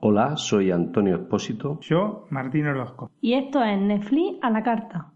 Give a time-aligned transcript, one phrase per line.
[0.00, 1.78] Hola, soy Antonio Espósito.
[1.80, 3.10] Yo, Martín Orozco.
[3.20, 5.12] Y esto es Netflix a la carta.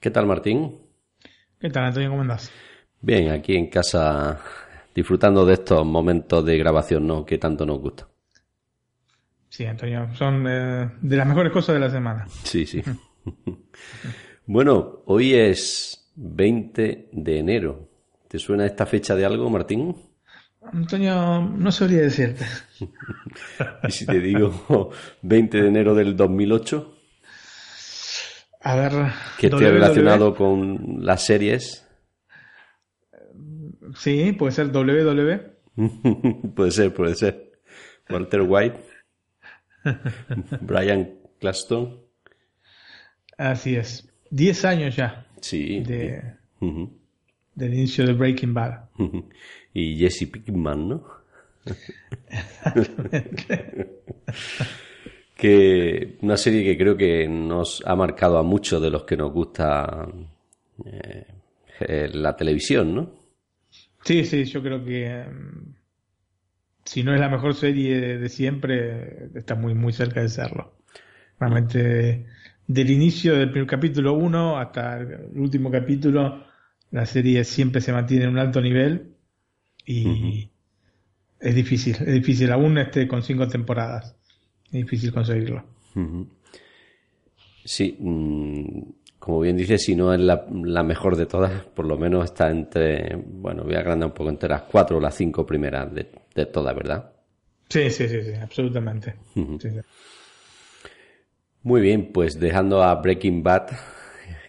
[0.00, 0.78] ¿Qué tal, Martín?
[1.58, 2.08] ¿Qué tal, Antonio?
[2.08, 2.50] ¿Cómo andás?
[3.00, 4.40] Bien, aquí en casa
[4.94, 7.24] disfrutando de estos momentos de grabación ¿no?
[7.24, 8.08] que tanto nos gusta.
[9.48, 12.26] Sí, Antonio, son eh, de las mejores cosas de la semana.
[12.42, 12.82] Sí, sí.
[14.46, 17.88] bueno, hoy es 20 de enero.
[18.28, 19.96] ¿Te suena esta fecha de algo, Martín?
[20.62, 22.44] Antonio, no sabría decirte.
[23.88, 24.90] ¿Y si te digo
[25.22, 26.96] 20 de enero del 2008?
[28.62, 28.92] A ver.
[29.38, 31.86] ¿Qué te ha relacionado con las series?
[33.96, 36.52] Sí, puede ser WW.
[36.54, 37.52] puede ser, puede ser.
[38.10, 38.80] Walter White.
[40.60, 42.09] Brian Claston.
[43.40, 44.06] Así es.
[44.28, 45.26] Diez años ya.
[45.40, 45.80] Sí.
[45.80, 46.22] De,
[47.54, 48.90] Del inicio de Breaking Bad.
[49.72, 51.06] y Jesse Pinkman, ¿no?
[55.36, 59.32] que una serie que creo que nos ha marcado a muchos de los que nos
[59.32, 60.06] gusta
[60.84, 63.14] eh, la televisión, ¿no?
[64.04, 65.74] Sí, sí, yo creo que mm,
[66.84, 70.74] si no es la mejor serie de, siempre, está muy, muy cerca de serlo.
[71.38, 72.26] Realmente,
[72.72, 76.44] del inicio del primer capítulo 1 hasta el último capítulo,
[76.92, 79.16] la serie siempre se mantiene en un alto nivel
[79.84, 80.48] y
[81.40, 84.14] es difícil, es difícil, aún este, con cinco temporadas,
[84.66, 85.64] es difícil conseguirlo.
[87.64, 88.82] Sí, mm,
[89.18, 90.46] como bien dices, si no es la,
[90.84, 94.48] mejor de todas, por lo menos está entre, bueno, voy a agrandar un poco, entre
[94.48, 97.10] las cuatro o las cinco primeras de, de todas, ¿verdad?
[97.68, 99.16] Sí, sí, sí, sí absolutamente.
[101.62, 103.68] Muy bien, pues dejando a Breaking Bad,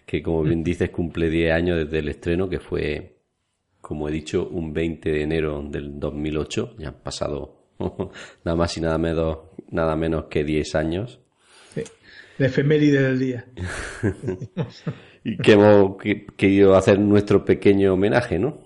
[0.06, 3.16] que como bien dices cumple 10 años desde el estreno, que fue,
[3.80, 7.66] como he dicho, un 20 de enero del 2008, ya han pasado
[8.44, 9.38] nada más y nada menos,
[9.70, 11.22] nada menos que 10 años
[12.38, 13.44] la efeméride del día.
[15.24, 15.96] y que hemos
[16.36, 18.58] querido hacer nuestro pequeño homenaje, ¿no?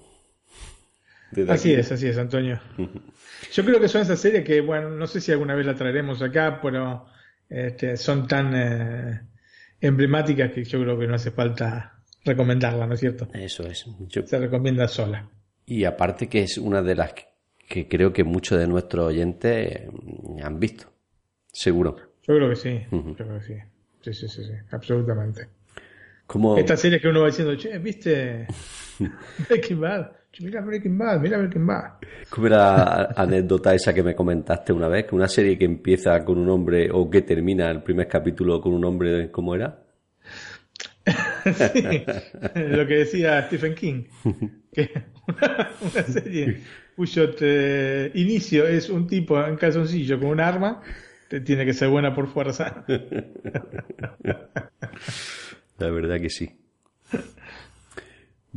[1.49, 2.61] así es, así es, Antonio.
[3.53, 6.23] Yo creo que son esas series que, bueno, no sé si alguna vez la traeremos
[6.23, 7.06] acá, pero
[7.49, 9.21] este, son tan eh,
[9.81, 13.29] emblemáticas que yo creo que no hace falta recomendarla, ¿no es cierto?
[13.33, 13.87] Eso es.
[14.09, 15.29] Se recomienda sola.
[15.65, 17.15] Y aparte que es una de las
[17.69, 19.83] que creo que muchos de nuestros oyentes
[20.43, 20.93] han visto,
[21.53, 21.97] seguro.
[22.23, 23.55] Yo creo que sí, yo creo que sí.
[24.03, 25.49] Sí, sí, sí, sí, absolutamente.
[26.27, 26.56] Como...
[26.59, 28.47] Esta serie que uno va diciendo, che, ¿viste
[29.49, 30.12] Breaking Bad?
[30.41, 31.93] Mira Breaking Bad, mira Breaking Bad.
[32.31, 35.07] ¿Cómo era la anécdota esa que me comentaste una vez?
[35.07, 38.75] Que una serie que empieza con un hombre o que termina el primer capítulo con
[38.75, 39.83] un hombre, ¿cómo era?
[41.07, 42.05] sí,
[42.55, 44.05] lo que decía Stephen King.
[44.73, 44.91] Que
[45.27, 46.61] una, serie
[46.95, 50.83] cuyo eh, inicio es un tipo en calzoncillo con un arma
[51.45, 52.85] tiene que ser buena por fuerza.
[55.79, 56.59] La verdad que sí.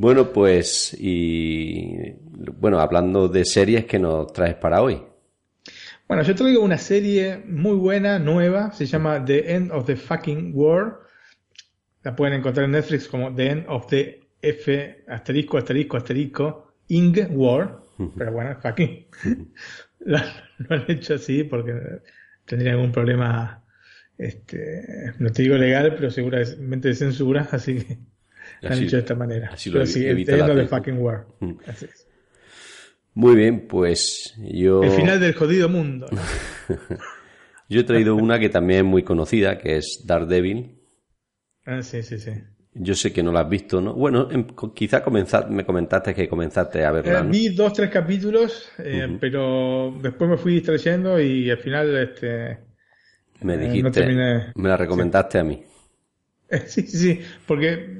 [0.02, 2.14] Bueno, pues, y
[2.58, 5.02] bueno, hablando de series que nos traes para hoy.
[6.08, 10.54] Bueno, yo traigo una serie muy buena, nueva, se llama The End of the Fucking
[10.56, 10.94] World.
[12.04, 17.18] La pueden encontrar en Netflix como The End of the F asterisco asterisco asterisco Ing
[17.31, 17.81] War.
[18.18, 19.06] Pero bueno, fucking.
[20.00, 20.18] lo
[20.70, 21.74] han hecho así porque
[22.46, 23.66] tendría algún problema,
[24.18, 27.98] este, no te digo legal, pero seguramente de censura, así que
[28.62, 29.50] de esta manera.
[29.53, 31.25] Así lo sí, evita de fucking war.
[31.40, 31.53] Mm.
[31.68, 32.08] Así es.
[33.14, 34.84] Muy bien, pues yo...
[34.84, 36.08] El final del jodido mundo.
[37.69, 40.80] yo he traído una que también es muy conocida, que es Daredevil.
[41.66, 42.31] Ah, sí, sí, sí.
[42.74, 43.94] Yo sé que no la has visto, ¿no?
[43.94, 45.03] Bueno, em, quizá
[45.50, 47.19] me comentaste que comenzaste a verla.
[47.19, 52.58] Eh, vi dos, tres capítulos, eh, pero después me fui distrayendo y al final este,
[53.42, 54.06] me eh, dijiste,
[54.56, 55.64] me la recomendaste a mí.
[56.66, 57.98] Sí, sí, sí, porque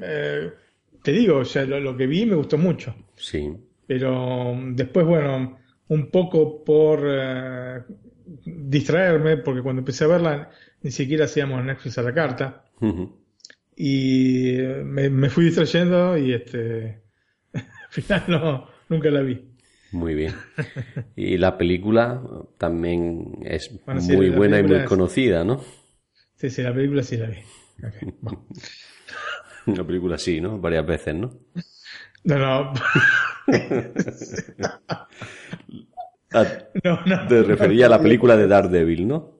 [1.04, 2.96] te digo, o sea, lo, que vi me gustó mucho.
[3.16, 3.54] Sí.
[3.86, 7.02] Pero después, bueno, un poco por
[8.46, 10.50] distraerme, porque cuando empecé a verla
[10.82, 12.64] ni siquiera hacíamos Netflix a la carta
[13.76, 17.02] y me, fui distrayendo y este
[17.54, 19.46] al final no, nunca la vi.
[19.92, 20.34] Muy bien.
[21.16, 22.22] Y la película
[22.58, 25.64] también es muy buena y muy conocida, ¿no?
[26.36, 27.38] Sí, sí, la película sí la vi.
[29.66, 30.60] La película sí, ¿no?
[30.60, 31.32] Varias veces, ¿no?
[32.24, 32.74] No, no.
[36.32, 36.46] Ah,
[36.84, 37.28] no, no.
[37.28, 39.40] Te refería a la película de Daredevil, ¿no?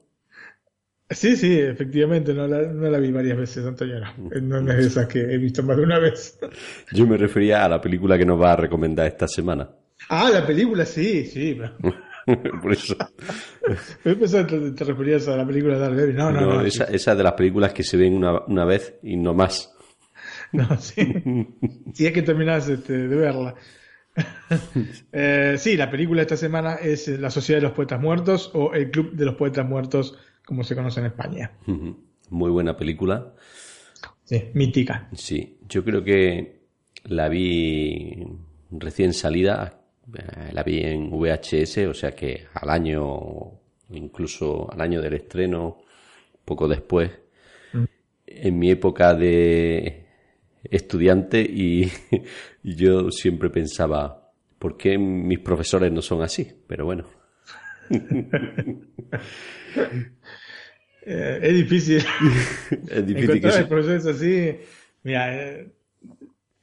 [1.12, 4.00] Sí, sí, efectivamente, no la, no la vi varias veces, Antonio.
[4.42, 6.40] No, no es de esas que he visto más de una vez.
[6.94, 9.70] Yo me refería a la película que nos va a recomendar esta semana.
[10.10, 11.60] Ah, la película, sí, sí.
[12.62, 12.96] Por eso.
[14.04, 16.16] Que te referías a la película de Daredevil.
[16.16, 16.62] No, no, no.
[16.62, 19.74] esa, esa de las películas que se ven una, una vez y no más.
[20.52, 21.02] No, sí.
[21.94, 23.54] Si es que terminas este, de verla.
[25.12, 28.74] Eh, sí, la película de esta semana es La Sociedad de los Poetas Muertos o
[28.74, 31.52] El Club de los Poetas Muertos, como se conoce en España.
[32.30, 33.36] Muy buena película.
[34.24, 35.08] Sí, mítica.
[35.14, 36.64] Sí, yo creo que
[37.04, 38.26] la vi
[38.72, 39.79] recién salida,
[40.18, 43.06] eh, la vi en VHS, o sea que al año,
[43.90, 45.84] incluso al año del estreno,
[46.46, 47.12] poco después,
[47.74, 47.84] mm.
[48.28, 50.06] en mi época de
[50.64, 51.92] estudiante y,
[52.64, 56.52] yo siempre pensaba, ¿por qué mis profesores no son así?
[56.68, 57.06] Pero bueno.
[61.12, 61.98] Eh, es difícil.
[62.92, 64.60] es difícil encontrar profesores así.
[65.02, 65.72] Mira, eh,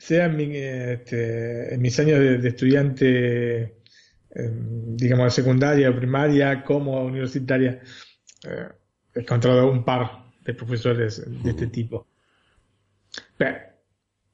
[0.07, 3.63] sea en, este, en, mis años de, estudiante,
[4.31, 7.81] em, digamos, de secundaria o primaria, como universitaria,
[8.45, 8.69] eh,
[9.15, 12.07] he encontrado un par de profesores de este tipo.
[13.37, 13.59] Pero,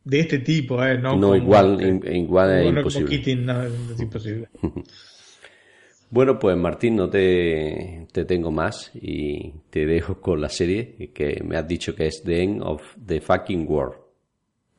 [0.05, 0.99] de este tipo, ¿eh?
[0.99, 3.37] No, no igual, igual es imposible.
[3.37, 4.49] no, es imposible.
[6.11, 11.43] bueno, pues Martín, no te, te, tengo más y te dejo con la serie que
[11.43, 14.02] me has dicho que es The End of the Fucking World.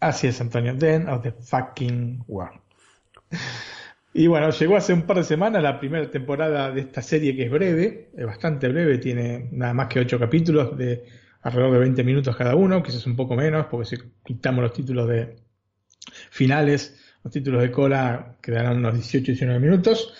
[0.04, 2.60] Así es, Antonio, The End of the Fucking World.
[4.16, 7.46] Y bueno, llegó hace un par de semanas la primera temporada de esta serie que
[7.46, 11.04] es breve, es bastante breve, tiene nada más que ocho capítulos de
[11.42, 15.10] alrededor de 20 minutos cada uno, quizás un poco menos, porque si quitamos los títulos
[15.10, 15.38] de
[16.30, 20.14] finales, los títulos de cola quedarán unos 18 19 minutos.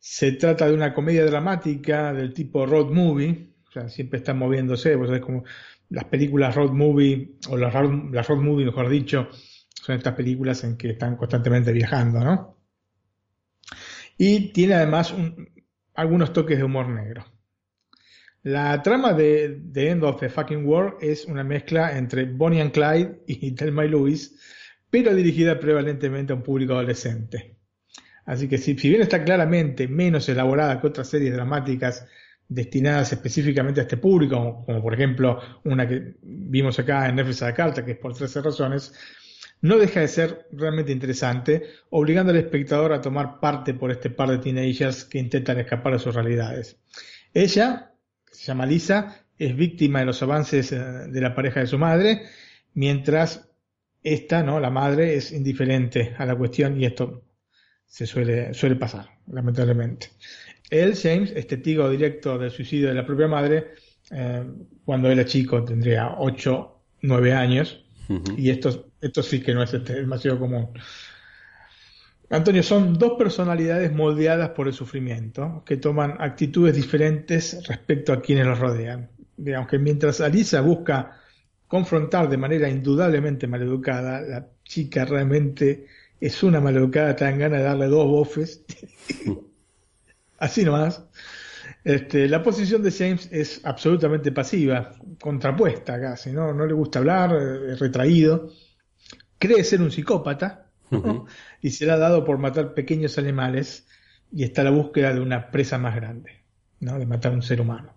[0.00, 4.98] Se trata de una comedia dramática del tipo road movie, o sea, siempre están moviéndose,
[4.98, 5.44] pues es como
[5.90, 9.28] las películas road movie, o las road, movie, mejor dicho,
[9.74, 12.58] son estas películas en que están constantemente viajando, ¿no?
[14.16, 15.14] Y tiene además
[15.94, 17.24] algunos toques de humor negro.
[18.42, 22.72] La trama de The End of the Fucking World es una mezcla entre Bonnie and
[22.72, 24.36] Clyde y Thelma y Louise,
[24.90, 27.56] pero dirigida prevalentemente a un público adolescente.
[28.24, 32.06] Así que si, bien está claramente menos elaborada que otras series dramáticas
[32.48, 37.46] destinadas específicamente a este público, como, por ejemplo una que vimos acá en Netflix a
[37.46, 38.94] la carta, que es por 13 razones,
[39.60, 44.30] no deja de ser realmente interesante, obligando al espectador a tomar parte por este par
[44.30, 46.78] de teenagers que intentan escapar de sus realidades.
[47.34, 47.92] Ella,
[48.30, 52.22] se llama Lisa, es víctima de los avances eh, de la pareja de su madre,
[52.74, 53.48] mientras
[54.02, 54.60] esta, ¿no?
[54.60, 57.24] La madre es indiferente a la cuestión y esto
[57.84, 60.08] se suele, suele pasar, lamentablemente.
[60.70, 63.74] Él, James, es testigo directo del suicidio de la propia madre
[64.10, 64.44] eh,
[64.84, 67.84] cuando era chico, tendría 8, 9 años,
[68.36, 70.70] y esto, esto sí que no es este, demasiado común.
[72.30, 78.46] Antonio, son dos personalidades moldeadas por el sufrimiento, que toman actitudes diferentes respecto a quienes
[78.46, 79.10] los rodean.
[79.36, 81.20] Digamos que mientras Alisa busca
[81.66, 85.86] confrontar de manera indudablemente maleducada, la chica realmente
[86.20, 88.64] es una maleducada, te dan ganas de darle dos bofes.
[90.38, 91.04] Así nomás.
[91.84, 94.90] Este, la posición de James es absolutamente pasiva,
[95.20, 96.52] contrapuesta casi, ¿no?
[96.54, 98.50] No le gusta hablar, es retraído.
[99.38, 100.68] Cree ser un psicópata,
[101.60, 103.86] y será dado por matar pequeños animales
[104.32, 106.44] y está la búsqueda de una presa más grande,
[106.80, 106.98] ¿no?
[106.98, 107.92] de matar un ser humano.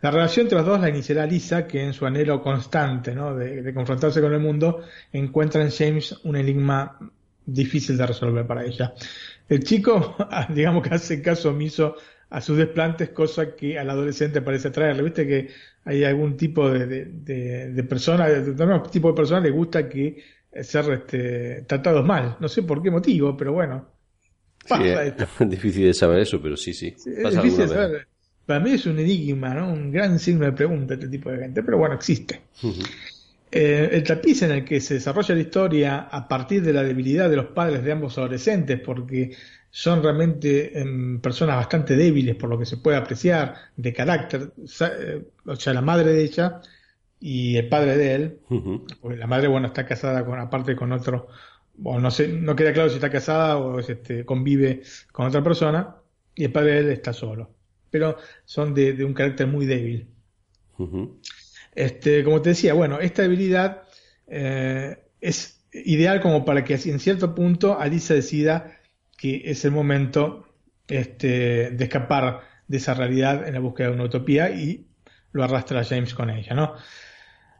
[0.00, 3.34] La relación entre los dos la iniciará Lisa, que en su anhelo constante ¿no?
[3.34, 4.82] de, confrontarse con el mundo,
[5.12, 6.98] encuentra en James un enigma
[7.44, 8.94] difícil de resolver para ella.
[9.48, 10.16] El chico,
[10.48, 11.96] digamos que hace caso omiso
[12.30, 15.02] a sus desplantes, cosa que al adolescente parece atraerle.
[15.02, 15.48] Viste que
[15.84, 18.52] hay algún tipo de, de, de persona, de,
[18.90, 20.22] tipo de persona le gusta que
[20.62, 22.36] ser este, tratados mal.
[22.40, 23.86] No sé por qué motivo, pero bueno.
[24.68, 26.88] es difícil de saber eso, pero sí, sí.
[26.88, 28.08] es difícil de saber.
[28.44, 29.72] Para mí es un enigma, ¿no?
[29.72, 32.42] Un gran signo de pregunta este tipo de gente, pero bueno, existe.
[33.50, 37.30] Eh, el tapiz en el que se desarrolla la historia a partir de la debilidad
[37.30, 39.36] de los padres de ambos adolescentes, porque
[39.70, 44.52] son realmente em, personas bastante débiles por lo que se puede apreciar de carácter.
[44.80, 46.60] Eh, o sea, la madre de ella
[47.20, 48.38] y el padre de él,
[49.00, 51.28] porque la madre, bueno, está casada con, aparte con otro,
[51.82, 55.96] o no sé, no queda claro si está casada o este, convive con otra persona,
[56.34, 57.50] y el padre de él está solo.
[57.90, 60.08] Pero son de, un carácter muy débil.
[61.76, 63.82] Este, como te decía, bueno, esta debilidad
[64.26, 68.78] eh, es ideal como para que en cierto punto Alisa decida
[69.16, 70.48] que es el momento
[70.88, 74.86] este, de escapar de esa realidad en la búsqueda de una utopía y
[75.32, 76.74] lo arrastra a James con ella, ¿no?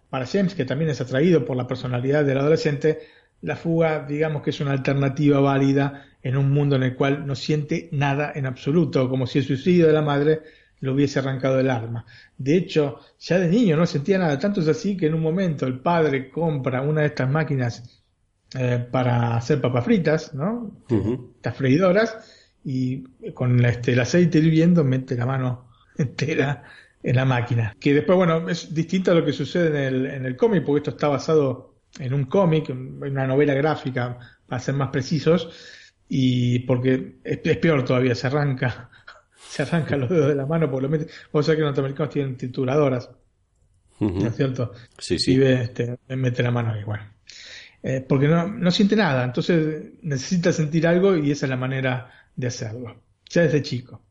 [0.08, 3.00] Para James, que también es atraído por la personalidad del adolescente,
[3.42, 7.34] la fuga, digamos que es una alternativa válida en un mundo en el cual no
[7.34, 10.40] siente nada en absoluto, como si el suicidio de la madre
[10.94, 12.04] hubiese arrancado el alma.
[12.36, 15.66] De hecho, ya de niño no sentía nada, tanto es así que en un momento
[15.66, 18.02] el padre compra una de estas máquinas
[18.58, 20.82] eh, para hacer papas fritas, ¿no?
[21.36, 22.16] Estas freidoras,
[22.64, 26.64] y con este, el aceite hirviendo mete la mano entera
[27.02, 27.74] en la máquina.
[27.78, 30.78] Que después, bueno, es distinto a lo que sucede en el, en el cómic, porque
[30.78, 35.48] esto está basado en un cómic, en una novela gráfica, para ser más precisos,
[36.08, 38.90] y porque es, peor todavía, se arranca,
[39.56, 42.12] se arranca los dedos de la mano, por lo menos, vos sabés que los norteamericanos
[42.12, 43.10] tienen trituradoras,
[44.00, 44.72] ¿no es cierto?
[44.98, 45.32] Sí, sí.
[45.32, 47.12] Y ve, este, mete la mano igual.
[47.82, 52.28] Eh, porque no, no siente nada, entonces necesita sentir algo y esa es la manera
[52.34, 54.02] de hacerlo, ya desde chico.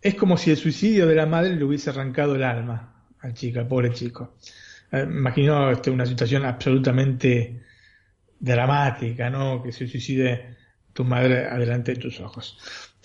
[0.00, 3.60] Es como si el suicidio de la madre le hubiese arrancado el alma al chico,
[3.60, 4.36] al pobre chico.
[4.90, 7.62] Eh, imagino este, una situación absolutamente
[8.40, 9.62] dramática, ¿no?
[9.62, 10.56] Que se suicide
[10.92, 12.58] tu madre adelante de tus ojos.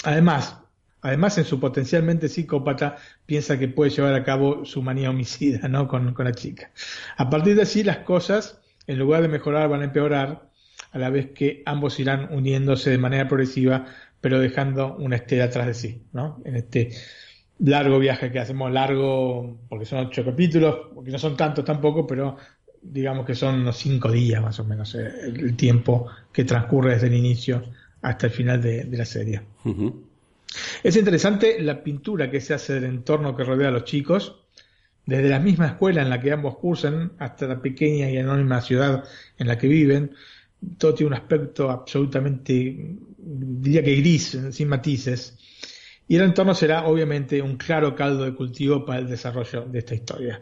[0.03, 0.57] Además,
[1.01, 5.87] además en su potencialmente psicópata piensa que puede llevar a cabo su manía homicida, ¿no?
[5.87, 6.71] Con, con la chica.
[7.17, 10.49] A partir de así las cosas, en lugar de mejorar, van a empeorar,
[10.91, 13.85] a la vez que ambos irán uniéndose de manera progresiva,
[14.21, 16.41] pero dejando una estela atrás de sí, ¿no?
[16.45, 16.91] En este
[17.59, 22.37] largo viaje que hacemos, largo, porque son ocho capítulos, porque no son tantos tampoco, pero
[22.81, 27.07] digamos que son unos cinco días más o menos eh, el, tiempo que transcurre desde
[27.07, 27.63] el inicio
[28.01, 29.41] hasta el final de, la serie.
[30.83, 34.43] Es interesante la pintura que se hace del entorno que rodea a los chicos,
[35.05, 39.03] desde la misma escuela en la que ambos cursan hasta la pequeña y anónima ciudad
[39.37, 40.13] en la que viven.
[40.77, 45.37] Todo tiene un aspecto absolutamente, diría que gris, sin matices
[46.07, 49.95] y el entorno será obviamente un claro caldo de cultivo para el desarrollo de esta
[49.95, 50.41] historia.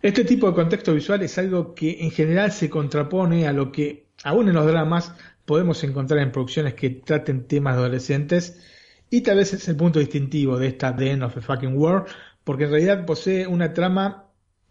[0.00, 4.06] Este tipo de contexto visual es algo que en general se contrapone a lo que
[4.24, 8.60] aún en los dramas podemos encontrar en producciones que traten temas adolescentes
[9.12, 12.06] y tal vez es el punto distintivo de esta The End of the Fucking World
[12.42, 14.24] porque en realidad posee una trama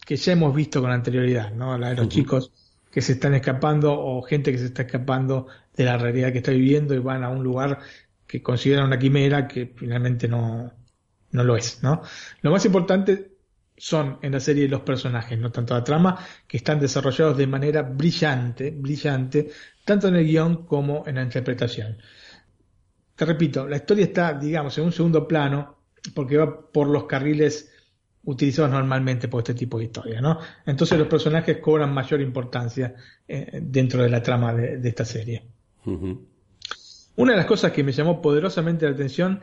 [0.04, 1.78] que ya hemos visto con anterioridad, ¿no?
[1.78, 2.52] La de los chicos
[2.92, 5.46] que se están escapando o gente que se está escapando
[5.76, 7.80] de la realidad que está viviendo y van a un lugar
[8.26, 10.74] que consideran una quimera que finalmente no,
[11.30, 12.02] no lo es, ¿no?
[12.42, 13.38] Lo más importante
[13.78, 16.18] son en la serie los personajes, no tanto la trama,
[16.48, 19.52] que están desarrollados de manera brillante, brillante,
[19.86, 21.98] tanto en el guion como en la interpretación.
[23.22, 25.78] Te repito, la historia está, digamos, en un segundo plano,
[26.16, 27.72] porque va por los carriles
[28.24, 30.40] utilizados normalmente por este tipo de historia, ¿no?
[30.66, 32.96] Entonces los personajes cobran mayor importancia
[33.28, 35.44] eh, dentro de la trama de, esta serie.
[35.86, 39.40] Una de las cosas que me llamó poderosamente la atención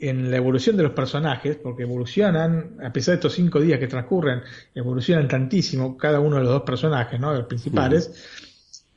[0.00, 3.86] en la evolución de los personajes, porque evolucionan, a pesar de estos cinco días que
[3.86, 4.42] transcurren,
[4.74, 7.32] evolucionan tantísimo cada uno de los dos personajes, ¿no?
[7.32, 8.12] Los principales,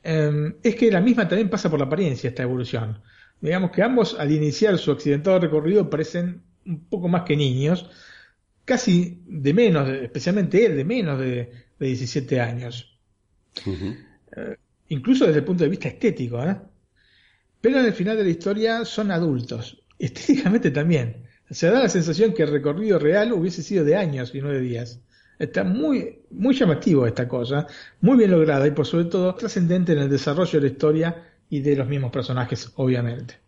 [0.02, 2.98] em, es que la misma también pasa por la apariencia esta evolución.
[3.40, 7.90] Digamos que ambos al iniciar su accidentado recorrido parecen un poco más que niños,
[8.64, 12.98] casi de menos, especialmente él, de menos de, 17 años.
[13.66, 14.56] Eh,
[14.88, 16.56] incluso desde el punto de vista estético, ¿eh?
[17.60, 21.24] pero en el final de la historia son adultos, estéticamente también.
[21.50, 24.60] Se da la sensación que el recorrido real hubiese sido de años y no de
[24.60, 25.00] días.
[25.38, 27.66] Está muy, muy llamativo esta cosa,
[28.00, 31.60] muy bien lograda y por sobre todo trascendente en el desarrollo de la historia y
[31.60, 33.44] de los mismos personajes, obviamente.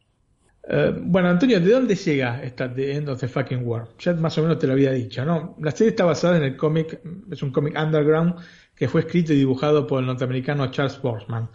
[0.69, 3.89] Eh, bueno, Antonio, ¿de dónde llega esta The End of the Fucking War?
[3.99, 5.57] Ya más o menos te lo había dicho, ¿no?
[5.61, 7.01] La serie está basada en el cómic,
[7.31, 8.35] es un cómic underground
[8.75, 11.49] que fue escrito y dibujado por el norteamericano Charles Borsman.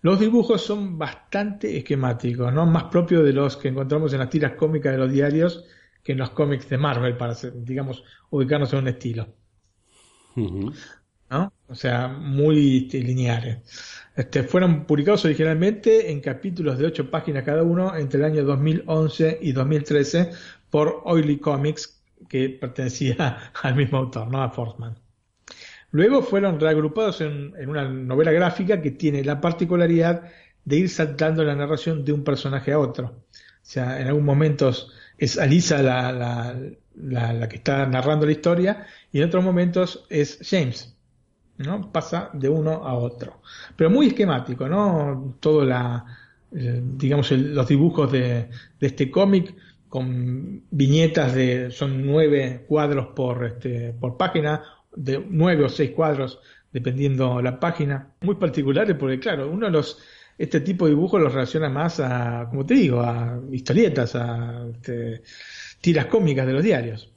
[0.00, 2.64] Los dibujos son bastante esquemáticos, ¿no?
[2.66, 5.64] Más propios de los que encontramos en las tiras cómicas de los diarios
[6.02, 9.28] que en los cómics de Marvel, para, digamos, ubicarnos en un estilo.
[11.30, 13.58] O sea, muy lineales.
[14.16, 19.38] Este, fueron publicados originalmente en capítulos de 8 páginas cada uno entre el año 2011
[19.42, 20.30] y 2013
[20.70, 24.42] por Oily Comics, que pertenecía al mismo autor, ¿no?
[24.42, 24.98] A Forsman.
[25.90, 30.30] Luego fueron reagrupados en, una novela gráfica que tiene la particularidad
[30.64, 33.06] de ir saltando la narración de un personaje a otro.
[33.06, 34.70] O sea, en algún momento
[35.16, 36.56] es Alisa la,
[36.94, 40.97] la, que está narrando la historia y en otros momentos es James.
[41.58, 41.92] ¿No?
[41.92, 43.40] Pasa de uno a otro.
[43.76, 45.36] Pero muy esquemático, ¿no?
[45.40, 46.04] Todo la,
[46.50, 48.48] digamos, los dibujos de,
[48.80, 49.54] de este cómic
[49.88, 54.62] con viñetas de, son nueve cuadros por, este, por página
[54.94, 56.40] de nueve o seis cuadros,
[56.72, 59.98] dependiendo la página, muy particulares porque, claro, uno de los,
[60.36, 65.22] este tipo de dibujos los relaciona más a, como te digo, a historietas, a este,
[65.80, 67.12] tiras cómicas de los diarios.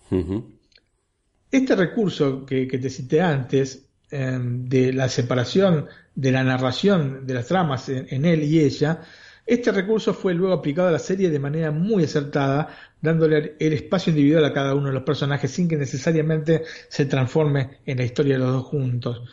[1.49, 7.47] Este recurso que, te cité antes, em, de la separación de la narración de las
[7.47, 9.01] tramas en, él y ella,
[9.45, 12.69] este recurso fue luego aplicado a la serie de manera muy acertada,
[13.01, 17.79] dándole el espacio individual a cada uno de los personajes sin que necesariamente se transforme
[17.85, 19.23] en la historia de los dos juntos.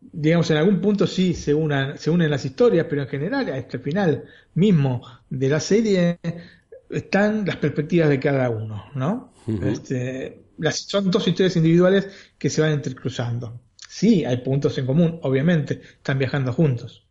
[0.00, 3.58] Digamos, en algún punto sí se, unan, se unen las historias, pero en general, a
[3.58, 6.18] este final mismo de la serie,
[6.90, 9.32] están las perspectivas de cada uno, ¿no?
[9.62, 13.60] este, las, son dos historias individuales que se van entrecruzando.
[13.92, 17.08] Sí, hay puntos en común, obviamente, están viajando juntos.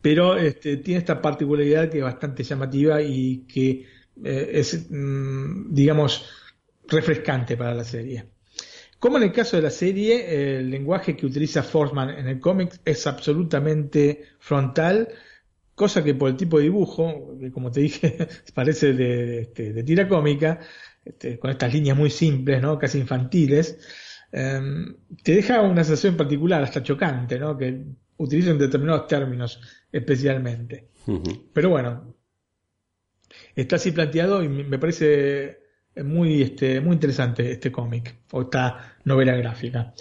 [0.00, 3.84] Pero este, tiene esta particularidad que es bastante llamativa y que
[4.24, 6.24] eh, es, mm, digamos,
[6.88, 8.24] refrescante para la serie.
[8.98, 12.80] Como en el caso de la serie, el lenguaje que utiliza Forsman en el cómic
[12.82, 15.08] es absolutamente frontal,
[15.74, 18.16] cosa que por el tipo de dibujo, que como te dije,
[18.54, 20.58] parece de, este, tira cómica,
[21.04, 22.78] este, con estas líneas muy simples, ¿no?
[22.78, 23.76] casi infantiles,
[24.32, 27.56] em, te deja una sensación particular, hasta chocante, ¿no?
[27.56, 27.84] que
[28.16, 29.60] utilizan determinados términos
[29.90, 30.90] especialmente.
[31.52, 32.14] Pero bueno,
[33.56, 35.60] está así planteado y me parece
[36.04, 39.92] muy, este, muy interesante este cómic o esta novela gráfica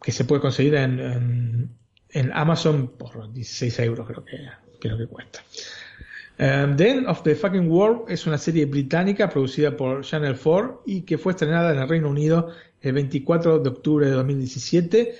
[0.00, 1.70] que se puede conseguir en,
[2.10, 4.38] en, Amazon por 16 euros creo que,
[4.80, 5.40] creo que cuesta.
[6.38, 10.82] Um, the End of the Fucking World es una serie británica producida por Channel 4
[10.86, 15.14] y que fue estrenada en el Reino Unido el 24 de octubre de 2017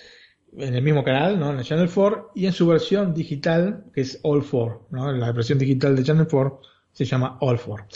[0.59, 1.53] en el mismo canal, ¿no?
[1.53, 5.13] en el Channel 4 y en su versión digital que es All 4, ¿no?
[5.13, 6.61] la versión digital de Channel 4
[6.93, 7.87] se llama All 4.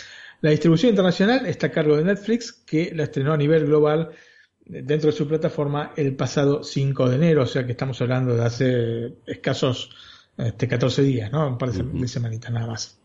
[0.43, 4.11] La distribución internacional está a cargo de Netflix que la estrenó a nivel global
[4.65, 8.45] dentro de su plataforma el pasado 5 de enero, o sea que estamos hablando de
[8.45, 9.91] hace escasos
[10.37, 11.49] este, 14 días, ¿no?
[11.49, 13.00] un par de semanitas nada más.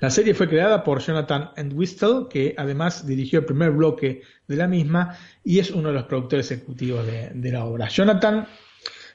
[0.00, 4.66] La serie fue creada por Jonathan Entwistle, que además dirigió el primer bloque de la
[4.66, 7.88] misma y es uno de los productores ejecutivos de, la obra.
[7.88, 8.46] Jonathan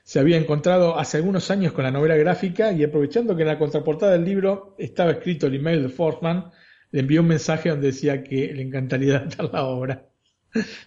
[0.04, 3.60] se había encontrado hace algunos años con la novela gráfica y aprovechando que en la
[3.60, 6.50] contraportada del libro estaba escrito el email de Forsman,
[6.92, 10.06] le envió un mensaje donde decía que le encantaría adaptar la obra.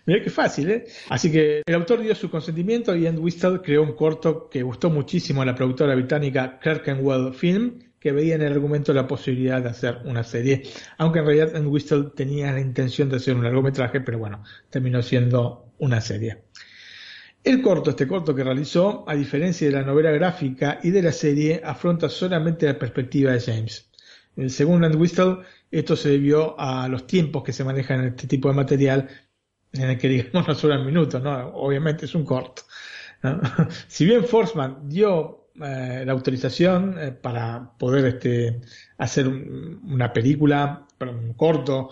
[0.06, 0.86] Mira qué fácil, ¿eh?
[1.08, 5.42] Así que el autor dio su consentimiento y Entwistle creó un corto que gustó muchísimo
[5.42, 9.98] a la productora británica Clerkenwell Film que veía en el argumento la posibilidad de hacer
[10.04, 10.64] una serie,
[10.98, 15.02] aunque en realidad en Whistle tenía la intención de hacer un largometraje, pero bueno, terminó
[15.02, 16.42] siendo una serie.
[17.44, 21.12] El corto, este corto que realizó, a diferencia de la novela gráfica y de la
[21.12, 23.88] serie, afronta solamente la perspectiva de James.
[24.48, 25.38] Según Ann Whistle,
[25.70, 29.08] esto se debió a los tiempos que se manejan en este tipo de material,
[29.72, 31.54] en el que digamos no sobran minutos, ¿no?
[31.54, 32.62] Obviamente es un corto.
[33.86, 38.60] si bien Forsman dio eh, la autorización eh, para poder este,
[38.96, 41.90] hacer una película, un corto,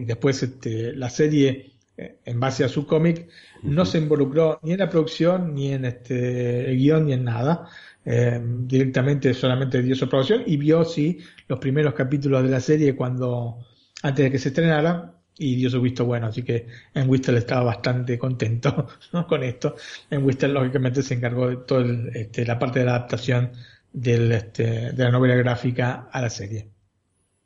[0.00, 3.28] y después este, la serie eh, en base a su cómic,
[3.62, 7.68] no se involucró ni en la producción, ni en este, el guion, ni en nada.
[8.04, 13.58] directamente solamente dio su aprobación y vio, sí, los primeros capítulos de la serie cuando,
[14.02, 17.64] antes de que se estrenara, y dio su visto bueno, así que en Whistle estaba
[17.64, 18.88] bastante contento
[19.28, 19.76] con esto.
[20.10, 23.52] En Whistle lógicamente se encargó de toda este, la parte de la adaptación
[23.94, 26.68] este, de la novela gráfica a la serie.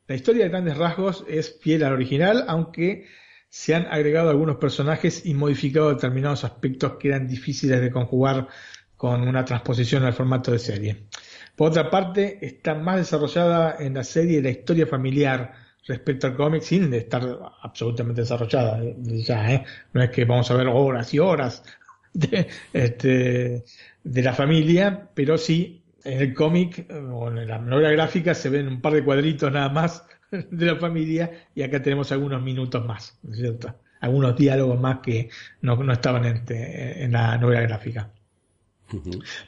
[0.07, 3.05] La historia de grandes rasgos es fiel al original, aunque
[3.49, 8.47] se han agregado algunos personajes y modificado determinados aspectos que eran difíciles de conjugar
[8.95, 11.07] con una transposición al formato de serie.
[11.55, 15.53] Por otra parte, está más desarrollada en la serie la historia familiar,
[15.87, 17.23] respecto al cómic sin estar
[17.61, 19.65] absolutamente desarrollada ya, ¿eh?
[19.93, 21.63] No es que vamos a ver horas y horas
[22.13, 23.63] de, este,
[24.03, 28.67] de la familia, pero sí en el cómic o en la novela gráfica se ven
[28.67, 33.17] un par de cuadritos nada más de la familia y acá tenemos algunos minutos más,
[33.23, 33.75] ¿no es cierto?
[33.99, 35.29] Algunos diálogos más que
[35.61, 38.11] no, no estaban en, este, en la novela gráfica.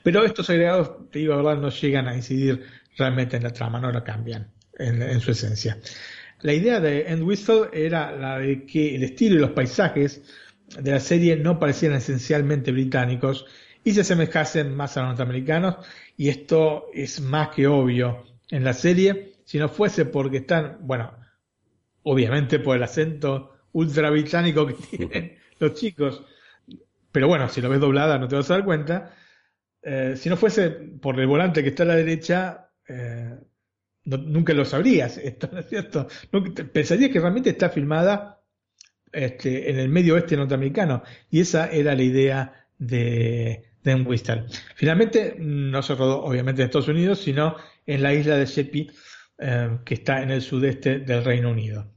[0.04, 2.65] Pero estos agregados, te digo la verdad, no llegan a incidir
[2.97, 5.78] realmente en la trama, no la cambian en, en su esencia.
[6.41, 10.23] La idea de End Whistle era la de que el estilo y los paisajes
[10.80, 13.45] de la serie no parecieran esencialmente británicos
[13.84, 15.78] y se asemejasen más a los norteamericanos,
[16.15, 21.12] y esto es más que obvio en la serie, si no fuese porque están, bueno,
[22.04, 26.23] obviamente por el acento ultra británico que tienen los chicos,
[27.12, 29.15] pero bueno, si lo ves doblada no te vas a dar cuenta,
[29.82, 33.36] eh, si no fuese por el volante que está a la derecha, eh,
[34.17, 36.07] nunca lo sabrías, esto, ¿no es cierto?
[36.73, 38.41] pensarías que realmente está filmada
[39.11, 44.45] este, en el medio oeste norteamericano, y esa era la idea de Dan Whistle.
[44.75, 48.91] Finalmente, no se rodó obviamente en Estados Unidos, sino en la isla de Sheppey,
[49.39, 51.91] eh, que está en el sudeste del Reino Unido.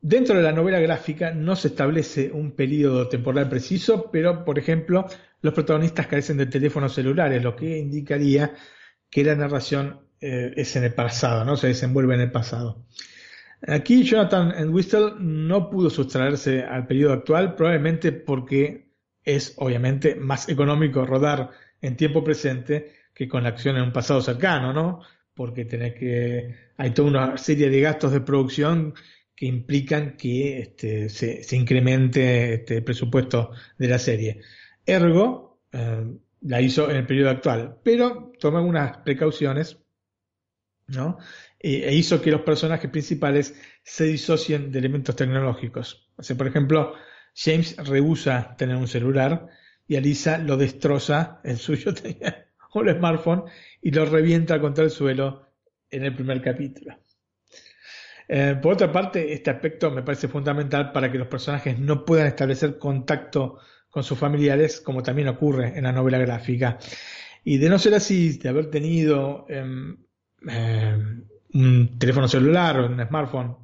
[0.00, 5.06] Dentro de la novela gráfica no se establece un periodo temporal preciso, pero, por ejemplo,
[5.40, 8.54] los protagonistas carecen de teléfonos celulares, lo que indicaría
[9.16, 11.56] que la narración eh, es en el pasado, ¿no?
[11.56, 12.84] Se desenvuelve en el pasado.
[13.66, 18.90] Aquí Jonathan Whistle no pudo sustraerse al periodo actual, probablemente porque
[19.24, 21.48] es obviamente más económico rodar
[21.80, 25.00] en tiempo presente que con la acción en un pasado cercano, ¿no?
[25.32, 28.92] Porque tenés que hay toda una serie de gastos de producción
[29.34, 34.42] que implican que este, se, incremente este, el presupuesto de la serie.
[34.84, 36.04] Ergo, eh,
[36.46, 39.78] la hizo en el periodo actual, pero tomó algunas precauciones,
[40.86, 41.18] ¿no?
[41.58, 46.08] E, hizo que los personajes principales se disocien de elementos tecnológicos.
[46.36, 46.94] Por ejemplo,
[47.34, 49.48] James rehúsa tener un celular
[49.88, 53.44] y Alisa lo destroza, el suyo tenía un smartphone,
[53.80, 55.48] y lo revienta contra el suelo
[55.90, 56.96] en el primer capítulo.
[58.28, 62.26] Eh, por otra parte, este aspecto me parece fundamental para que los personajes no puedan
[62.26, 63.58] establecer contacto
[63.96, 66.76] con sus familiares, como también ocurre en la novela gráfica.
[67.42, 69.96] Y de no ser así, de haber tenido em,
[70.46, 73.56] em, un teléfono celular o un smartphone,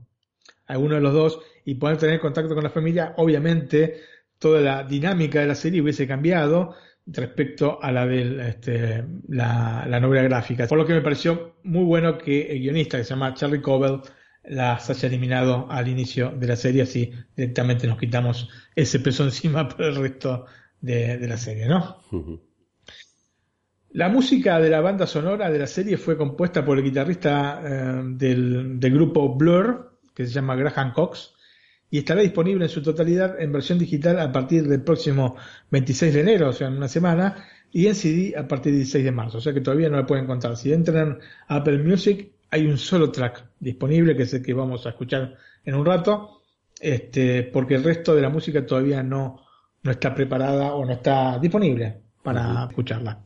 [0.68, 4.00] alguno de los dos, y poder tener contacto con la familia, obviamente
[4.38, 10.00] toda la dinámica de la serie hubiese cambiado respecto a la de este, la, la
[10.00, 10.66] novela gráfica.
[10.66, 14.00] Por lo que me pareció muy bueno que el guionista, que se llama Charlie Cobell,
[14.44, 19.68] las haya eliminado al inicio de la serie, así directamente nos quitamos ese peso encima
[19.68, 20.46] por el resto
[20.80, 21.98] de, la serie, ¿no?
[23.90, 28.02] La música de la banda sonora de la serie fue compuesta por el guitarrista eh,
[28.04, 31.34] del, del, grupo Blur, que se llama Graham Cox,
[31.90, 35.36] y estará disponible en su totalidad en versión digital a partir del próximo
[35.70, 39.04] 26 de enero, o sea, en una semana, y en CD a partir del 16
[39.04, 40.56] de marzo, o sea que todavía no la pueden encontrar.
[40.56, 44.84] Si entran a Apple Music, hay un solo track disponible, que es el que vamos
[44.84, 46.42] a escuchar en un rato,
[46.78, 49.40] este, porque el resto de la música todavía no,
[49.82, 53.22] no está preparada o no está disponible para escucharla.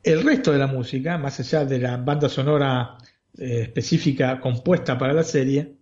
[0.00, 2.96] El resto de la música, más allá de la banda sonora
[3.36, 5.78] eh, específica compuesta para la serie,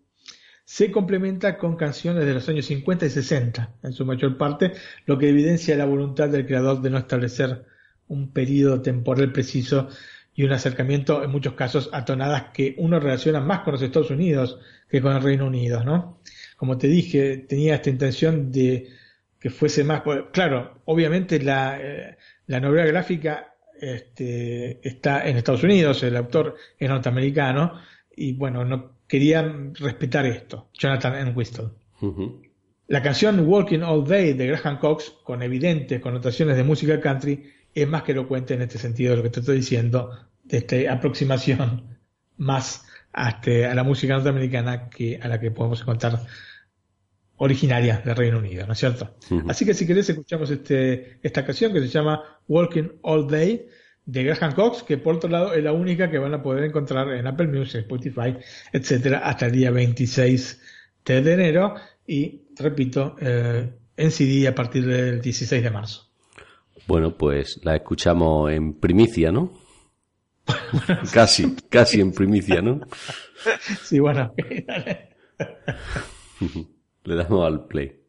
[0.65, 4.73] se complementa con canciones de los años 50 y 60, en su mayor parte,
[5.05, 7.67] lo que evidencia la voluntad del creador de no establecer
[8.09, 9.89] un periodo temporal preciso
[10.35, 14.11] y un acercamiento en muchos casos a tonadas que uno relaciona más con los Estados
[14.11, 16.21] Unidos que con el Reino Unido, ¿no?
[16.57, 18.89] Como te dije, tenía esta intención de
[19.39, 22.17] que fuese más, pues, claro, obviamente la, eh,
[22.47, 27.81] la novela gráfica este, está en Estados Unidos, el autor es norteamericano
[28.17, 29.43] y bueno, no quería
[29.75, 31.33] respetar esto, Jonathan N.
[31.33, 31.71] Whistle.
[32.87, 37.89] La canción Walking All Day de Graham Cox, con evidentes connotaciones de música country, es
[37.89, 40.11] más que elocuente en este sentido de lo que te estoy diciendo,
[40.45, 41.99] de esta aproximación
[42.37, 46.21] más a, este, a la música norteamericana que a la que podemos encontrar
[47.37, 49.17] originaria del Reino Unido, ¿no es cierto?
[49.49, 53.67] Así que si querés escuchamos este, esta canción que se llama Walking All Day
[54.07, 57.09] de Graham Cox, que por otro lado es la única que van a poder encontrar
[57.13, 58.37] en Apple Music, Spotify,
[58.73, 60.61] etcétera, hasta el día 26
[61.05, 61.75] de enero
[62.07, 66.04] y, repito, eh, en CD a partir del 16 de marzo.
[66.87, 69.53] Bueno, pues la escuchamos en primicia, ¿no?
[71.13, 72.81] casi, casi en primicia, ¿no?
[73.83, 74.33] Sí, bueno.
[77.05, 78.01] Le damos al play.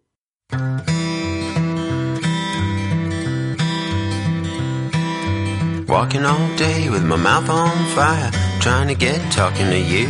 [5.87, 10.07] Walking all day with my mouth on fire, trying to get talking to you.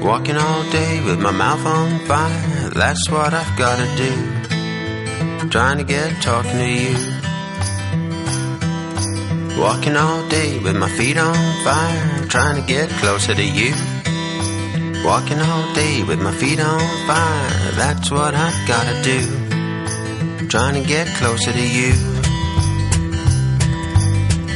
[0.00, 4.33] Walking all day with my mouth on fire, that's what I've gotta do.
[5.50, 6.94] Trying to get talking to you.
[9.58, 13.72] Walking all day with my feet on fire, trying to get closer to you.
[15.04, 20.48] Walking all day with my feet on fire, that's what I gotta do.
[20.48, 21.92] Trying to get closer to you.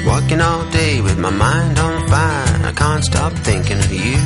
[0.07, 4.19] Walking all day with my mind on fire, I can't stop thinking of you.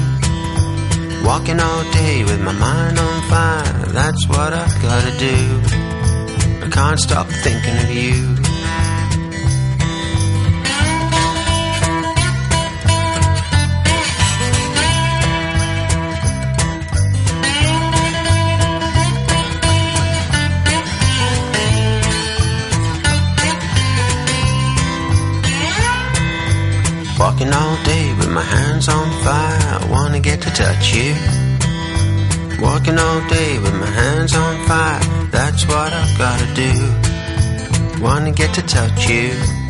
[1.25, 5.72] Walking all day with my mind on fire, that's what I gotta do
[6.73, 8.35] can't stop thinking of you.
[27.19, 31.15] Walking all day with my hands on fire, I wanna get to touch you.
[32.61, 35.12] Walking all day with my hands on fire,
[35.75, 38.03] what I've gotta do.
[38.03, 39.62] Wanna get to touch you.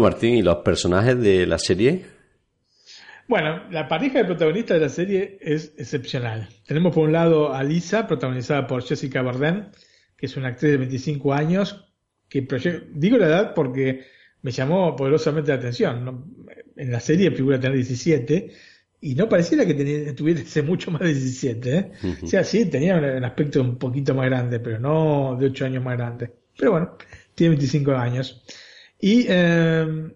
[0.00, 2.04] Bueno, Martín, ¿y los personajes de la serie?
[3.28, 6.48] Bueno, la pareja de protagonistas de la serie es excepcional.
[6.66, 9.66] Tenemos por un lado a Lisa, protagonizada por Jessica Bardem,
[10.16, 11.92] que es una actriz de 25 años,
[12.28, 12.46] que
[12.92, 14.04] digo la edad porque
[14.42, 16.04] me llamó poderosamente la atención.
[16.04, 16.24] ¿no?
[16.76, 18.50] En la serie figura tener 17
[19.02, 21.76] y no pareciera que tenía- tuviese mucho más de 17.
[21.76, 21.90] ¿eh?
[22.22, 25.66] O sea, sí, tenía un, un aspecto un poquito más grande, pero no de 8
[25.66, 26.30] años más grande.
[26.58, 26.96] Pero bueno,
[27.34, 28.42] tiene 25 años.
[29.00, 30.14] Y eh,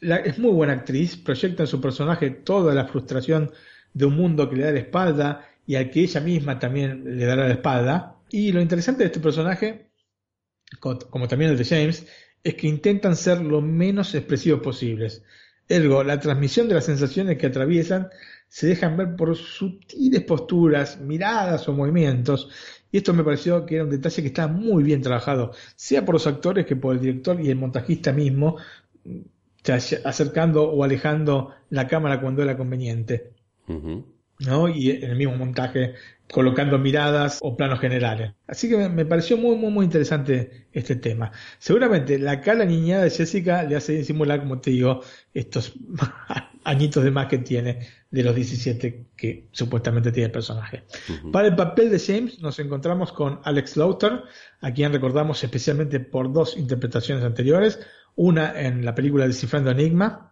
[0.00, 3.52] la- es muy buena actriz, proyecta en su personaje toda la frustración
[3.92, 7.24] de un mundo que le da la espalda y al que ella misma también le
[7.26, 8.16] dará la espalda.
[8.30, 9.90] Y lo interesante de este personaje,
[10.80, 12.06] co- como también el de James,
[12.42, 15.22] es que intentan ser lo menos expresivos posibles.
[15.68, 18.08] Ergo, la transmisión de las sensaciones que atraviesan
[18.48, 22.50] se dejan ver por sutiles posturas, miradas o movimientos.
[22.92, 26.14] Y esto me pareció que era un detalle que estaba muy bien trabajado, sea por
[26.14, 28.56] los actores que por el director y el montajista mismo,
[29.62, 33.32] ya acercando o alejando la cámara cuando era conveniente.
[34.40, 34.68] ¿No?
[34.68, 35.94] Y en el mismo montaje
[36.30, 38.32] colocando miradas o planos generales.
[38.46, 41.32] Así que me, pareció muy, muy, muy interesante este tema.
[41.58, 45.02] Seguramente la cara niñada de Jessica le hace simular, como te digo,
[45.34, 45.74] estos
[46.64, 50.84] añitos de más que tiene de los 17 que supuestamente tiene el personaje.
[51.32, 54.22] Para el papel de James nos encontramos con Alex Lauter,
[54.60, 57.80] a quien recordamos especialmente por dos interpretaciones anteriores,
[58.16, 60.29] una en la película Descifrando Enigma,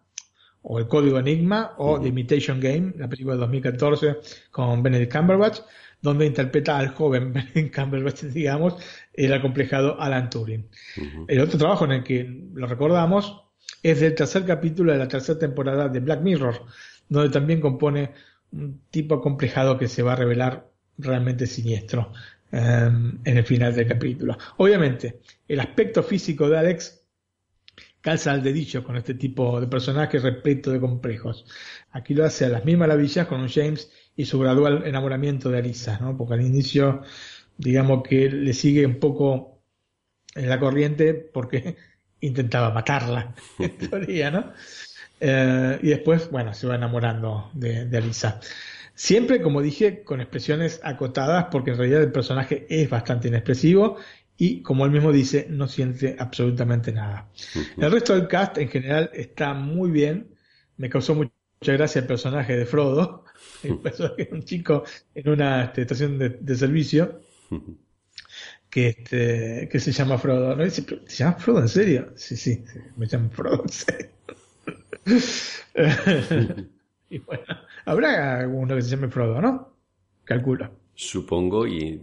[0.61, 4.17] o El Código Enigma, o The Imitation Game, la película de 2014
[4.51, 5.59] con Benedict Cumberbatch,
[6.01, 8.75] donde interpreta al joven Benedict Cumberbatch, digamos,
[9.13, 10.67] el acomplejado Alan Turing.
[11.27, 13.43] El otro trabajo en el que lo recordamos
[13.83, 16.65] es del tercer capítulo de la tercera temporada de Black Mirror,
[17.07, 18.11] donde también compone
[18.51, 22.11] un tipo acomplejado que se va a revelar realmente siniestro
[22.51, 22.89] eh,
[23.23, 24.37] en el final del capítulo.
[24.57, 26.98] Obviamente, el aspecto físico de Alex
[28.01, 31.45] calza al dedillo con este tipo de personaje repleto de complejos.
[31.91, 35.59] Aquí lo hace a las mismas maravillas con un James y su gradual enamoramiento de
[35.59, 36.17] Alisa, ¿no?
[36.17, 37.01] Porque al inicio,
[37.57, 39.61] digamos que le sigue un poco
[40.35, 41.77] en la corriente porque
[42.21, 44.53] intentaba matarla, en teoría, ¿no?
[45.21, 48.39] Eh, y después, bueno, se va enamorando de, de Alisa.
[48.99, 53.95] Siempre, como dije, con expresiones acotadas, porque en realidad el personaje es bastante inexpresivo
[54.41, 57.29] y, como él mismo dice, no siente absolutamente nada.
[57.75, 60.33] El resto del cast en general está muy bien.
[60.77, 63.25] Me causó mucha gracia el personaje de Frodo,
[63.63, 67.19] el personaje de un chico en una este, estación de, de servicio
[68.69, 70.55] que, este, que se llama Frodo.
[70.55, 70.63] ¿No?
[70.63, 72.13] Dice, ¿Se llama Frodo en serio?
[72.15, 74.09] Sí, sí, sí, me llamo Frodo en serio.
[77.09, 77.43] y bueno,
[77.83, 79.75] habrá alguno que se llame Frodo, ¿no?
[80.23, 80.71] Calculo.
[80.95, 81.99] Supongo, y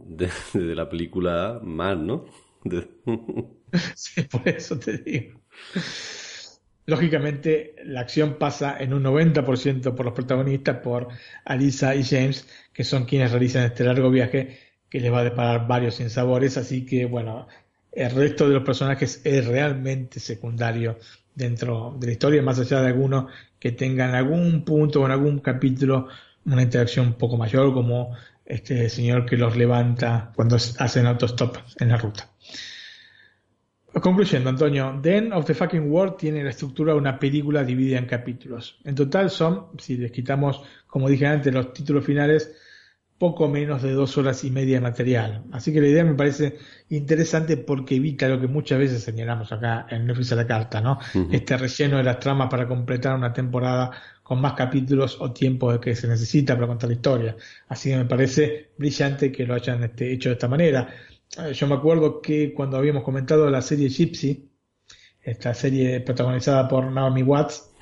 [0.00, 0.30] de,
[0.74, 2.24] la película más, ¿no?
[3.94, 5.40] Sí, por eso te digo.
[6.84, 11.08] lógicamente la acción pasa en un 90% por los protagonistas, por
[11.46, 14.58] Alisa y James, que son quienes realizan este largo viaje
[14.90, 17.48] que les va a deparar varios sinsabores, así que bueno,
[17.92, 20.98] el resto de los personajes es realmente secundario
[21.34, 25.38] dentro de la historia, más allá de algunos que tengan algún punto o en algún
[25.38, 26.08] capítulo
[26.44, 28.16] una interacción un poco mayor, como
[28.52, 32.28] este señor que los levanta cuando hacen autostop en la ruta.
[33.92, 37.98] Concluyendo, Antonio, The End of the Fucking World tiene la estructura de una película dividida
[37.98, 38.78] en capítulos.
[38.84, 42.54] En total son, si les quitamos, como dije antes, los títulos finales,
[43.18, 45.44] poco menos de dos horas y media de material.
[45.52, 49.86] Así que la idea me parece interesante porque evita lo que muchas veces señalamos acá
[49.90, 50.98] en Netflix a la carta, ¿no?
[51.30, 53.92] Este relleno de las tramas para completar una temporada
[54.32, 57.36] con más capítulos o tiempo que se necesita para contar la historia.
[57.68, 60.88] Así que me parece brillante que lo hayan este, hecho de esta manera.
[61.36, 64.48] Eh, yo me acuerdo que cuando habíamos comentado la serie Gypsy,
[65.20, 67.74] esta serie protagonizada por Naomi Watts,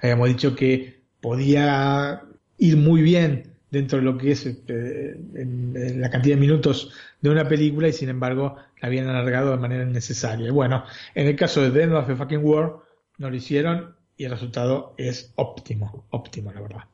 [0.00, 2.22] habíamos dicho que podía
[2.58, 7.48] ir muy bien dentro de lo que es este, la cantidad de minutos de una
[7.48, 10.52] película y sin embargo la habían alargado de manera innecesaria.
[10.52, 10.84] Bueno,
[11.16, 12.76] en el caso de The End of the Fucking War
[13.18, 16.84] no lo hicieron y el resultado es óptimo, óptimo la verdad.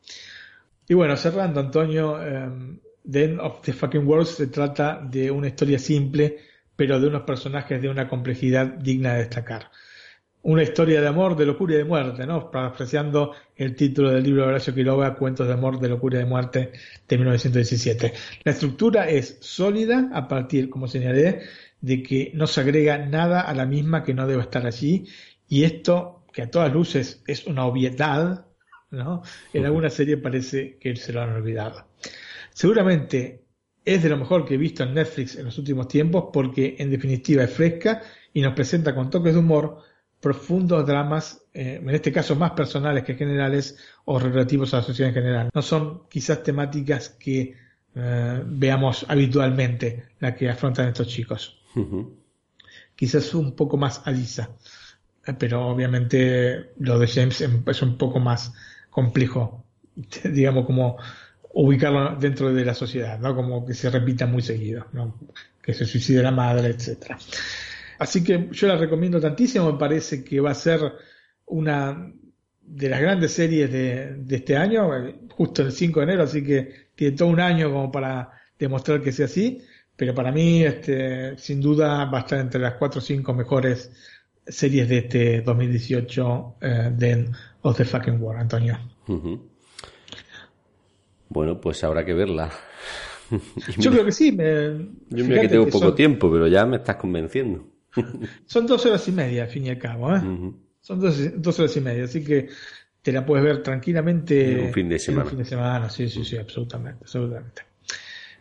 [0.88, 2.78] Y bueno, cerrando Antonio, eh,
[3.10, 6.38] The End of the Fucking World se trata de una historia simple,
[6.76, 9.70] pero de unos personajes de una complejidad digna de destacar.
[10.44, 12.50] Una historia de amor, de locura y de muerte, ¿no?
[12.50, 16.28] Parafraseando el título del libro de Horacio Quiroga, Cuentos de amor, de locura y de
[16.28, 16.72] muerte,
[17.06, 18.12] de 1917.
[18.42, 21.42] La estructura es sólida a partir, como señalé,
[21.80, 25.06] de que no se agrega nada a la misma que no debe estar allí,
[25.48, 28.46] y esto, que a todas luces es una obviedad,
[28.90, 29.22] ¿no?
[29.52, 31.86] En alguna serie parece que se lo han olvidado.
[32.52, 33.44] Seguramente
[33.84, 36.90] es de lo mejor que he visto en Netflix en los últimos tiempos porque en
[36.90, 39.78] definitiva es fresca y nos presenta con toques de humor
[40.20, 45.08] profundos dramas, eh, en este caso más personales que generales o relativos a la sociedad
[45.08, 45.50] en general.
[45.52, 47.56] No son quizás temáticas que
[47.94, 51.60] eh, veamos habitualmente la que afrontan estos chicos.
[52.94, 54.50] Quizás un poco más alisa,
[55.38, 58.52] pero obviamente lo de James es un poco más
[58.90, 59.64] complejo,
[60.24, 60.98] digamos como
[61.54, 63.34] ubicarlo dentro de la sociedad, ¿no?
[63.34, 65.18] Como que se repita muy seguido, ¿no?
[65.62, 67.18] Que se suicide la madre, etcétera.
[67.98, 70.80] Así que yo la recomiendo tantísimo, me parece que va a ser
[71.46, 72.12] una
[72.62, 74.88] de las grandes series de, este año,
[75.30, 79.12] justo el 5 de enero, así que tiene todo un año como para demostrar que
[79.12, 79.62] sea así,
[79.94, 83.92] pero para mí, este, sin duda, va a estar entre las 4 o 5 mejores
[84.46, 87.28] series de este 2018 eh, de
[87.62, 88.78] Of the Fucking War, Antonio.
[91.28, 92.50] Bueno, pues habrá que verla.
[93.78, 94.32] Yo creo que sí.
[94.32, 94.88] Me...
[95.10, 97.66] Yo mira que tengo poco tiempo, pero ya me estás convenciendo.
[98.46, 100.14] son dos horas y media, al fin y al cabo.
[100.14, 100.20] ¿eh?
[100.80, 102.48] Son dos, horas y media, así que
[103.00, 104.52] te la puedes ver tranquilamente.
[104.52, 105.24] En un fin de semana.
[105.24, 107.62] un fin de semana, sí, sí, sí, absolutamente, absolutamente.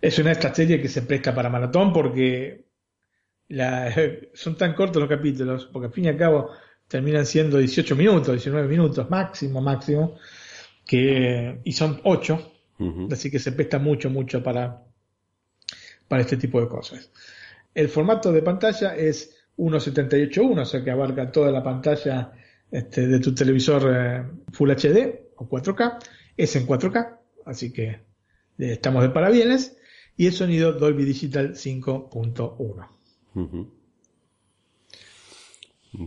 [0.02, 2.71] Es una de estas series que se presta para maratón porque
[3.52, 3.94] la,
[4.34, 6.50] son tan cortos los capítulos, porque al fin y al cabo
[6.88, 10.18] terminan siendo 18 minutos, 19 minutos máximo, máximo,
[10.86, 12.52] que, y son 8
[13.12, 14.84] Así que se presta mucho, mucho para,
[16.08, 17.12] para este tipo de cosas.
[17.74, 22.34] El formato de pantalla es 1.78.1, o sea que abarca toda la pantalla
[22.72, 26.00] este, de tu televisor eh, Full HD o 4K.
[26.36, 28.02] Es en 4K, así que eh,
[28.58, 29.78] estamos de parabienes.
[30.18, 32.88] Y el sonido Dolby Digital 5.1.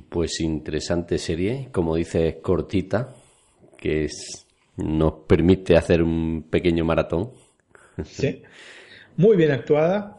[0.08, 3.14] Pues interesante serie, como dices, cortita,
[3.76, 4.44] que es
[4.76, 7.30] nos permite hacer un pequeño maratón.
[8.04, 8.42] Sí.
[9.16, 10.18] Muy bien actuada.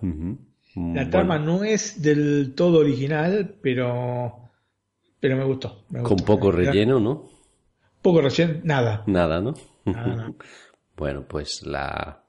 [0.75, 4.49] La trama no es del todo original, pero,
[5.19, 5.85] pero me gustó.
[6.03, 7.29] Con poco relleno, ¿no?
[8.01, 9.03] Poco relleno, nada.
[9.07, 9.53] Nada, ¿no?
[10.97, 12.23] bueno, pues la,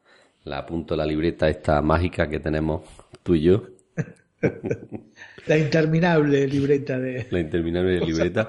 [0.45, 2.83] la apunto a la libreta esta mágica que tenemos
[3.23, 3.63] tú y yo.
[5.47, 7.27] la interminable libreta de...
[7.31, 8.49] La interminable libreta.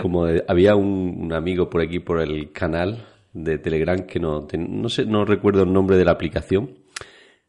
[0.00, 5.04] Como había un, amigo por aquí, por el canal de Telegram, que no, no sé,
[5.04, 6.78] no recuerdo el nombre de la aplicación,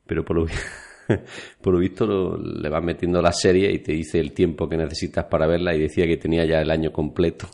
[0.05, 0.45] pero por lo,
[1.61, 5.25] por lo visto le vas metiendo la serie y te dice el tiempo que necesitas
[5.25, 7.47] para verla y decía que tenía ya el año completo.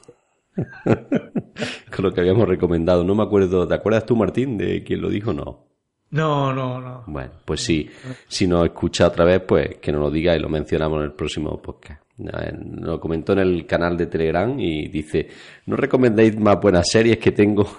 [0.84, 3.04] Con lo que habíamos recomendado.
[3.04, 5.34] No me acuerdo, ¿te acuerdas tú, Martín, de quién lo dijo?
[5.34, 5.68] No.
[6.12, 7.04] No, no, no.
[7.06, 7.90] Bueno, pues sí,
[8.28, 11.12] si nos escucha otra vez, pues que nos lo diga y lo mencionamos en el
[11.14, 12.02] próximo podcast.
[12.18, 15.28] Lo comentó en el canal de Telegram y dice,
[15.68, 17.70] ¿no recomendáis más buenas series que tengo?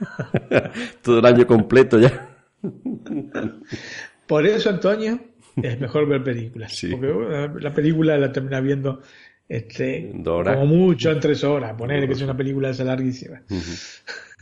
[1.02, 2.30] Todo el año completo ya.
[4.26, 5.20] Por eso, Antonio,
[5.62, 6.80] es mejor ver películas.
[6.90, 9.02] Porque la película la termina viendo
[9.48, 13.42] Este, como mucho en tres horas, poner que es una película esa larguísima.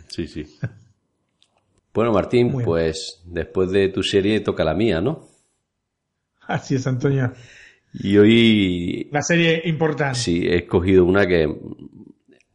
[0.06, 0.46] Sí, sí.
[1.92, 2.64] Bueno, Martín, Muy bien.
[2.64, 5.26] pues después de tu serie toca la mía, ¿no?
[6.46, 7.32] Así es, Antonio.
[7.92, 10.14] Y hoy Una serie importante.
[10.18, 11.48] sí he escogido una que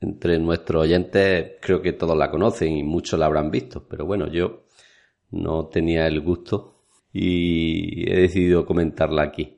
[0.02, 4.28] entre nuestros oyentes creo que todos la conocen y muchos la habrán visto, pero bueno,
[4.32, 4.66] yo
[5.32, 9.58] no tenía el gusto y he decidido comentarla aquí,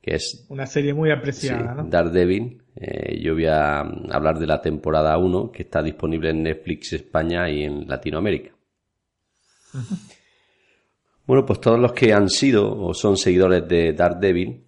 [0.00, 1.84] que es Una serie muy sí, apreciada, ¿no?
[1.84, 2.62] Daredevil.
[2.76, 7.50] Eh, yo voy a hablar de la temporada 1 que está disponible en Netflix España
[7.50, 8.52] y en Latinoamérica.
[11.26, 14.64] Bueno, pues todos los que han sido o son seguidores de Daredevil,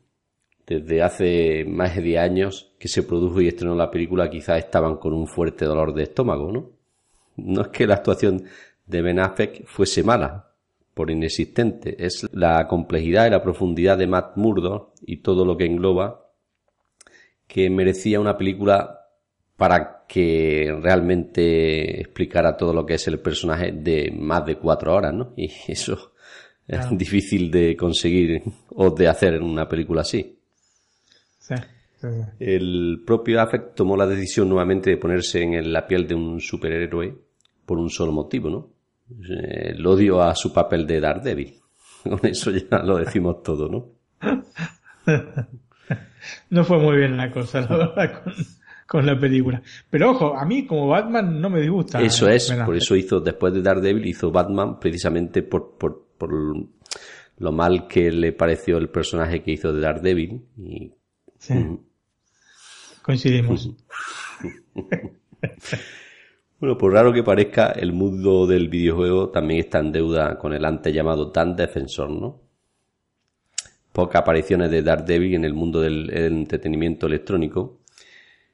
[0.66, 4.96] desde hace más de 10 años que se produjo y estrenó la película, quizás estaban
[4.96, 6.70] con un fuerte dolor de estómago, ¿no?
[7.36, 8.44] No es que la actuación
[8.86, 10.50] de Ben Affleck fuese mala,
[10.92, 15.64] por inexistente, es la complejidad y la profundidad de Matt Murdock y todo lo que
[15.64, 16.26] engloba
[17.46, 18.99] que merecía una película
[19.60, 25.12] para que realmente explicara todo lo que es el personaje de más de cuatro horas,
[25.12, 25.34] ¿no?
[25.36, 26.12] Y eso
[26.66, 30.34] es difícil de conseguir o de hacer en una película así.
[31.38, 31.54] Sí,
[32.00, 32.22] sí, sí.
[32.38, 37.14] El propio Affleck tomó la decisión nuevamente de ponerse en la piel de un superhéroe
[37.66, 38.70] por un solo motivo, ¿no?
[39.28, 41.60] El odio a su papel de Daredevil.
[42.02, 43.88] Con eso ya lo decimos todo, ¿no?
[46.50, 48.34] No fue muy bien la cosa, la verdad, con,
[48.90, 49.62] con la película.
[49.88, 52.02] Pero ojo, a mí como Batman no me disgusta.
[52.02, 57.52] Eso es, por eso hizo, después de Daredevil, hizo Batman precisamente por, por, por lo
[57.52, 60.42] mal que le pareció el personaje que hizo de Daredevil.
[60.58, 60.92] Y,
[61.38, 61.54] Sí.
[63.00, 63.70] Coincidimos.
[66.58, 70.64] bueno, por raro que parezca, el mundo del videojuego también está en deuda con el
[70.64, 72.40] antes llamado Dan Defensor, ¿no?
[73.92, 77.79] Pocas apariciones de Daredevil en el mundo del entretenimiento electrónico,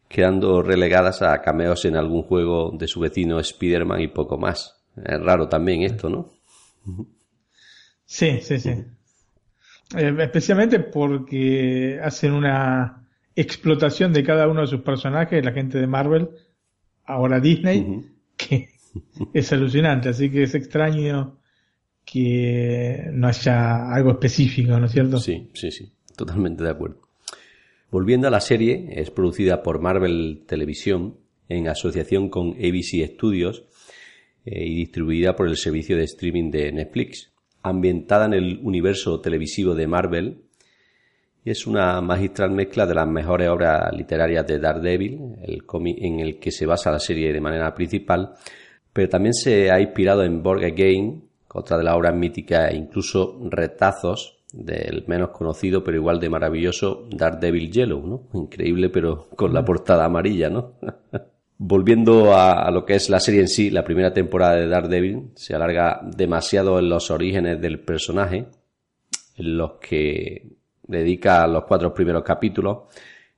[0.08, 4.84] quedando relegadas a cameos en algún juego de su vecino Spider-Man y poco más.
[4.96, 6.32] Es raro también esto, ¿no?
[8.04, 8.70] Sí, sí, sí.
[9.96, 15.86] Eh, especialmente porque hacen una explotación de cada uno de sus personajes, la gente de
[15.86, 16.30] Marvel,
[17.04, 18.04] ahora Disney,
[18.36, 18.68] que
[19.34, 21.38] es alucinante, así que es extraño
[22.04, 25.18] que no haya algo específico, ¿no es cierto?
[25.18, 27.05] Sí, sí, sí, totalmente de acuerdo.
[27.90, 31.18] Volviendo a la serie, es producida por Marvel Televisión
[31.48, 33.64] en asociación con ABC Studios
[34.44, 37.32] eh, y distribuida por el servicio de streaming de Netflix.
[37.62, 40.42] Ambientada en el universo televisivo de Marvel,
[41.44, 46.40] es una magistral mezcla de las mejores obras literarias de Daredevil, el cómic en el
[46.40, 48.34] que se basa la serie de manera principal,
[48.92, 51.22] pero también se ha inspirado en Borg Again,
[51.54, 57.06] otra de las obras míticas e incluso retazos del menos conocido pero igual de maravilloso
[57.10, 58.22] Daredevil Yellow, ¿no?
[58.32, 60.74] Increíble pero con la portada amarilla, ¿no?
[61.58, 65.30] Volviendo a, a lo que es la serie en sí, la primera temporada de Daredevil
[65.34, 68.46] se alarga demasiado en los orígenes del personaje,
[69.36, 72.84] en los que dedica los cuatro primeros capítulos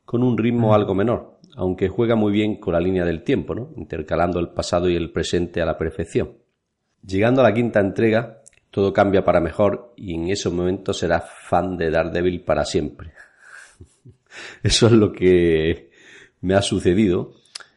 [0.04, 3.72] con un ritmo algo menor, aunque juega muy bien con la línea del tiempo, ¿no?
[3.76, 6.32] intercalando el pasado y el presente a la perfección.
[7.06, 11.76] Llegando a la quinta entrega, todo cambia para mejor y en esos momentos serás fan
[11.76, 13.12] de Daredevil para siempre.
[14.62, 15.90] Eso es lo que
[16.40, 17.32] me ha sucedido.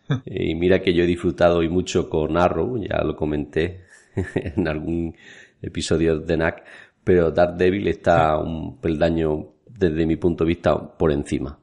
[0.26, 3.86] Y mira que yo he disfrutado y mucho con Arrow, ya lo comenté
[4.36, 5.16] en algún
[5.62, 6.66] episodio de NAC,
[7.02, 11.58] pero Daredevil está un peldaño desde mi punto de vista por encima.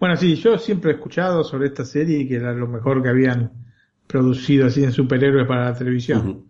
[0.00, 3.52] Bueno, sí, yo siempre he escuchado sobre esta serie que era lo mejor que habían
[4.06, 6.46] producido así en superhéroes para la televisión.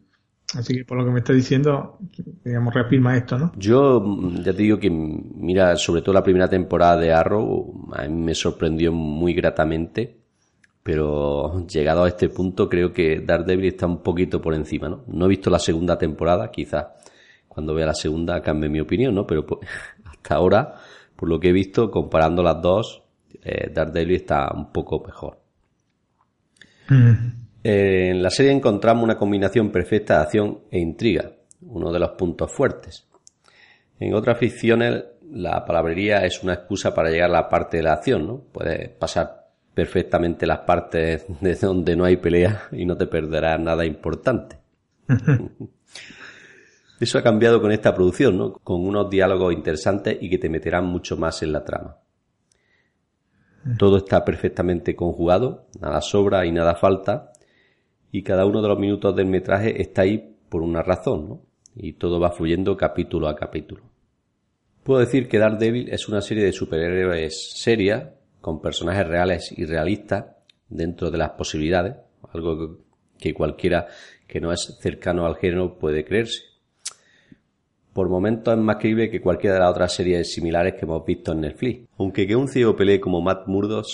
[0.56, 1.98] Así que por lo que me está diciendo,
[2.44, 3.52] digamos, reafirma esto, ¿no?
[3.56, 7.88] Yo mm, ya te digo que, mm, mira, sobre todo la primera temporada de Arrow,
[7.92, 10.16] a mí me sorprendió muy gratamente,
[10.82, 15.04] pero llegado a este punto creo que Daredevil está un poquito por encima, ¿no?
[15.08, 16.86] No he visto la segunda temporada, quizás
[17.48, 19.26] cuando vea la segunda cambie mi opinión, ¿no?
[19.26, 19.60] Pero pues,
[20.04, 20.74] hasta ahora,
[21.16, 23.02] por lo que he visto, comparando las dos,
[23.42, 25.38] eh, Daredevil está un poco mejor.
[27.68, 32.10] Eh, en la serie encontramos una combinación perfecta de acción e intriga, uno de los
[32.10, 33.08] puntos fuertes.
[33.98, 35.02] En otras ficciones,
[35.32, 38.40] la palabrería es una excusa para llegar a la parte de la acción, ¿no?
[38.52, 43.84] Puedes pasar perfectamente las partes de donde no hay pelea y no te perderás nada
[43.84, 44.58] importante.
[47.00, 48.52] Eso ha cambiado con esta producción, ¿no?
[48.52, 51.96] Con unos diálogos interesantes y que te meterán mucho más en la trama.
[53.76, 57.32] Todo está perfectamente conjugado, nada sobra y nada falta,
[58.12, 61.40] y cada uno de los minutos del metraje está ahí por una razón, ¿no?
[61.74, 63.82] Y todo va fluyendo capítulo a capítulo.
[64.82, 70.26] Puedo decir que Daredevil es una serie de superhéroes seria, con personajes reales y realistas
[70.68, 71.96] dentro de las posibilidades,
[72.32, 72.78] algo
[73.18, 73.88] que cualquiera
[74.26, 76.42] que no es cercano al género puede creerse.
[77.92, 81.32] Por momentos es más creíble que cualquiera de las otras series similares que hemos visto
[81.32, 81.88] en Netflix.
[81.98, 83.86] Aunque que un ciego pelee como Matt Murdock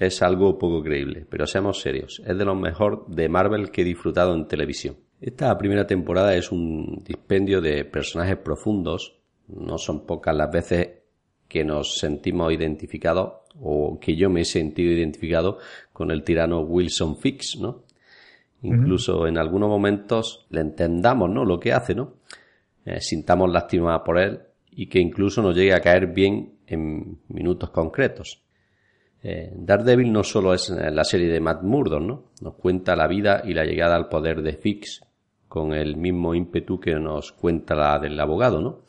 [0.00, 3.84] es algo poco creíble, pero seamos serios, es de lo mejor de Marvel que he
[3.84, 4.96] disfrutado en televisión.
[5.20, 10.88] Esta primera temporada es un dispendio de personajes profundos, no son pocas las veces
[11.46, 15.58] que nos sentimos identificados o que yo me he sentido identificado
[15.92, 17.84] con el tirano Wilson Fix, ¿no?
[18.62, 21.44] Incluso en algunos momentos le entendamos, ¿no?
[21.44, 22.14] Lo que hace, ¿no?
[22.86, 24.40] Eh, sintamos lástima por él
[24.70, 28.42] y que incluso nos llegue a caer bien en minutos concretos.
[29.22, 32.24] Eh, Daredevil no solo es eh, la serie de Matt Murdock, ¿no?
[32.40, 35.02] Nos cuenta la vida y la llegada al poder de Fix
[35.46, 38.80] con el mismo ímpetu que nos cuenta la del abogado, ¿no?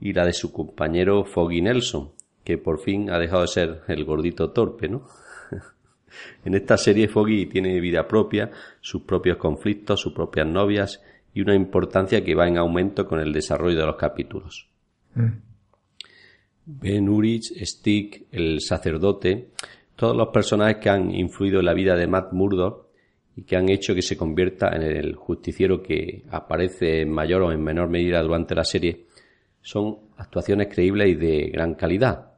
[0.00, 2.12] Y la de su compañero Foggy Nelson,
[2.44, 5.02] que por fin ha dejado de ser el gordito torpe, ¿no?
[6.44, 11.02] en esta serie Foggy tiene vida propia, sus propios conflictos, sus propias novias
[11.34, 14.68] y una importancia que va en aumento con el desarrollo de los capítulos.
[16.70, 19.52] Ben Urich, Stick, el sacerdote,
[19.96, 22.88] todos los personajes que han influido en la vida de Matt Murdock
[23.36, 27.52] y que han hecho que se convierta en el justiciero que aparece en mayor o
[27.52, 29.06] en menor medida durante la serie,
[29.62, 32.32] son actuaciones creíbles y de gran calidad.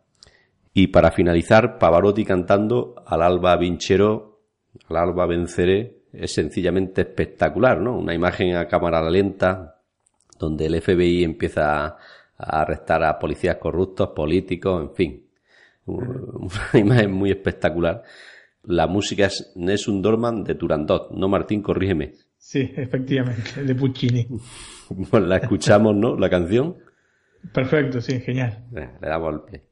[0.74, 4.43] Y para finalizar, Pavarotti cantando al alba vinchero,
[4.89, 7.99] al alba venceré, es sencillamente espectacular, ¿no?
[7.99, 9.81] Una imagen a cámara lenta,
[10.39, 11.99] donde el FBI empieza a
[12.43, 15.26] arrestar a policías corruptos, políticos, en fin.
[15.86, 18.03] Una imagen muy espectacular.
[18.64, 21.62] La música es Nessun Dorman de Turandot, ¿no, Martín?
[21.62, 22.12] Corrígeme.
[22.36, 24.26] Sí, efectivamente, de Puccini.
[25.09, 26.16] Pues la escuchamos, ¿no?
[26.16, 26.76] La canción.
[27.53, 28.64] Perfecto, sí, genial.
[28.72, 29.70] Le damos el play.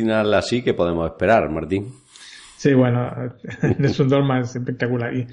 [0.00, 1.86] Final así que podemos esperar, Martín.
[2.56, 3.10] Sí, bueno,
[3.78, 5.14] Nelson Dorma es espectacular.
[5.14, 5.26] Y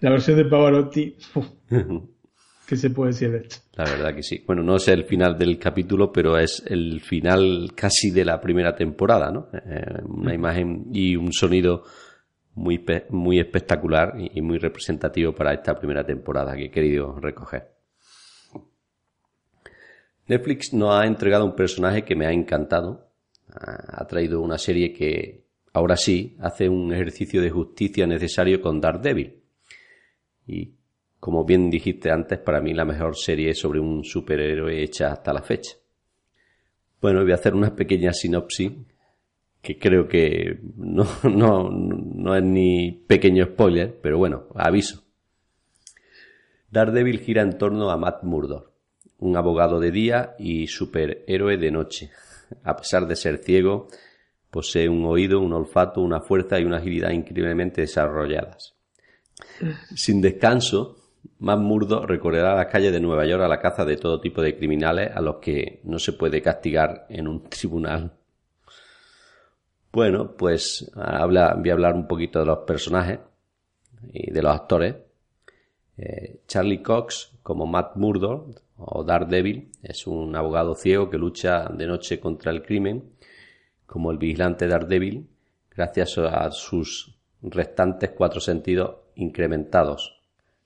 [0.00, 1.46] la versión de Pavarotti, uf,
[2.66, 3.56] ¿qué se puede decir de esto?
[3.74, 4.42] La verdad que sí.
[4.46, 8.74] Bueno, no es el final del capítulo, pero es el final casi de la primera
[8.74, 9.48] temporada, ¿no?
[9.52, 11.84] Eh, una imagen y un sonido
[12.54, 17.80] muy, muy espectacular y y muy representativo para esta primera temporada que he querido recoger.
[20.30, 23.09] Netflix nos ha entregado un personaje que me ha encantado.
[23.52, 29.40] Ha traído una serie que, ahora sí, hace un ejercicio de justicia necesario con Daredevil.
[30.46, 30.74] Y,
[31.18, 35.42] como bien dijiste antes, para mí la mejor serie sobre un superhéroe hecha hasta la
[35.42, 35.72] fecha.
[37.00, 38.72] Bueno, voy a hacer una pequeña sinopsis
[39.62, 45.04] que creo que no, no, no es ni pequeño spoiler, pero bueno, aviso.
[46.70, 48.70] Daredevil gira en torno a Matt Murdock,
[49.18, 52.10] un abogado de día y superhéroe de noche.
[52.64, 53.88] A pesar de ser ciego,
[54.50, 58.74] posee un oído, un olfato, una fuerza y una agilidad increíblemente desarrolladas.
[59.94, 60.96] Sin descanso,
[61.38, 65.10] Murdock recorrerá las calles de Nueva York a la caza de todo tipo de criminales
[65.14, 68.12] a los que no se puede castigar en un tribunal.
[69.92, 73.18] Bueno, pues habla, voy a hablar un poquito de los personajes
[74.12, 74.94] y de los actores.
[75.98, 81.86] Eh, Charlie Cox como Matt Murdock o Daredevil es un abogado ciego que lucha de
[81.86, 83.04] noche contra el crimen
[83.86, 85.26] como el vigilante Daredevil
[85.70, 90.20] gracias a sus restantes cuatro sentidos incrementados.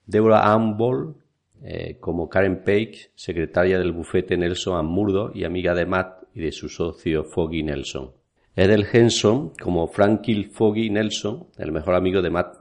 [0.07, 1.15] Deborah Ann Ball
[1.63, 6.41] eh, como Karen Page, secretaria del bufete Nelson and Murdock y amiga de Matt y
[6.41, 8.11] de su socio Foggy Nelson.
[8.55, 12.57] Edel Henson como Franklin Foggy Nelson, el mejor amigo de Matt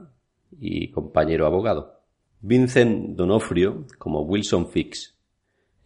[0.58, 2.00] y compañero abogado.
[2.46, 5.14] Vincent Donofrio como Wilson Fix,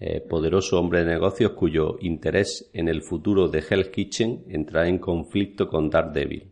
[0.00, 4.98] eh, poderoso hombre de negocios cuyo interés en el futuro de Hell's Kitchen entrará en
[4.98, 6.50] conflicto con Daredevil.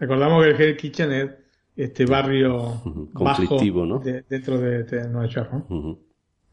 [0.00, 1.30] Recordamos que el Hell Kitchen es
[1.76, 2.80] este barrio
[3.12, 3.98] Conflictivo, bajo ¿no?
[4.00, 5.50] de- dentro de, de Nueva York.
[5.68, 5.98] ¿no?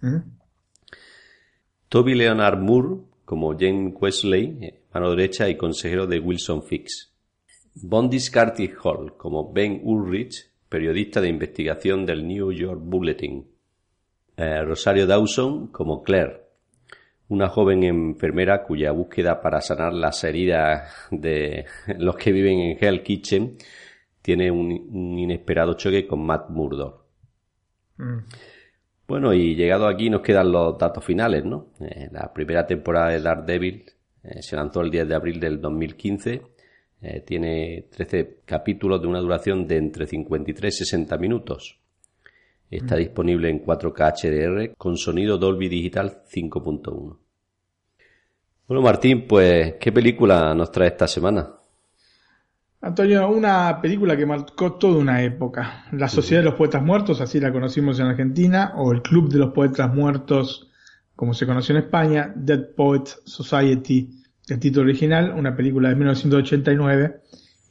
[0.02, 0.18] ¿Mm?
[1.90, 7.12] Toby Leonard Moore como Jane Wesley, eh, mano derecha y consejero de Wilson Fix.
[7.76, 13.46] Bondis Carty Hall como Ben Ulrich, periodista de investigación del New York Bulletin.
[14.38, 16.44] Eh, Rosario Dawson como Claire,
[17.28, 21.66] una joven enfermera cuya búsqueda para sanar las heridas de
[22.00, 23.58] los que viven en Hell Kitchen
[24.22, 27.04] tiene un, un inesperado choque con Matt Murdock.
[27.98, 28.20] Mm.
[29.08, 31.74] Bueno, y llegado aquí nos quedan los datos finales, ¿no?
[31.82, 33.84] Eh, la primera temporada de Daredevil
[34.24, 36.42] eh, se lanzó el 10 de abril del 2015.
[37.02, 41.80] Eh, tiene 13 capítulos de una duración de entre 53 y 60 minutos.
[42.70, 47.18] Está disponible en 4K HDR con sonido Dolby Digital 5.1.
[48.68, 51.50] Bueno, Martín, pues, ¿qué película nos trae esta semana?
[52.80, 55.86] Antonio, una película que marcó toda una época.
[55.92, 59.40] La Sociedad de los Poetas Muertos, así la conocimos en Argentina, o el Club de
[59.40, 60.72] los Poetas Muertos,
[61.16, 64.21] como se conoció en España, Dead Poets Society,
[64.54, 67.22] el título original, una película de 1989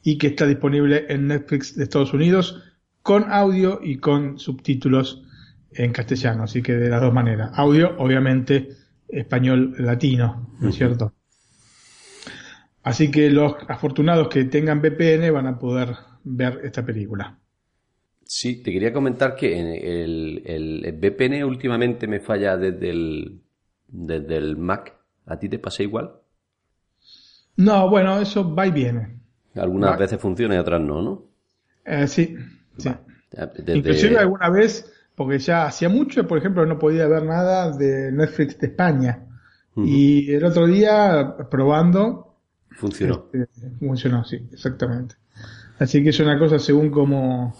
[0.03, 2.61] y que está disponible en Netflix de Estados Unidos
[3.01, 5.23] con audio y con subtítulos
[5.73, 7.51] en castellano, así que de las dos maneras.
[7.55, 8.69] Audio, obviamente,
[9.07, 11.13] español latino, ¿no es cierto?
[12.83, 17.37] Así que los afortunados que tengan VPN van a poder ver esta película.
[18.25, 23.41] Sí, te quería comentar que el- el VPN últimamente me falla desde el,
[23.87, 24.95] desde el Mac.
[25.25, 26.20] ¿A ti te pasa igual?
[27.57, 29.19] No, bueno, eso va y viene.
[29.55, 29.97] Algunas Va.
[29.97, 31.23] veces funciona y otras no, ¿no?
[31.85, 32.35] Eh, sí,
[32.77, 32.89] sí.
[33.31, 38.11] Desde- Inclusive alguna vez, porque ya hacía mucho, por ejemplo, no podía ver nada de
[38.11, 39.25] Netflix de España.
[39.75, 42.35] Y el otro día, probando,
[42.71, 43.29] funcionó.
[43.33, 45.15] este, funcionó, sí, exactamente.
[45.79, 47.55] Así que es una cosa según cómo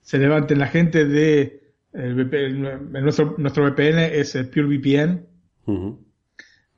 [0.00, 5.26] se levanten la gente de el VPN, nuestro, nuestro VPN es el PureVPN,
[5.66, 5.98] Ujú.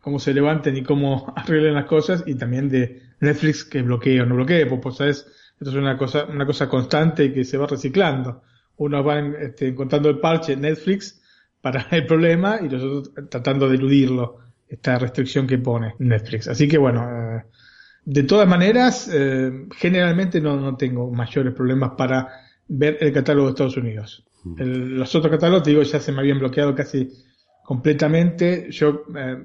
[0.00, 4.26] Cómo se levanten y cómo arreglen las cosas y también de Netflix que bloquee o
[4.26, 5.26] no bloquee, pues, pues sabes,
[5.58, 8.42] esto es una cosa, una cosa constante y que se va reciclando.
[8.76, 11.20] Unos van este, encontrando el parche Netflix
[11.60, 14.38] para el problema y los otros tratando de eludirlo,
[14.68, 16.48] esta restricción que pone Netflix.
[16.48, 17.06] Así que bueno,
[17.38, 17.44] eh,
[18.04, 22.28] de todas maneras, eh, generalmente no, no tengo mayores problemas para
[22.68, 24.24] ver el catálogo de Estados Unidos.
[24.56, 27.10] El- los otros catálogos, te digo, ya se me habían bloqueado casi
[27.62, 28.68] completamente.
[28.70, 29.44] Yo eh,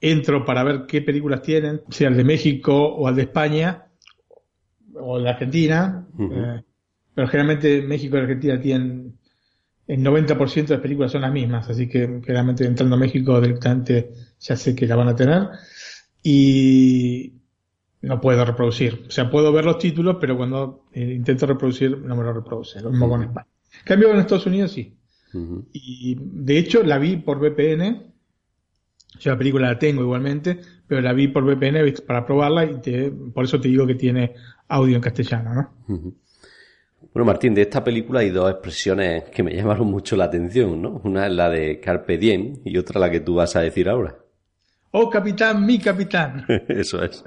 [0.00, 3.86] entro para ver qué películas tienen, sea el de México o el de España
[4.94, 6.06] o el de Argentina.
[6.18, 6.62] Eh,
[7.14, 9.18] pero generalmente México y Argentina tienen
[9.88, 14.12] el 90% de las películas son las mismas, así que generalmente entrando a México directamente
[14.38, 15.48] ya sé que la van a tener.
[16.22, 17.32] Y
[18.02, 19.06] no puedo reproducir.
[19.08, 22.80] O sea, puedo ver los títulos, pero cuando eh, intento reproducir no me lo reproduce.
[22.82, 23.46] Lo mismo con España.
[23.78, 24.94] En cambio, en Estados Unidos sí.
[25.72, 28.12] Y de hecho la vi por VPN.
[29.20, 33.10] Yo la película la tengo igualmente, pero la vi por VPN para probarla y te-
[33.10, 34.34] por eso te digo que tiene
[34.68, 36.14] audio en castellano, ¿no?
[37.12, 41.00] Bueno, Martín, de esta película hay dos expresiones que me llamaron mucho la atención, ¿no?
[41.04, 44.16] Una es la de Carpe Diem y otra la que tú vas a decir ahora.
[44.90, 46.44] Oh, capitán, mi capitán.
[46.68, 47.22] Eso es.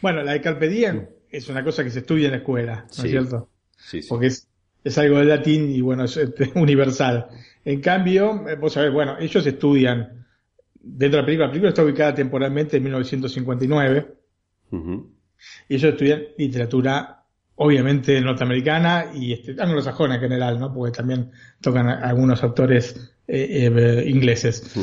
[0.00, 2.92] Bueno, la de Carpe Diem es una cosa que se estudia en la escuela, ¿no
[2.92, 3.02] Sí.
[3.06, 3.50] es cierto?
[3.76, 4.08] Sí, sí.
[4.08, 4.48] Porque es,
[4.84, 7.26] es algo de latín y bueno, es este, universal.
[7.64, 10.26] En cambio, eh, vos sabés, bueno, ellos estudian
[10.82, 14.14] dentro de la película, la película está ubicada temporalmente en 1959
[14.70, 15.12] Ujú.
[15.68, 17.16] y ellos estudian literatura
[17.56, 20.72] obviamente norteamericana y este, anglosajona en general, ¿no?
[20.72, 24.74] Porque también tocan a- algunos autores eh, eh, ingleses.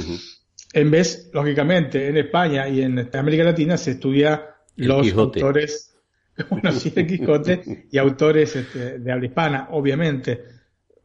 [0.73, 5.39] En vez, lógicamente, en España y en América Latina se estudia El los Quijote.
[5.39, 5.96] autores,
[6.49, 10.43] bueno, sí, el Quijote y autores este, de habla hispana, obviamente.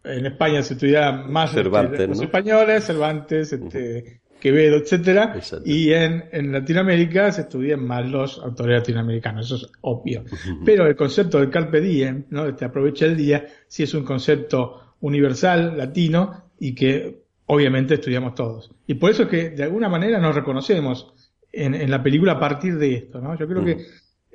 [0.05, 2.25] En España se estudia más este, los ¿no?
[2.25, 9.47] españoles, Cervantes, este, Quevedo, etcétera, y en, en Latinoamérica se estudian más los autores latinoamericanos,
[9.47, 10.25] eso es obvio.
[10.65, 12.47] Pero el concepto del carpe diem, ¿no?
[12.47, 18.35] de te aprovecha el día, sí es un concepto universal, latino, y que obviamente estudiamos
[18.35, 18.73] todos.
[18.89, 21.15] Y por eso es que de alguna manera nos reconocemos
[21.53, 23.39] en, en la película a partir de esto, ¿no?
[23.39, 23.87] Yo creo que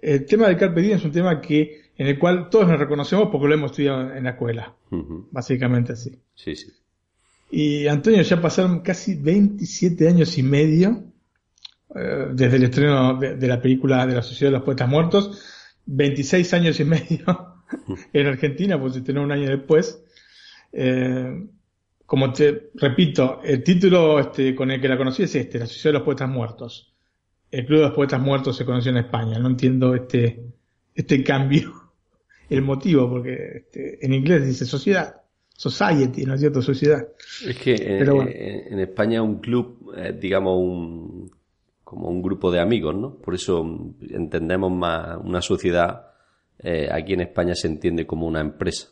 [0.01, 3.29] el tema del carpe diem es un tema que en el cual todos nos reconocemos
[3.31, 4.75] porque lo hemos estudiado en la escuela,
[5.31, 6.19] básicamente así.
[6.35, 6.67] Sí, sí.
[7.49, 11.03] Y Antonio, ya pasaron casi 27 años y medio
[11.95, 15.41] eh, desde el estreno de, de la película de la Sociedad de los Poetas Muertos,
[15.85, 17.57] 26 años y medio
[18.13, 20.03] en Argentina, pues se estrenó un año después.
[20.71, 21.47] Eh,
[22.05, 25.93] como te repito, el título este, con el que la conocí es este, La Sociedad
[25.93, 26.93] de los Poetas Muertos.
[27.57, 29.39] El Club de los Poetas Muertos se conoció en España.
[29.39, 30.43] No entiendo este,
[30.93, 31.73] este cambio,
[32.49, 35.21] el motivo, porque este, en inglés dice sociedad,
[35.55, 36.61] society, ¿no es cierto?
[36.61, 37.07] Sociedad.
[37.47, 38.29] Es que en, Pero bueno.
[38.31, 41.31] en- España un club es, digamos, un,
[41.83, 43.15] como un grupo de amigos, ¿no?
[43.15, 43.65] Por eso
[44.07, 46.11] entendemos más una sociedad,
[46.59, 48.89] eh, aquí en España se entiende como una empresa.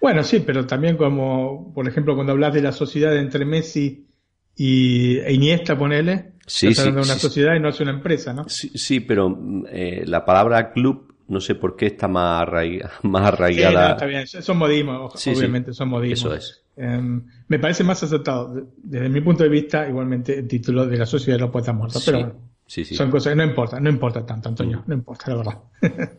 [0.00, 4.08] Bueno, sí, pero también como, por ejemplo, cuando hablas de la sociedad entre Messi
[4.56, 8.32] y e Iniesta, ponele, Sí, sí, de una sí, sociedad y no es una empresa,
[8.32, 8.48] ¿no?
[8.48, 12.90] Sí, sí, pero mm, eh, la palabra club, no sé por qué está más, arraiga-
[13.02, 13.84] más Sí, arraigada.
[13.86, 16.32] no, está bien, son modismos, obviamente son modismos.
[16.32, 16.62] Eso es.
[16.76, 20.96] Em, me parece más acertado, de- desde mi punto de vista, igualmente el título de
[20.96, 22.34] la sociedad de los poetas muertos, pero bueno,
[22.66, 25.58] son cosas que no importa, no importa tanto, Antonio, no importa, la verdad.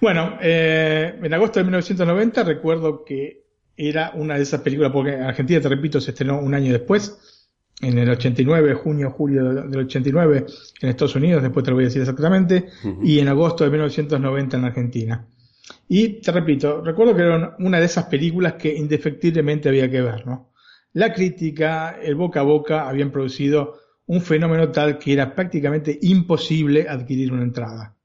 [0.00, 3.44] bueno, eh, en agosto de 1990 recuerdo que
[3.76, 7.35] era una de esas películas, porque en Argentina, te repito, se estrenó un año después,
[7.80, 10.46] en el 89, junio, julio del del 89,
[10.80, 12.68] en Estados Unidos, después te lo voy a decir exactamente,
[13.02, 15.26] y en agosto de 1990 en Argentina.
[15.88, 20.26] Y te repito, recuerdo que era una de esas películas que indefectiblemente había que ver,
[20.26, 20.52] ¿no?
[20.92, 23.74] La crítica, el boca a boca habían producido
[24.06, 27.95] un fenómeno tal que era prácticamente imposible adquirir una entrada.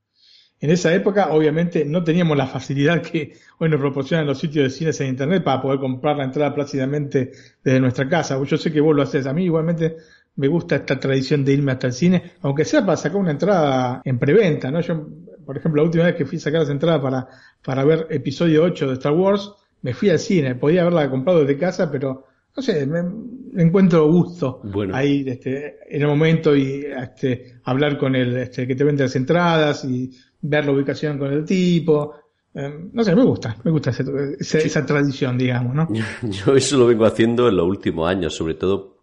[0.62, 4.70] En esa época, obviamente, no teníamos la facilidad que hoy nos proporcionan los sitios de
[4.70, 7.32] cines en Internet para poder comprar la entrada plácidamente
[7.64, 8.42] desde nuestra casa.
[8.44, 9.26] Yo sé que vos lo haces.
[9.26, 9.98] A mí igualmente
[10.36, 14.04] me gusta esta tradición de irme hasta el cine, aunque sea para sacar una entrada
[14.06, 14.82] en preventa, ¿no?
[14.82, 15.08] Yo,
[15.44, 17.28] por ejemplo, la última vez que fui a sacar las entradas para,
[17.64, 19.52] para ver episodio 8 de Star Wars,
[19.82, 20.54] me fui al cine.
[20.54, 24.96] Podía haberla comprado desde casa, pero no sé, me, me encuentro gusto Bueno.
[24.96, 29.16] ahí este, en el momento y este, hablar con el este, que te vende las
[29.16, 30.10] entradas y
[30.42, 32.16] ver la ubicación con el tipo.
[32.54, 34.04] Eh, no sé, me gusta, me gusta ese-
[34.40, 35.88] esa, esa tradición, digamos, ¿no?
[36.24, 38.98] Yo eso lo vengo haciendo en los últimos años, sobre todo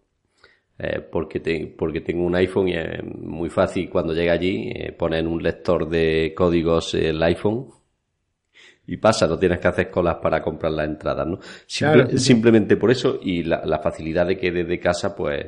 [0.78, 4.92] eh, porque, te- porque tengo un iPhone y es muy fácil cuando llega allí eh,
[4.92, 7.66] poner en un lector de códigos el iPhone
[8.88, 11.38] y pasa, no tienes que hacer colas para comprar las entradas, ¿no?
[11.66, 12.34] Simple- Claro, sí, sí.
[12.34, 15.46] Simplemente por eso y la, la facilidad de que desde casa pues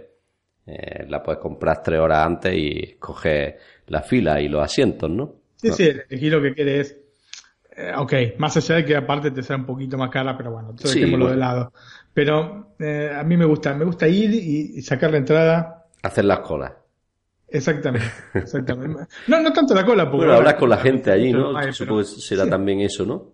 [0.66, 5.34] eh, la puedes comprar tres horas antes y coger la fila y los asientos, ¿no?
[5.56, 6.96] Sí, sí, elegir lo que quieres.
[7.76, 10.74] Eh, ok, más allá de que aparte te sea un poquito más cara, pero bueno,
[10.76, 11.34] eso Sí, dejémoslo bueno.
[11.34, 11.72] de lado.
[12.14, 15.86] Pero eh, a mí me gusta, me gusta ir y, y sacar la entrada.
[16.02, 16.72] Hacer las colas.
[17.52, 19.06] Exactamente, exactamente.
[19.26, 21.56] No, no tanto la cola, porque Bueno, hablas con la gente allí, ¿no?
[21.56, 22.50] Ay, Supongo que será sí.
[22.50, 23.32] también eso, ¿no?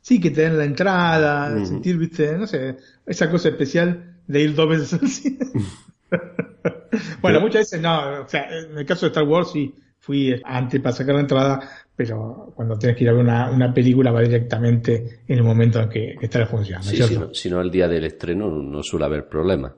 [0.00, 4.54] Sí, que te den la entrada, sentir, viste, no sé, esa cosa especial de ir
[4.54, 5.38] dos veces al cine.
[7.22, 10.80] bueno, muchas veces no, o sea, en el caso de Star Wars sí fui antes
[10.80, 11.60] para sacar la entrada,
[11.96, 15.80] pero cuando tienes que ir a ver una, una película va directamente en el momento
[15.80, 17.14] en que, que está la función, ¿no es Sí, cierto?
[17.14, 19.74] si no, si no el día del estreno no suele haber problema.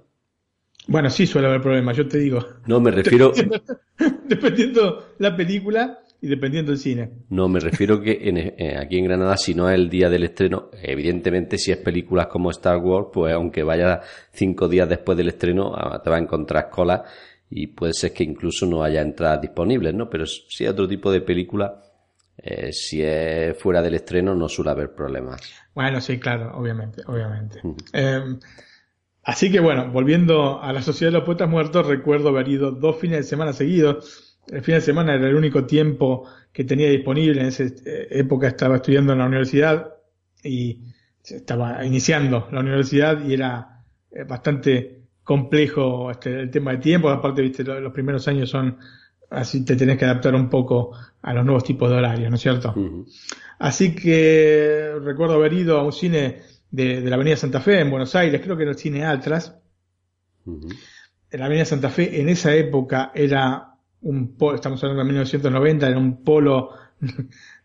[0.89, 2.39] Bueno, sí suele haber problemas, yo te digo.
[2.67, 3.33] No, me refiero,
[4.29, 7.11] Dependiendo la película y dependiendo el cine.
[7.31, 10.25] no, me refiero que en- eh, aquí en Granada, si no es el día del
[10.25, 14.01] estreno, evidentemente si es películas como Star Wars, pues aunque vaya
[14.33, 17.05] cinco días después del estreno, ah, te va a encontrar cola
[17.51, 20.09] y puede ser que incluso no haya entradas disponibles, ¿no?
[20.11, 21.81] Pero si es otro tipo de película,
[22.39, 25.41] eh, si es fuera del estreno, no suele haber problemas.
[25.75, 27.61] Bueno, sí, claro, obviamente, obviamente.
[27.93, 28.21] Eh,
[29.27, 32.97] así que bueno, volviendo a la Sociedad de los Poetas Muertos, recuerdo haber ido dos
[32.99, 34.39] fines de semana seguidos.
[34.49, 37.41] El fin de semana era el único tiempo que tenía disponible.
[37.41, 39.95] En esa eh, época estaba estudiando en la universidad
[40.43, 40.83] y
[41.25, 47.09] estaba iniciando la universidad y era eh, bastante complejo este, el tema de tiempo.
[47.11, 48.79] Aparte, viste, lo- los primeros años son
[49.31, 52.43] así, te tenés que adaptar un poco a los nuevos tipos de horarios, ¿no es
[52.43, 52.85] cierto?
[53.59, 57.91] Así que recuerdo haber ido a un cine de, de la Avenida Santa Fe en
[57.91, 59.03] Buenos Aires, creo que era el cine.
[60.45, 65.87] En la Avenida Santa Fe en esa época era un polo, estamos hablando de 1990,
[65.87, 66.71] era un polo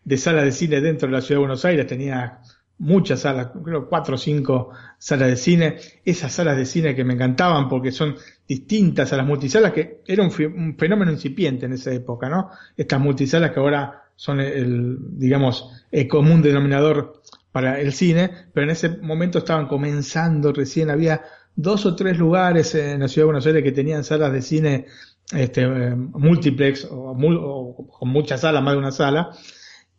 [0.04, 2.40] de salas de cine dentro de la ciudad de Buenos Aires, tenía
[2.78, 7.14] muchas salas, creo cuatro o cinco salas de cine, esas salas de cine que me
[7.14, 12.28] encantaban porque son distintas a las multisalas, que era un fenómeno incipiente en esa época,
[12.28, 12.50] ¿no?
[12.76, 17.21] Estas multisalas que ahora son el, digamos, el común denominador
[17.52, 21.22] para el cine, pero en ese momento estaban comenzando recién, había
[21.54, 24.86] dos o tres lugares en la ciudad de Buenos Aires que tenían salas de cine
[25.32, 29.30] este, eh, multiplex o, con muchas salas, más de una sala,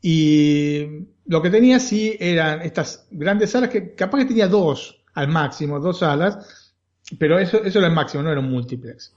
[0.01, 5.27] y lo que tenía sí eran estas grandes salas que capaz que tenía dos al
[5.29, 6.73] máximo, dos salas,
[7.19, 9.13] pero eso, eso era el máximo, no era un multiplex.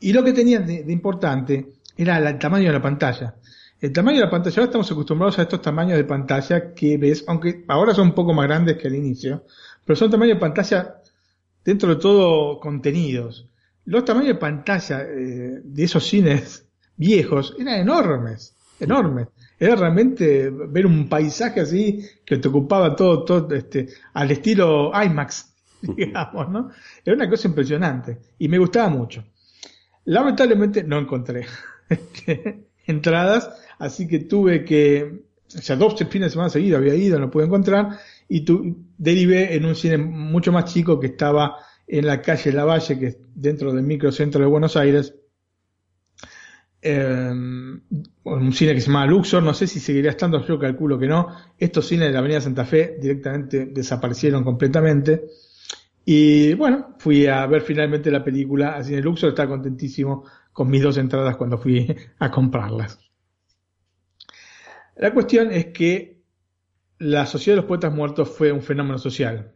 [0.00, 3.34] Y lo que tenía de, de importante era la- el tamaño de la pantalla.
[3.80, 7.24] El tamaño de la pantalla, ahora estamos acostumbrados a estos tamaños de pantalla que ves,
[7.26, 9.46] aunque ahora son un poco más grandes que al inicio,
[9.86, 11.00] pero son tamaños de pantalla
[11.64, 13.48] dentro de todo contenidos.
[13.86, 19.28] Los tamaños de pantalla eh, de esos cines viejos eran enormes, enormes.
[19.58, 25.54] Era realmente ver un paisaje así que te ocupaba todo, todo este, al estilo IMAX,
[25.80, 26.70] digamos, ¿no?
[27.02, 29.24] Era una cosa impresionante y me gustaba mucho.
[30.04, 31.46] Lamentablemente no encontré
[31.88, 33.50] este, entradas,
[33.80, 37.46] así que tuve que, o sea, dos fines de semana seguidos había ido, no pude
[37.46, 41.56] encontrar, y tu, derivé en un cine mucho más chico que estaba
[41.88, 45.14] en la calle Lavalle, que es dentro del microcentro de Buenos Aires,
[46.82, 51.08] eh, un cine que se llama Luxor, no sé si seguiría estando, yo calculo que
[51.08, 51.28] no.
[51.58, 55.24] Estos cines de la Avenida Santa Fe directamente desaparecieron completamente.
[56.04, 60.82] Y bueno, fui a ver finalmente la película al cine Luxor, estaba contentísimo con mis
[60.82, 63.09] dos entradas cuando fui a comprarlas.
[65.00, 66.20] La cuestión es que
[66.98, 69.54] la Sociedad de los Poetas Muertos fue un fenómeno social.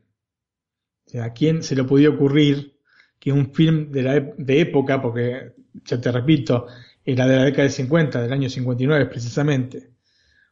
[1.07, 2.79] O sea, ¿a quién se le podía ocurrir
[3.19, 5.53] que un film de, la de época, porque
[5.85, 6.67] ya te repito,
[7.05, 9.91] era de la década del 50, del año 59 precisamente,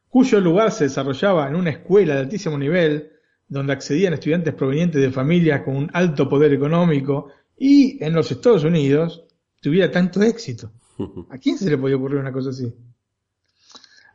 [0.09, 3.13] cuyo lugar se desarrollaba en una escuela de altísimo nivel,
[3.47, 8.63] donde accedían estudiantes provenientes de familias con un alto poder económico y en los Estados
[8.63, 9.25] Unidos
[9.59, 10.71] tuviera tanto éxito.
[11.31, 12.71] ¿A quién se le podía ocurrir una cosa así?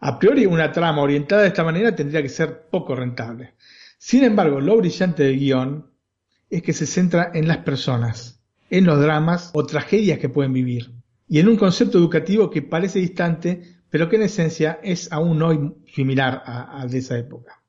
[0.01, 3.55] A priori, una trama orientada de esta manera tendría que ser poco rentable.
[3.99, 5.90] Sin embargo, lo brillante del guion
[6.51, 8.40] es que se centra en las personas,
[8.70, 10.92] en los dramas o tragedias que pueden vivir,
[11.28, 15.74] y en un concepto educativo que parece distante, pero que en esencia es aún hoy
[15.94, 17.61] similar a- de esa época.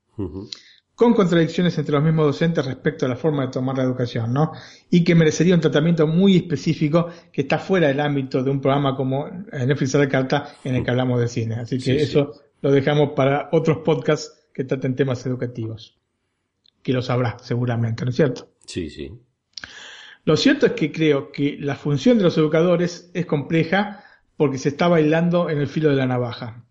[0.99, 4.51] Con contradicciones entre los mismos docentes respecto a la forma de tomar la educación, ¿no?
[4.89, 8.97] Y que merecería un tratamiento muy específico que está fuera del ámbito de un programa
[8.97, 11.55] como Netflix a la carta en el que hablamos de cine.
[11.55, 12.03] Así que Sí, sí.
[12.03, 15.97] eso lo dejamos para otros podcasts que traten temas educativos.
[16.83, 18.49] Que lo sabrá seguramente, ¿no es cierto?
[18.65, 19.09] Sí, sí.
[20.25, 24.03] Lo cierto es que creo que la función de los educadores es compleja
[24.35, 26.65] porque se está bailando en el filo de la navaja.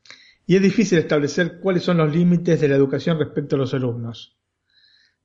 [0.49, 4.34] Y es difícil establecer cuáles son los límites de la educación respecto a los alumnos.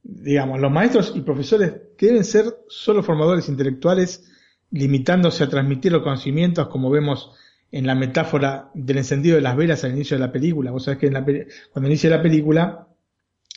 [0.03, 4.29] Digamos, los maestros y profesores deben ser solo formadores intelectuales,
[4.69, 7.31] limitándose a transmitir los conocimientos, como vemos
[7.71, 10.71] en la metáfora del encendido de las velas al inicio de la película.
[10.71, 12.89] Vos sabés que en la cuando inicia la película,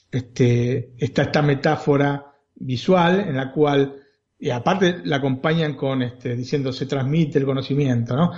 [0.08, 4.04] este, está esta metáfora visual en la cual
[4.38, 8.30] y aparte la acompañan con este, diciendo se transmite el conocimiento, ¿no?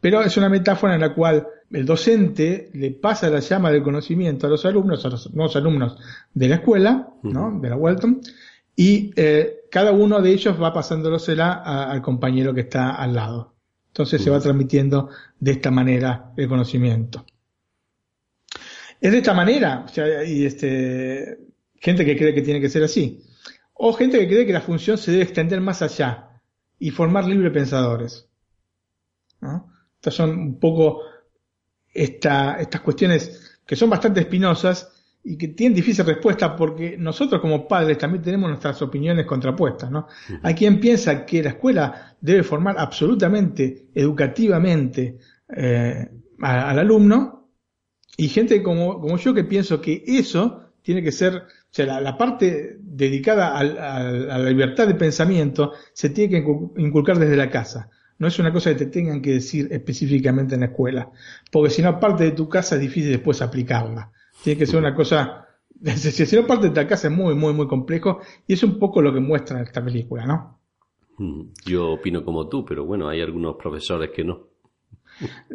[0.00, 4.46] Pero es una metáfora en la cual el docente le pasa la llama del conocimiento
[4.46, 5.98] a los alumnos, a los nuevos alumnos
[6.32, 7.58] de la escuela, ¿no?
[7.60, 8.20] De la Walton,
[8.76, 13.54] y eh, cada uno de ellos va pasándolosela a- al compañero que está al lado.
[13.88, 15.08] Entonces se va transmitiendo
[15.40, 17.24] de esta manera el conocimiento.
[19.00, 21.38] Es de esta manera, o sea, y este,
[21.74, 23.22] gente que cree que tiene que ser así.
[23.74, 26.40] O gente que cree que la función se debe extender más allá
[26.78, 28.28] y formar libre pensadores.
[29.40, 29.70] ¿no?
[29.96, 31.00] Estas son un poco
[31.96, 34.92] esta- estas cuestiones que son bastante espinosas
[35.24, 39.90] y que tienen difícil respuesta porque nosotros como padres también tenemos nuestras opiniones contrapuestas.
[39.90, 40.06] ¿no?
[40.42, 45.18] Hay quien piensa que la escuela debe formar absolutamente, educativamente
[45.56, 46.08] eh,
[46.42, 47.48] a- al alumno
[48.16, 52.00] y gente como, como yo que pienso que eso tiene que ser, o sea, la,
[52.00, 57.36] la parte dedicada al- a la libertad de pensamiento se tiene que incu- inculcar desde
[57.36, 57.90] la casa.
[58.18, 61.10] No es una cosa que te tengan que decir específicamente en la escuela,
[61.50, 64.10] porque si no parte de tu casa es difícil después aplicarla.
[64.42, 65.46] Tiene que ser una cosa,
[65.96, 69.02] si no parte de la casa es muy, muy, muy complejo y es un poco
[69.02, 70.60] lo que muestra esta película, ¿no?
[71.18, 74.48] Mm, Yo opino como tú, pero bueno, hay algunos profesores que no.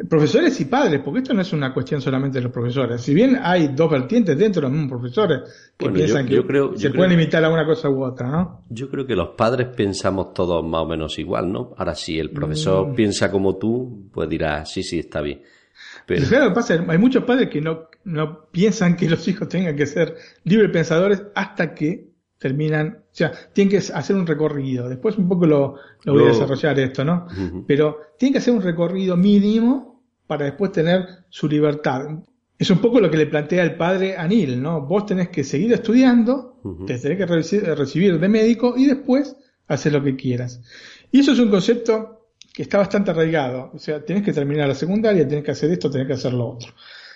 [0.08, 3.00] Profesores y padres, porque esto no es una cuestión solamente de los profesores.
[3.00, 5.40] Si bien hay dos vertientes dentro de los mismos profesores
[5.76, 8.28] que Bueno, piensan yo- que creo- se pueden creo- imitar a una cosa u otra,
[8.28, 8.64] ¿no?
[8.70, 11.74] Yo creo que los padres pensamos todos más o menos igual, ¿no?
[11.76, 12.94] Ahora, si el profesor Mm.
[12.94, 15.42] piensa como tú, pues dirá, sí, sí, está bien.
[16.06, 19.08] Pero, claro, lo que pasa es que hay muchos padres que no, no piensan que
[19.08, 22.11] los hijos tengan que ser libre pensadores hasta que
[22.42, 24.88] terminan, o sea, tienen que hacer un recorrido.
[24.88, 27.26] Después un poco lo, lo voy a desarrollar esto, ¿no?
[27.66, 32.06] Pero tienen que hacer un recorrido mínimo para después tener su libertad.
[32.58, 34.80] Es un poco lo que le plantea el padre a Neil, ¿no?
[34.82, 39.36] Vos tenés que seguir estudiando, te tenés que reci- recibir de médico y después
[39.68, 40.60] hacer lo que quieras.
[41.10, 43.70] Y eso es un concepto que está bastante arraigado.
[43.74, 46.48] O sea, tenés que terminar la secundaria, tenés que hacer esto, tenés que hacer lo
[46.50, 46.72] otro.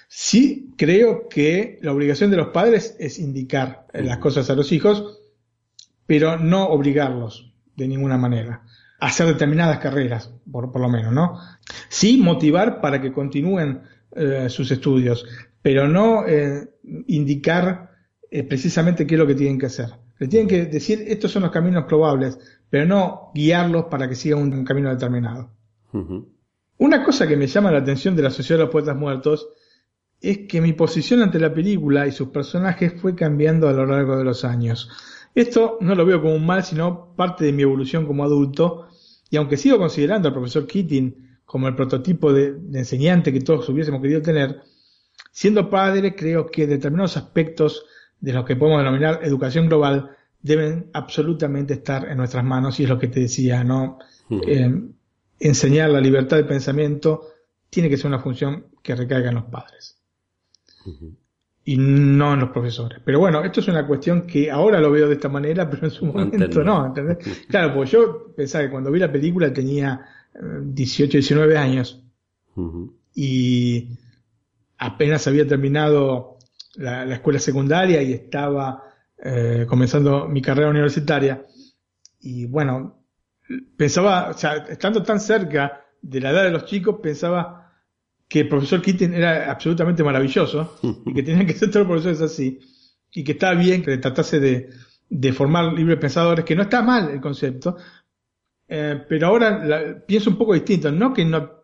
[0.09, 4.72] Sí creo que la obligación de los padres es indicar eh, las cosas a los
[4.72, 5.20] hijos,
[6.07, 8.62] pero no obligarlos de ninguna manera
[8.98, 11.38] a hacer determinadas carreras, por, por lo menos, ¿no?
[11.88, 13.82] Sí motivar para que continúen
[14.12, 15.26] eh, sus estudios,
[15.61, 16.68] pero no eh,
[17.07, 17.90] indicar
[18.30, 19.90] eh, precisamente qué es lo que tienen que hacer.
[20.18, 22.38] Le tienen que decir estos son los caminos probables,
[22.70, 25.50] pero no guiarlos para que sigan un, un camino determinado.
[26.78, 29.48] Una cosa que me llama la atención de la Sociedad de los Poetas Muertos
[30.30, 34.16] es que mi posición ante la película y sus personajes fue cambiando a lo largo
[34.18, 34.90] de los años.
[35.34, 38.88] Esto no lo veo como un mal, sino parte de mi evolución como adulto,
[39.30, 43.68] y aunque sigo considerando al profesor Keating como el prototipo de, de enseñante que todos
[43.68, 44.62] hubiésemos querido tener,
[45.30, 47.84] siendo padre creo que determinados aspectos
[48.20, 50.10] de los que podemos denominar educación global
[50.42, 53.98] deben absolutamente estar en nuestras manos, y es lo que te decía, ¿no?
[54.28, 54.42] Ujú.
[54.46, 54.82] Eh,
[55.38, 57.28] enseñar la libertad de pensamiento
[57.70, 59.95] tiene que ser una función que recaiga en los padres
[61.64, 63.01] y no en los profesores.
[63.05, 65.91] Pero bueno, esto es una cuestión que ahora lo veo de esta manera, pero en
[65.91, 67.18] su momento no, ¿entendés?
[67.49, 70.01] Claro, pues yo pensaba que cuando vi la película tenía
[70.34, 72.03] eh, 18, 19 años
[73.14, 73.99] y
[74.78, 76.39] apenas había terminado
[76.76, 78.82] la, la escuela secundaria y estaba
[79.18, 81.45] eh, comenzando mi carrera universitaria.
[82.20, 83.05] Y bueno,
[83.76, 87.65] pensaba, o sea, estando tan cerca de la edad de los chicos, pensaba
[88.28, 92.20] que el profesor Keating era absolutamente maravilloso y que tenían que ser todos los profesores
[92.32, 92.58] así
[93.12, 94.70] y que estaba bien que tratase de,
[95.08, 97.76] de formar libres pensadores, que no está mal el concepto,
[98.68, 101.56] eh, pero ahora la- pienso un poco distinto, no que no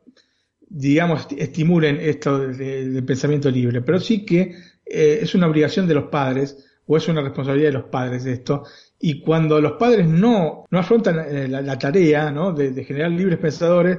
[0.75, 4.55] digamos, estimulen esto de, de- del pensamiento libre, pero sí que
[4.87, 8.65] eh, es una obligación de los padres o es una responsabilidad de los padres esto.
[8.99, 12.53] Y cuando los padres no, no afrontan eh, la, la tarea ¿no?
[12.53, 13.99] de, de generar libres pensadores,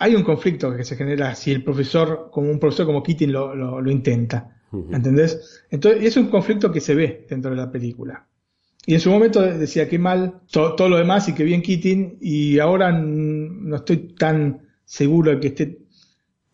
[0.00, 3.54] hay un conflicto que se genera si el profesor, como un profesor como Keating lo,
[3.54, 4.56] lo, lo intenta.
[4.92, 5.64] ¿Entendés?
[5.70, 8.26] Entonces, es un conflicto que se ve dentro de la película.
[8.86, 12.18] Y en su momento decía qué mal to- todo lo demás y qué bien Keating,
[12.20, 15.78] y ahora no estoy tan seguro de que esté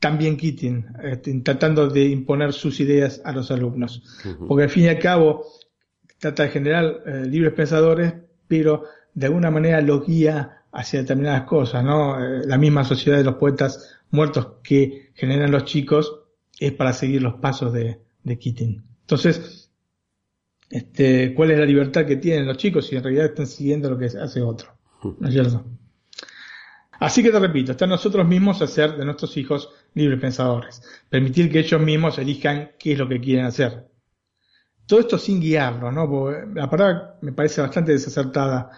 [0.01, 4.03] tan bien Keating, este, tratando de imponer sus ideas a los alumnos.
[4.25, 4.47] Ujú.
[4.49, 5.45] Porque al fin y al cabo
[6.19, 8.15] trata de generar eh, libres pensadores,
[8.49, 8.85] pero
[9.15, 12.23] de alguna manera los guía hacia determinadas cosas, ¿no?
[12.23, 16.21] Eh, la misma sociedad de los poetas muertos que generan los chicos
[16.61, 18.85] es para seguir los pasos de, de Keating.
[19.01, 19.71] Entonces,
[20.69, 23.99] este, ¿cuál es la libertad que tienen los chicos si en realidad están siguiendo lo
[23.99, 24.77] que hace otro?
[25.03, 25.65] ¿No es cierto?
[26.99, 31.51] Así que te repito, está en nosotros mismos hacer de nuestros hijos libres pensadores, permitir
[31.51, 33.87] que ellos mismos elijan qué es lo que quieren hacer.
[34.87, 36.09] Todo esto sin guiarlo, ¿no?
[36.09, 38.71] Porque la palabra me parece bastante desacertada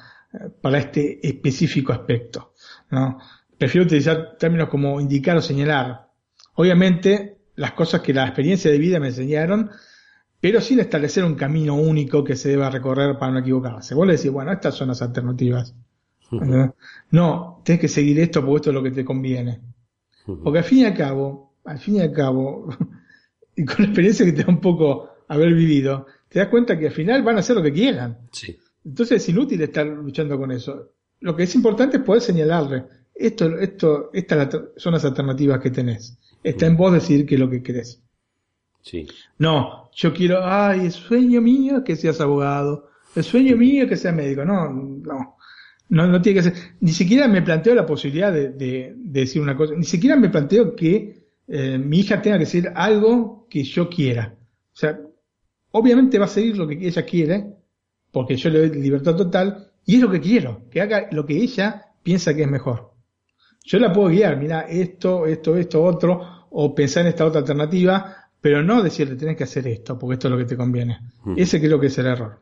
[0.61, 2.53] para este específico aspecto,
[2.91, 3.18] ¿no?
[3.57, 6.09] Prefiero utilizar términos como indicar o señalar.
[6.55, 9.70] Obviamente, las cosas que la experiencia de vida me enseñaron,
[10.41, 13.95] pero sin establecer un camino único que se deba recorrer para no equivocarse.
[13.95, 15.74] Vos le decís, bueno, estas son las alternativas.
[17.11, 19.61] No, tenés que seguir esto porque esto es lo que te conviene.
[20.24, 22.68] Porque al fin y al cabo, al fin y al cabo,
[23.57, 26.89] y con la experiencia que te da un poco haber vivido, te das cuenta que
[26.89, 28.18] al final van a hacer lo que quieran.
[28.31, 28.59] Sí.
[28.89, 30.93] Entonces es inútil estar luchando con eso.
[31.20, 32.84] lo que es importante es poder señalarle,
[33.14, 36.16] esto, esto, estas son las alternativas que tenés.
[36.43, 38.01] Está en vos decidir qué es lo que querés.
[38.82, 39.07] Sí.
[39.39, 43.89] No, yo quiero, ay, el sueño mío es que seas abogado, el sueño mío es
[43.91, 44.45] que seas médico.
[44.45, 45.36] No, no,
[45.89, 46.55] no, no tiene que ser.
[46.80, 50.28] Ni siquiera me planteo la posibilidad de, de- de decir una cosa, ni siquiera me
[50.30, 54.36] planteo que eh, mi hija tenga que decir algo que yo quiera.
[54.72, 54.99] O sea,
[55.72, 57.55] obviamente va a seguir lo que ella quiere,
[58.13, 61.37] porque yo le doy libertad total, y es lo que quiero, que haga lo que
[61.37, 62.93] ella piensa que es mejor.
[63.65, 68.31] Yo la puedo guiar, mira, esto, esto, esto, otro, o pensar en esta otra alternativa,
[68.41, 70.99] pero no decirle tenés que hacer esto, porque esto es lo que te conviene.
[71.37, 72.41] Ese creo que es el error.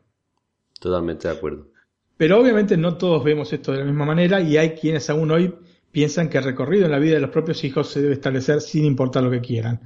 [0.79, 1.69] Totalmente de acuerdo.
[2.17, 5.55] Pero obviamente no todos vemos esto de la misma manera y hay quienes aún hoy
[5.91, 8.85] piensan que el recorrido en la vida de los propios hijos se debe establecer sin
[8.85, 9.81] importar lo que quieran.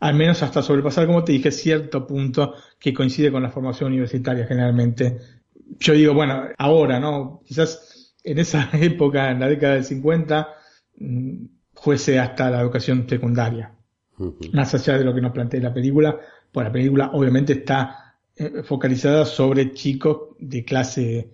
[0.00, 4.46] Al menos hasta sobrepasar, como te dije, cierto punto que coincide con la formación universitaria
[4.46, 5.18] generalmente.
[5.78, 7.40] Yo digo, bueno, ahora, ¿no?
[7.44, 10.48] Quizás en esa época, en la década del 50,
[10.98, 11.44] mm,
[11.74, 13.76] fuese hasta la educación secundaria
[14.52, 16.18] más allá de lo que nos plantea la película,
[16.50, 21.30] pues la película obviamente está eh, focalizada sobre chicos de clase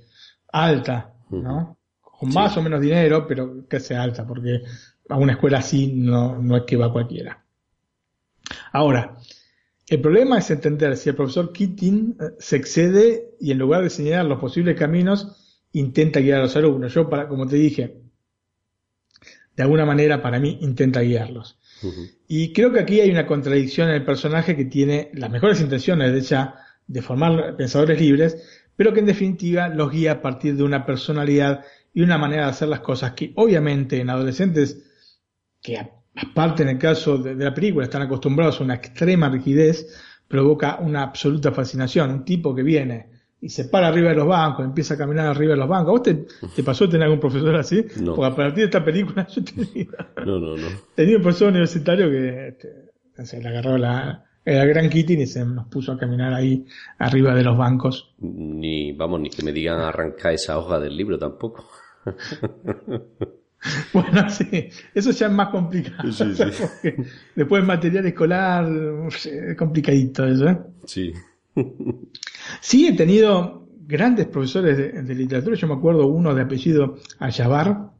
[0.53, 1.79] alta, ¿no?
[2.01, 2.39] Con Sí.
[2.39, 4.63] más o menos dinero, pero clase alta, porque
[5.09, 7.42] a una escuela así no, no es que va cualquiera.
[8.73, 9.19] Ahora,
[9.89, 13.91] el problema es entender si el profesor Keating eh, se excede y en lugar de
[13.91, 16.95] señalar los posibles caminos, intenta guiar a los alumnos.
[16.95, 18.03] Yo, para, como te dije,
[19.57, 21.59] de alguna manera para mí intenta guiarlos.
[22.29, 26.13] Y creo que aquí hay una contradicción en el personaje que tiene las mejores intenciones
[26.13, 26.55] de ella
[26.87, 31.65] de formar pensadores libres, pero que en definitiva los guía a partir de una personalidad
[31.93, 34.81] y una manera de hacer las cosas que obviamente en adolescentes,
[35.61, 35.77] que
[36.17, 39.87] a- aparte en el caso de, de la película están acostumbrados a una extrema rigidez,
[40.29, 42.11] provoca una absoluta fascinación.
[42.11, 43.11] Un tipo que viene
[43.41, 45.89] y se para arriba de los bancos, empieza a caminar arriba de los bancos.
[45.89, 47.85] ¿A ¿Vos te, te pasó tener algún profesor así?
[48.01, 48.15] No.
[48.15, 49.93] Porque a partir de esta película yo te digo,
[50.25, 50.69] No, no, no.
[50.95, 52.93] Tenía un profesor universitario que este,
[53.25, 56.65] se le agarró la, el gran Kitty y se nos puso a caminar ahí
[56.99, 58.15] arriba de los bancos.
[58.21, 61.69] Ni, vamos, ni que me digan arrancar esa hoja del libro tampoco.
[63.93, 66.11] Bueno, sí, eso ya es más complicado.
[66.13, 66.43] Sí, sí.
[66.61, 66.97] porque
[67.35, 68.69] después material escolar,
[69.09, 70.49] es complicadito eso.
[70.49, 70.59] ¿eh?
[70.85, 71.13] Sí.
[72.61, 75.55] Sí, he tenido grandes profesores de, de literatura.
[75.55, 77.91] Yo me acuerdo uno de apellido Ayabar,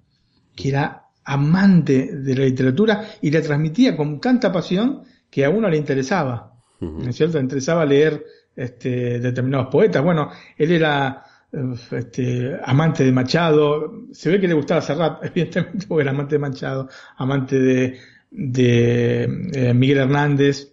[0.57, 5.69] que era amante de la literatura y la transmitía con tanta pasión que a uno
[5.69, 6.53] le interesaba.
[6.81, 7.39] ¿No es cierto?
[7.39, 8.25] Le interesaba leer
[8.57, 10.03] este, determinados poetas.
[10.03, 14.07] Bueno, él era este, amante de Machado.
[14.13, 17.99] Se ve que le gustaba Serrat, evidentemente, porque era amante de Machado, amante de,
[18.31, 19.23] de
[19.53, 20.73] eh, Miguel Hernández.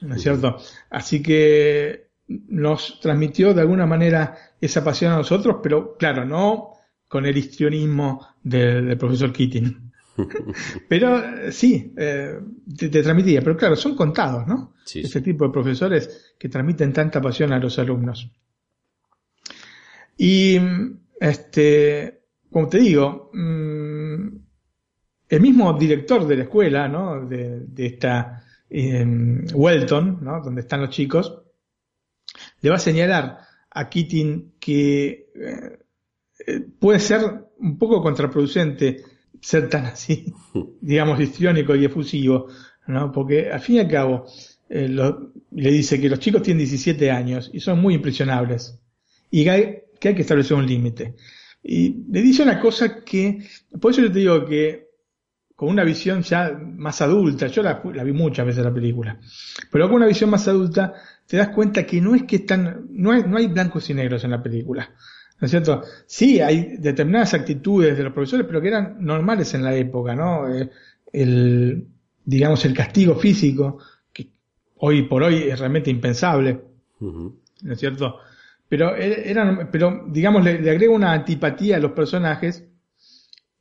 [0.00, 0.58] ¿No es cierto?
[0.90, 6.74] Así que nos transmitió de alguna manera esa pasión a nosotros, pero claro, no
[7.08, 9.90] con el histrionismo del, del profesor Keating.
[10.88, 12.38] pero eh, sí, eh,
[12.76, 14.74] te, te transmitía, pero claro, son contados, ¿no?
[14.84, 18.30] Sí, Ese tipo de profesores que transmiten tanta pasión a los alumnos.
[20.18, 20.58] Y,
[21.20, 24.26] este, como te digo, mm,
[25.28, 27.26] el mismo director de la escuela, ¿no?
[27.26, 29.04] De, de esta eh,
[29.54, 30.40] Welton, ¿no?
[30.42, 31.42] Donde están los chicos,
[32.60, 33.38] le va a señalar
[33.70, 35.78] a Keating que eh,
[36.46, 37.20] eh, puede ser
[37.58, 39.02] un poco contraproducente
[39.40, 40.32] ser tan así,
[40.80, 42.48] digamos, histriónico y efusivo,
[42.86, 43.12] ¿no?
[43.12, 44.26] Porque al fin y al cabo,
[44.68, 48.80] eh, lo- le dice que los chicos tienen 17 años y son muy impresionables
[49.30, 49.44] y
[50.00, 51.14] que, hay que establecer un límite.
[51.62, 53.46] Y le dice una cosa que,
[53.80, 54.88] por eso yo te digo que
[55.54, 59.18] con una visión ya más adulta, yo la, la vi muchas veces la película,
[59.72, 60.94] pero con una visión más adulta
[61.26, 64.22] te das cuenta que no es que están, no hay, no hay blancos y negros
[64.24, 64.94] en la película.
[65.40, 65.82] ¿No es cierto?
[66.06, 70.52] Sí, hay determinadas actitudes de los profesores, pero que eran normales en la época, ¿no?
[70.52, 70.68] Eh,
[71.12, 71.86] El,
[72.24, 73.78] digamos, el castigo físico,
[74.12, 74.30] que
[74.78, 76.60] hoy por hoy es realmente impensable.
[77.00, 78.16] ¿no es cierto?
[78.68, 82.64] Pero e- eran, pero digamos, le, le agrega una antipatía a los personajes,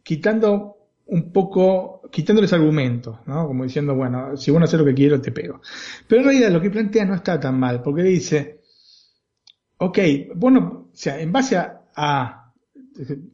[0.03, 0.75] quitando
[1.07, 3.47] un poco, quitándoles argumentos, ¿no?
[3.47, 5.61] Como diciendo, bueno, si vos no haces lo que quiero, te pego.
[6.07, 8.61] Pero en realidad lo que plantea no está tan mal, porque dice,
[9.77, 9.99] ok,
[10.35, 12.53] bueno, o sea, en base a, a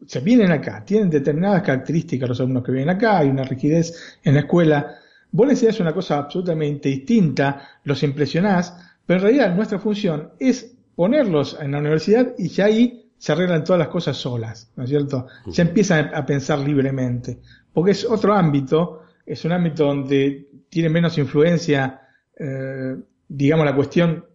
[0.05, 4.33] se vienen acá, tienen determinadas características los alumnos que vienen acá, hay una rigidez en
[4.35, 4.95] la escuela,
[5.31, 8.75] vos les una cosa absolutamente distinta, los impresionás,
[9.05, 13.64] pero en realidad nuestra función es ponerlos en la universidad y ya ahí se arreglan
[13.64, 15.28] todas las cosas solas, ¿no es cierto?
[15.45, 17.40] Ya empiezan a pensar libremente,
[17.74, 22.02] porque es otro ámbito, es un ámbito donde tiene menos influencia,
[22.38, 22.95] eh,
[23.28, 24.26] digamos, la cuestión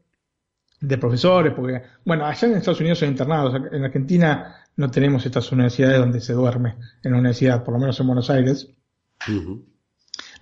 [0.81, 5.51] de profesores, porque, bueno, allá en Estados Unidos son internados, en Argentina no tenemos estas
[5.53, 8.71] universidades donde se duerme en la universidad, por lo menos en Buenos Aires.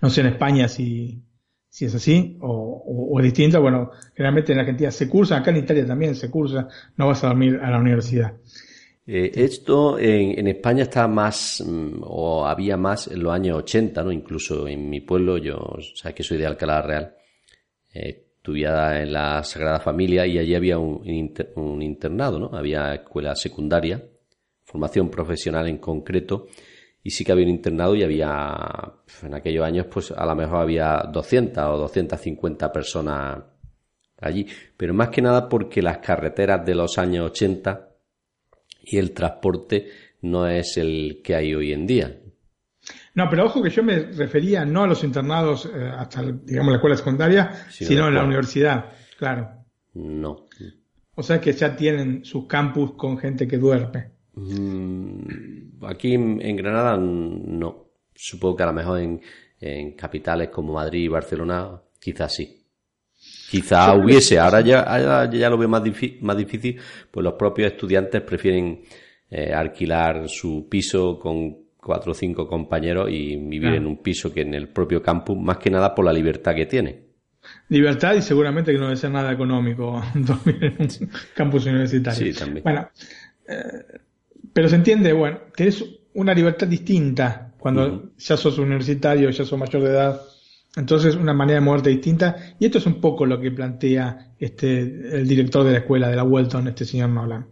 [0.01, 1.23] No sé en España si,
[1.77, 3.59] si es así o, o- o distinta.
[3.59, 6.67] Bueno, generalmente en Argentina se cursa, acá en Italia también se cursa,
[6.97, 8.33] no vas a dormir a la universidad.
[9.05, 14.03] Eh, esto en, en España está más, mm, o había más en los años 80,
[14.03, 14.11] ¿no?
[14.11, 15.55] Incluso en mi pueblo, yo,
[15.93, 17.15] sabes que soy de Alcalá Real,
[17.93, 21.03] eh, estudiaba en la Sagrada Familia y allí había un,
[21.55, 22.49] un internado, ¿no?
[22.57, 24.03] Había escuela secundaria,
[24.63, 26.47] formación profesional en concreto,
[27.07, 28.53] y sí que había un internado y había,
[29.23, 33.43] en aquellos años, pues a lo mejor había 200 o 250 personas
[34.19, 37.91] allí, pero más que nada porque las carreteras de los años 80
[38.83, 39.87] y el transporte
[40.23, 42.13] no es el que hay hoy en día.
[43.15, 46.75] No, pero ojo que yo me refería no a los internados eh, hasta, digamos, la
[46.75, 48.25] escuela secundaria, Sino sino la en la escuela.
[48.25, 48.85] universidad,
[49.17, 49.49] claro.
[49.93, 50.45] No.
[51.15, 54.16] O sea que ya tienen sus campus con gente que duerme.
[54.37, 57.85] Mm, Aquí en, Granada no.
[58.15, 59.21] Supongo que a lo mejor en,
[59.59, 62.63] en capitales como Madrid y Barcelona quizás sí.
[63.49, 65.81] Quizás hubiese, ahora ya, ahora ya lo veo más,
[66.21, 66.77] más difícil,
[67.11, 68.81] pues los propios estudiantes prefieren
[69.29, 73.77] eh, alquilar su piso con cuatro o cinco compañeros y vivir Claro.
[73.77, 76.65] en un piso que en el propio campus, más que nada por la libertad que
[76.65, 77.07] tiene.
[77.69, 82.33] Libertad y seguramente que no debe ser nada económico dormir en un campus universitario.
[82.33, 82.63] Sí, también.
[82.63, 82.89] Bueno,
[83.47, 83.99] eh,
[84.53, 85.83] pero se entiende, bueno, tenés
[86.13, 90.21] una libertad distinta cuando ya sos universitario, ya sos mayor de edad.
[90.75, 92.35] Entonces, una manera de moverte distinta.
[92.59, 96.15] Y esto es un poco lo que plantea este, el director de la escuela de
[96.15, 97.47] la Welton, este señor Nolan.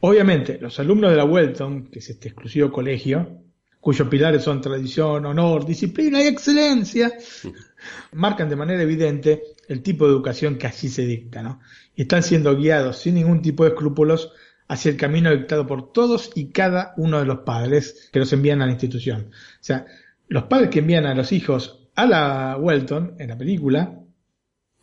[0.00, 3.40] Obviamente, los alumnos de la Welton, que es este exclusivo colegio,
[3.80, 7.12] cuyos pilares son tradición, honor, disciplina y excelencia,
[8.12, 11.60] marcan de manera evidente el tipo de educación que allí se dicta, ¿no?
[11.94, 14.32] Y están siendo guiados sin ningún tipo de escrúpulos
[14.68, 18.62] hacia el camino dictado por todos y cada uno de los padres que los envían
[18.62, 19.30] a la institución.
[19.30, 19.86] O sea,
[20.28, 24.00] los padres que envían a los hijos a la Welton en la película,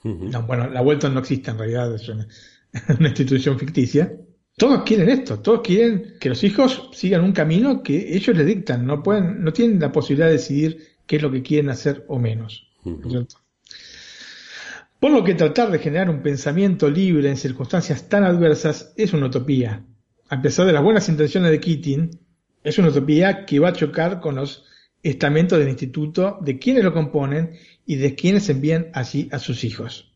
[0.04, 2.28] no, bueno, la Welton no existe en realidad, es una,
[3.00, 4.14] una institución ficticia.
[4.58, 8.86] Todos quieren esto, todos quieren que los hijos sigan un camino que ellos les dictan,
[8.86, 12.20] no pueden, no tienen la posibilidad de decidir qué es lo que quieren hacer o
[12.20, 12.72] menos.
[12.84, 13.45] ¿no es cierto?
[15.06, 19.28] Por lo que tratar de generar un pensamiento libre en circunstancias tan adversas es una
[19.28, 19.86] utopía.
[20.30, 22.10] A pesar de las buenas intenciones de Keating,
[22.64, 24.66] es una utopía que va a chocar con los
[25.04, 27.52] estamentos del instituto, de quienes lo componen
[27.86, 30.12] y de quienes envían allí a sus hijos.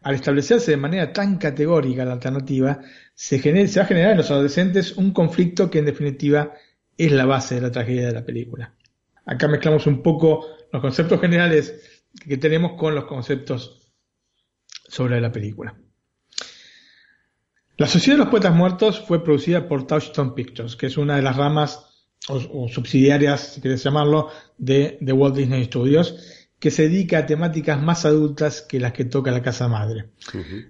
[0.00, 2.80] Al establecerse de manera tan categórica la alternativa,
[3.12, 6.54] se, gener- se va a generar en los adolescentes un conflicto que en definitiva
[6.96, 8.72] es la base de la tragedia de la película.
[9.26, 11.95] Acá mezclamos un poco los conceptos generales
[12.26, 13.92] que tenemos con los conceptos
[14.88, 15.76] sobre la película.
[17.78, 21.22] La Sociedad de los Poetas Muertos fue producida por Touchstone Pictures, que es una de
[21.22, 26.88] las ramas o, o subsidiarias, si quieres llamarlo, de, de Walt Disney Studios, que se
[26.88, 30.06] dedica a temáticas más adultas que las que toca la casa madre.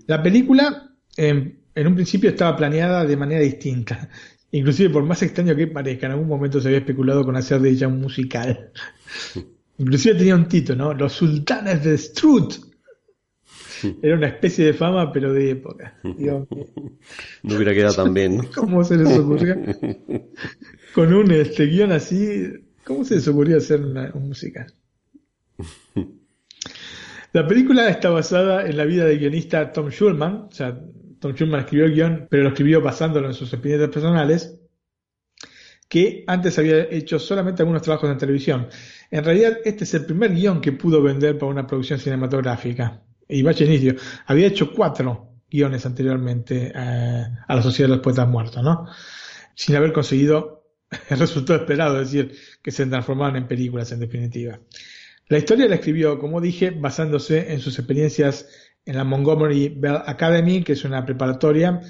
[0.06, 4.08] La película, en, en un principio, estaba planeada de manera distinta.
[4.50, 7.70] Inclusive, por más extraño que parezca, en algún momento se había especulado con hacer de
[7.70, 8.72] ella un musical.
[9.78, 10.94] Inclusive tenía un título, ¿no?
[10.94, 12.54] Los Sultanes de Strut.
[14.02, 15.98] Era una especie de fama, pero de época.
[16.02, 16.46] No
[17.56, 18.38] hubiera quedado tan bien.
[18.38, 18.44] ¿no?
[18.54, 19.54] ¿Cómo se les ocurrió?
[20.94, 22.46] Con un este, guion así,
[22.84, 24.72] ¿cómo se les ocurrió hacer una- un musical?
[27.32, 30.46] La película está basada en la vida del guionista Tom Schulman.
[30.48, 30.80] O sea,
[31.20, 34.58] Tom Schulman escribió el guion, pero lo escribió basándolo en sus experiencias personales,
[35.88, 38.68] que antes había hecho solamente algunos trabajos en televisión.
[39.10, 43.02] En realidad, este es el primer guion que pudo vender para una producción cinematográfica.
[43.28, 43.94] Y vaya inicio.
[44.26, 48.86] Había hecho cuatro guiones anteriormente eh, a la Sociedad de los Poetas Muertos, ¿no?
[49.54, 50.64] Sin haber conseguido
[51.10, 54.60] el resultado esperado, es decir, que se transformaron en películas en definitiva.
[55.28, 58.48] La historia la escribió, como dije, basándose en sus experiencias
[58.84, 61.80] en la Montgomery Bell Academy, que es una preparatoria,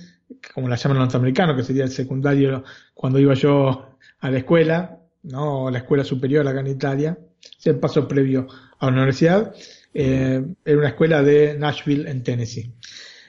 [0.55, 4.99] como la llaman los norteamericanos, que sería el secundario cuando iba yo a la escuela,
[5.25, 5.65] ¿no?
[5.65, 7.19] O la escuela superior acá en Italia,
[7.59, 8.47] es el paso previo
[8.79, 9.55] a la universidad.
[9.93, 12.73] Eh, era una escuela de Nashville, en Tennessee.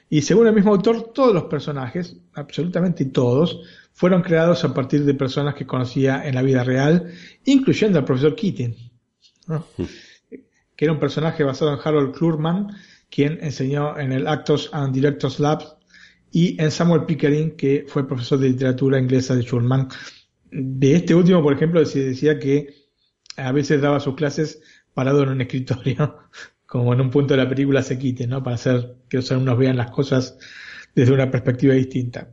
[0.09, 3.61] Y según el mismo autor, todos los personajes, absolutamente todos,
[3.93, 7.11] fueron creados a partir de personas que conocía en la vida real,
[7.45, 8.75] incluyendo al profesor Keating,
[9.47, 9.65] ¿no?
[10.75, 12.67] que era un personaje basado en Harold Klurman,
[13.09, 15.76] quien enseñó en el Actors and Directors Lab,
[16.31, 19.87] y en Samuel Pickering, que fue profesor de literatura inglesa de Schulman.
[20.51, 22.73] De este último, por ejemplo, se decía que
[23.37, 24.61] a veces daba sus clases
[24.93, 26.17] parado en un escritorio,
[26.65, 28.43] como en un punto de la película se quite, ¿no?
[28.43, 30.37] Para hacer que los alumnos vean las cosas
[30.95, 32.29] desde una perspectiva distinta.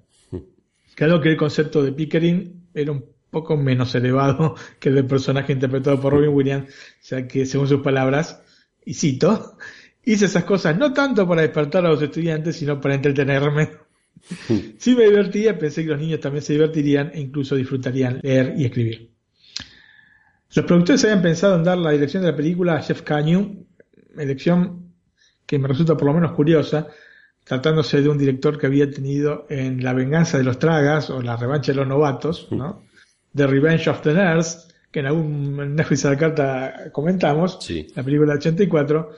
[0.94, 5.52] Claro que el concepto de Pickering era un poco menos elevado que el del personaje
[5.52, 6.72] interpretado por Robin Williams,
[7.02, 8.42] ya que según sus palabras,
[8.84, 9.56] y cito,
[10.04, 13.70] hice esas cosas no tanto para despertar a los estudiantes, sino para entretenerme.
[14.78, 18.64] Si me divertía, pensé que los niños también se divertirían e incluso disfrutarían leer y
[18.64, 19.10] escribir.
[20.54, 23.66] Los productores habían pensado en dar la dirección de la película a Jeff Canyu,
[24.16, 24.92] elección
[25.46, 26.88] que me resulta por lo menos curiosa,
[27.44, 31.36] tratándose de un director que había tenido en La venganza de los tragas o La
[31.36, 32.82] revancha de los novatos, ¿no?
[33.34, 37.88] The Revenge of the Nerds, que en algún Netflix a la carta comentamos, Sí.
[37.96, 39.10] la película del 84,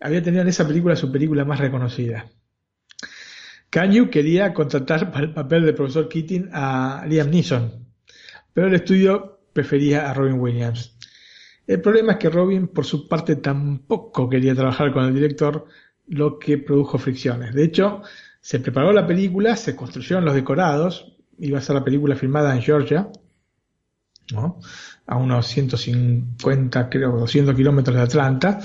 [0.00, 2.26] había tenido en esa película su película más reconocida.
[3.70, 7.86] Canyu quería contratar para el papel del profesor Keating a Liam Neeson,
[8.52, 10.96] pero el estudio prefería a Robin Williams.
[11.66, 15.66] El problema es que Robin, por su parte, tampoco quería trabajar con el director,
[16.06, 17.54] lo que produjo fricciones.
[17.54, 18.00] De hecho,
[18.40, 22.62] se preparó la película, se construyeron los decorados, iba a ser la película filmada en
[22.62, 23.10] Georgia,
[24.32, 24.60] ¿no?
[25.06, 28.60] a unos 150, creo, 200 kilómetros de Atlanta,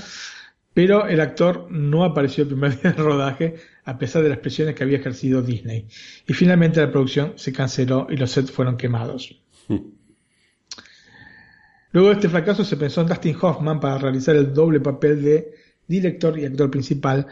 [0.74, 4.74] pero el actor no apareció el primer día de rodaje a pesar de las presiones
[4.74, 5.86] que había ejercido Disney.
[6.26, 9.40] Y finalmente la producción se canceló y los sets fueron quemados.
[11.92, 15.54] Luego de este fracaso se pensó en Dustin Hoffman para realizar el doble papel de
[15.86, 17.28] director y actor principal,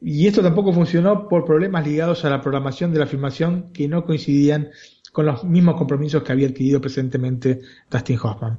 [0.00, 4.04] y esto tampoco funcionó por problemas ligados a la programación de la filmación que no
[4.04, 4.70] coincidían
[5.12, 8.58] con los mismos compromisos que había adquirido presentemente Dustin Hoffman.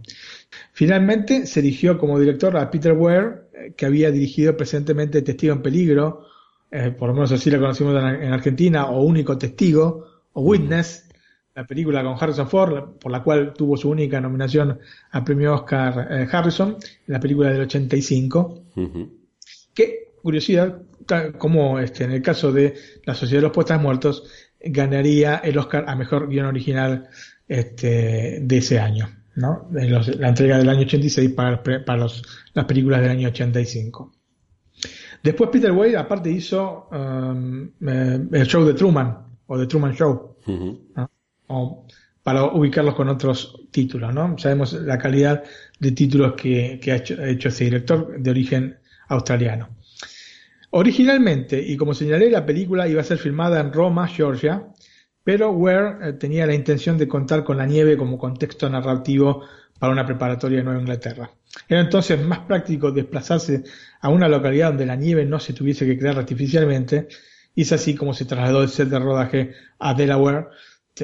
[0.71, 3.42] Finalmente se eligió como director a Peter Weir, eh,
[3.75, 6.25] que había dirigido presentemente Testigo en Peligro,
[6.71, 11.07] eh, por lo menos así la conocimos en, en Argentina, o Único Testigo, o Witness,
[11.55, 14.79] la película con Harrison Ford, por la cual tuvo su única nominación
[15.11, 16.77] al premio Oscar eh, Harrison,
[17.07, 19.19] la película del 85 Ujú.
[19.73, 20.81] que, curiosidad,
[21.37, 22.73] como este, en el caso de
[23.05, 24.23] La Sociedad de los Puestas Muertos,
[24.59, 27.09] ganaría el Oscar a Mejor Guión Original
[27.47, 29.67] este, de ese año, ¿no?
[29.71, 32.23] Los- la entrega del año 86 para, para los-
[32.53, 34.13] las películas del año 85.
[35.23, 40.37] Después Peter Weir, aparte, hizo um, eh, el show de Truman, o The Truman Show,
[41.47, 41.87] o
[42.21, 44.37] para ubicarlos con otros títulos, ¿no?
[44.37, 45.43] Sabemos la calidad
[45.79, 48.77] de títulos que, que ha, hecho, ha hecho ese director de origen
[49.09, 49.69] australiano.
[50.71, 54.67] Originalmente, y como señalé, la película iba a ser filmada en Roma, Georgia,
[55.23, 59.43] pero Ware eh, tenía la intención de contar con la nieve como contexto narrativo
[59.79, 61.31] para una preparatoria de Nueva Inglaterra.
[61.67, 63.63] Era entonces más práctico desplazarse
[64.01, 67.07] a una localidad donde la nieve no se tuviese que crear artificialmente,
[67.55, 70.47] y es así como se trasladó el set de rodaje a Delaware,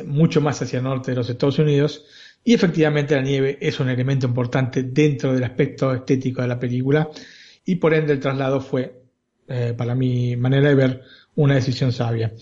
[0.05, 2.05] mucho más hacia el norte de los Estados Unidos,
[2.43, 7.09] y efectivamente la nieve es un elemento importante dentro del aspecto estético de la película,
[7.65, 9.01] y por ende el traslado fue,
[9.47, 11.01] eh, para mi manera de ver,
[11.35, 12.33] una decisión sabia.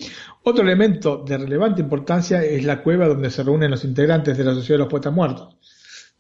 [0.50, 4.54] Otro elemento de relevante importancia es la cueva donde se reúnen los integrantes de la
[4.54, 5.58] Sociedad de los Poetas Muertos.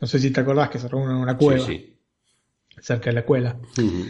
[0.02, 1.95] No sé si te acordás que se reúnen en una cueva Sí,
[2.82, 3.58] cerca de la escuela.
[3.74, 3.84] sí.
[3.84, 4.06] Ujú.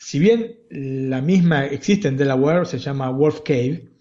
[0.00, 3.92] Si bien la misma existe en Delaware, se llama Wolf Cave,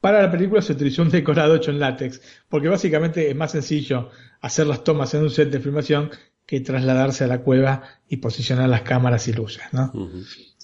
[0.00, 4.08] para la película se utilizó un decorado hecho en látex, porque básicamente es más sencillo
[4.40, 6.10] hacer las tomas en un set de filmación
[6.46, 9.64] que trasladarse a la cueva y posicionar las cámaras y luces.
[9.72, 9.92] ¿no?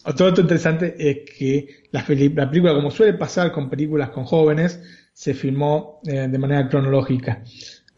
[0.04, 4.80] Otro dato interesante es que la, película, como suele pasar con películas con jóvenes,
[5.12, 7.42] se filmó eh, de manera cronológica.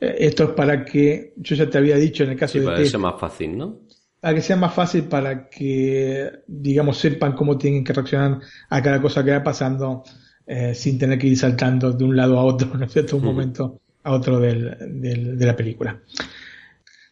[0.00, 2.64] Eh, esto es para que, yo ya te había dicho en el caso Sí, de
[2.66, 3.80] para que sea más fácil, ¿no?
[4.20, 9.00] para que sea más fácil para que, digamos, sepan cómo tienen que reaccionar a cada
[9.02, 10.04] cosa que va pasando
[10.46, 13.16] eh, sin tener que ir saltando de un lado a otro, ¿no es cierto?
[13.16, 16.00] Un momento a otro del, del- de la película.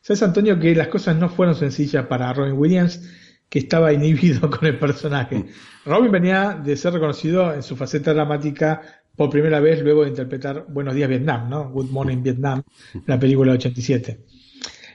[0.02, 3.02] Sabes, Antonio, que las cosas no fueron sencillas para Robin Williams,
[3.50, 5.44] que estaba inhibido con el personaje.
[5.84, 8.80] Robin venía de ser reconocido en su faceta dramática
[9.14, 11.68] por primera vez luego de interpretar Buenos días Vietnam, ¿no?
[11.70, 12.62] Good Morning Vietnam,
[13.06, 14.20] la película del 87.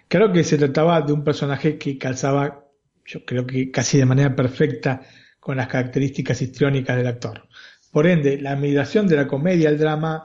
[0.07, 2.65] Creo que se trataba de un personaje que calzaba,
[3.05, 5.01] yo creo que casi de manera perfecta
[5.39, 7.47] con las características histriónicas del actor.
[7.91, 10.23] Por ende, la migración de la comedia al drama,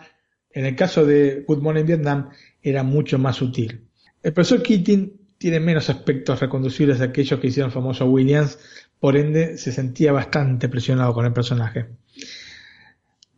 [0.51, 2.31] en el caso de Good Morning Vietnam,
[2.63, 3.87] era mucho más sutil.
[4.23, 8.59] El profesor Keating tiene menos aspectos reconducibles a aquellos que hicieron famoso a Williams,
[8.99, 11.87] por ende se sentía bastante presionado con el personaje.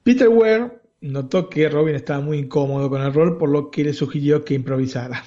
[0.02, 3.92] Peter Ware notó que Robin estaba muy incómodo con el rol, por lo que le
[3.92, 5.22] sugirió que improvisara.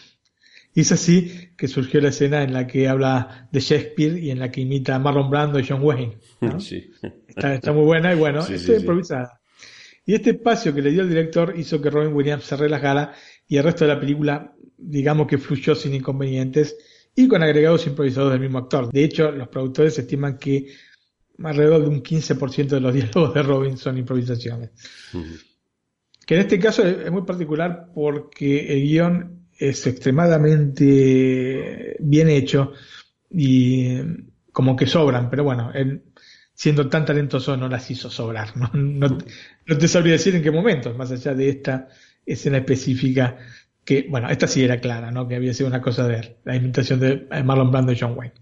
[0.74, 4.40] Y es así que surgió la escena en la que habla de Shakespeare y en
[4.40, 6.18] la que imita a Marlon Brando y John Wayne.
[6.42, 6.60] ¿no?
[6.60, 6.92] Sí.
[7.26, 8.84] Está, está muy buena y bueno, Sí, esto sí, es sí.
[8.84, 9.40] improvisada.
[10.06, 13.14] Y este espacio que le dio el director hizo que Robin Williams se relajara
[13.48, 16.76] y el resto de la película, digamos que fluyó sin inconvenientes
[17.16, 18.92] y con agregados improvisados del mismo actor.
[18.92, 20.68] De hecho, los productores estiman que
[21.44, 24.72] alrededor de un 15% de los diálogos de Robin son improvisaciones.
[26.26, 32.74] Que en este caso es, es muy particular porque el guion es extremadamente bien hecho
[33.30, 33.98] y
[34.52, 36.04] como que sobran, pero bueno, él
[36.54, 38.56] siendo tan talentoso no las hizo sobrar.
[38.58, 39.18] No, no,
[39.66, 41.90] no te sabría decir en qué momentos, más allá de esta
[42.26, 43.38] escena específica
[43.86, 45.28] que, bueno, esta sí era clara, ¿no?
[45.28, 48.34] Que había sido una cosa de él, la imitación de Marlon Brando y John Wayne.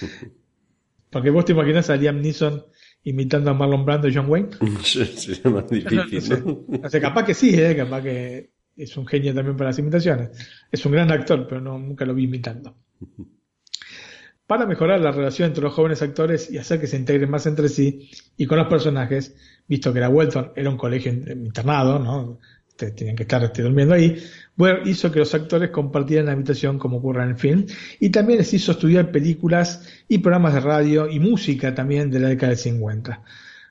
[1.10, 2.64] Porque vos te imaginas a Liam Neeson
[3.04, 4.48] imitando a Marlon Brando y John Wayne.
[4.82, 6.90] Sería más difícil, ¿no?
[7.00, 7.76] Capaz que sí, ¿eh?
[7.76, 10.30] capaz que es un genio también para las imitaciones.
[10.72, 12.76] Es un gran actor, pero no, nunca lo vi imitando.
[14.46, 17.68] Para mejorar la relación entre los jóvenes actores y hacer que se integren más entre
[17.68, 19.34] sí y con los personajes,
[19.66, 22.40] visto que la Welton era un colegio in- internado, ¿no?
[22.76, 24.16] Te- Tenían que estar este, durmiendo ahí,
[24.56, 27.66] Ware hizo que los actores compartieran la habitación como ocurre en el film
[28.00, 32.28] y también les hizo estudiar películas y programas de radio y música también de la
[32.28, 33.22] década del 50.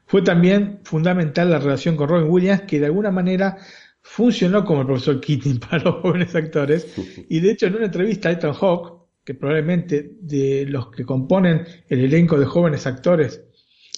[0.06, 3.58] Fue también fundamental la relación con Robin Williams, que de alguna manera
[4.02, 6.88] funcionó como el profesor Keating para los jóvenes actores.
[7.30, 11.66] Y de hecho, en una entrevista a Ethan Hawke, que probablemente de los que componen
[11.88, 13.42] el elenco de jóvenes actores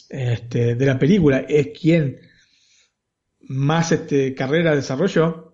[0.10, 2.20] este, de la película es quien
[3.48, 5.54] más este, carrera desarrolló,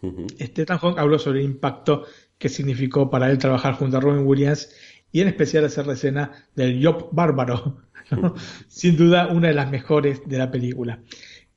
[0.00, 0.26] Ujú.
[0.38, 2.04] este Ethan Hawke habló sobre el impacto
[2.38, 4.74] que significó para él trabajar junto a Robin Williams
[5.12, 8.34] y en especial hacer la escena del Job bárbaro, ¿no?
[8.68, 11.00] sin duda una de las mejores de la película.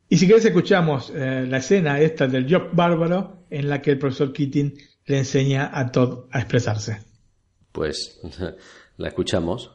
[0.07, 3.97] Y si querés escuchamos eh, la escena esta del Job bárbaro en la que el
[3.97, 6.99] profesor Keating le enseña a Todd a expresarse.
[7.71, 8.21] Pues
[8.97, 9.71] la escuchamos.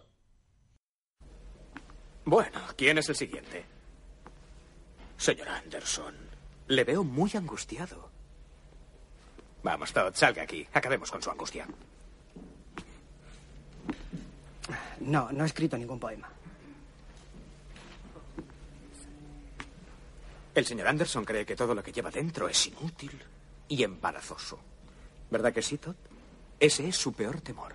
[2.25, 3.65] Bueno, ¿quién es el siguiente?
[5.21, 6.15] Señor Anderson,
[6.69, 8.09] le veo muy angustiado.
[9.63, 10.67] Vamos, Todd, salga aquí.
[10.73, 11.67] Acabemos con su angustia.
[15.01, 16.27] No, no he escrito ningún poema.
[20.55, 23.23] El señor Anderson cree que todo lo que lleva dentro es inútil
[23.69, 24.59] y embarazoso.
[25.31, 25.97] ¿Verdad que sí, Todd?
[26.59, 27.75] Ese es su peor temor.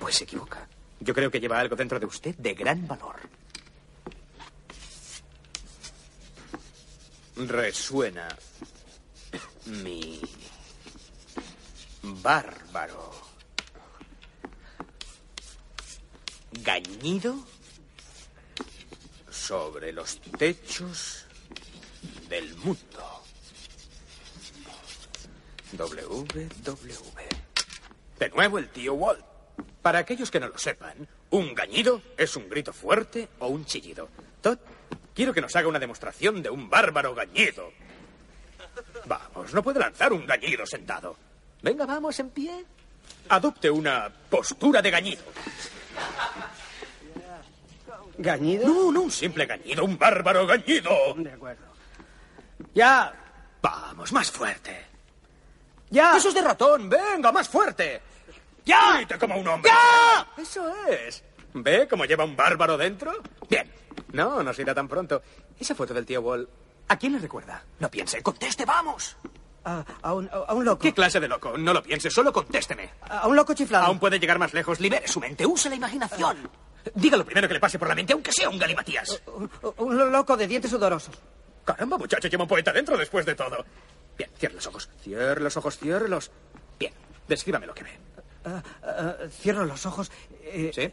[0.00, 0.66] Pues se equivoca.
[1.00, 3.41] Yo creo que lleva algo dentro de usted de gran valor.
[7.36, 8.28] Resuena
[9.66, 10.20] mi
[12.02, 13.10] bárbaro
[16.52, 17.36] gañido
[19.30, 21.24] sobre los techos
[22.28, 23.22] del mundo.
[25.72, 26.26] WW.
[28.18, 29.24] De nuevo el tío Walt.
[29.80, 34.08] Para aquellos que no lo sepan, un gañido es un grito fuerte o un chillido.
[34.40, 34.58] Todd,
[35.14, 37.72] quiero que nos haga una demostración de un bárbaro gañido.
[39.04, 41.16] Vamos, no puede lanzar un gañido sentado.
[41.62, 42.64] Venga, vamos, en pie.
[43.28, 45.22] Adopte una postura de gañido.
[48.18, 48.68] ¿Gañido?
[48.68, 51.14] No, no un simple gañido, un bárbaro gañido.
[51.16, 51.64] De acuerdo.
[52.74, 53.12] Ya,
[53.62, 54.86] Vamos, más fuerte.
[55.88, 56.16] ya.
[56.16, 58.02] Eso es de ratón, venga, más fuerte.
[58.64, 58.96] ¡Ya!
[58.96, 59.70] Grite como un hombre.
[59.70, 60.26] ¡Ya!
[60.36, 61.22] Eso es.
[61.54, 63.12] ¿Ve cómo lleva un bárbaro dentro?
[63.48, 63.70] Bien.
[64.12, 65.22] No, no se irá tan pronto.
[65.58, 66.48] Esa foto del tío Wall,
[66.88, 67.62] ¿a quién le recuerda?
[67.78, 69.16] No piense, conteste, vamos.
[69.64, 70.80] A, a un, a un loco.
[70.82, 71.56] ¿Qué clase de loco?
[71.56, 72.90] No lo piense, solo contésteme.
[73.02, 73.84] A un loco chiflado.
[73.86, 74.80] Aún puede llegar más lejos.
[74.80, 76.36] Libere su mente, use la imaginación.
[76.94, 79.22] Diga lo primero que le pase por la mente, aunque sea un galimatías.
[79.26, 79.48] Un,
[79.78, 81.14] un loco de dientes sudorosos.
[81.64, 83.64] Caramba, muchacho, lleva un poeta dentro después de todo.
[84.18, 84.90] Bien, cierre los ojos.
[85.00, 86.32] Cierre los ojos, ciérrelos.
[86.80, 86.92] Bien,
[87.28, 87.90] descríbame lo que ve.
[88.44, 90.10] Ah, cierro los ojos.
[90.42, 90.92] eh, ¿Sí?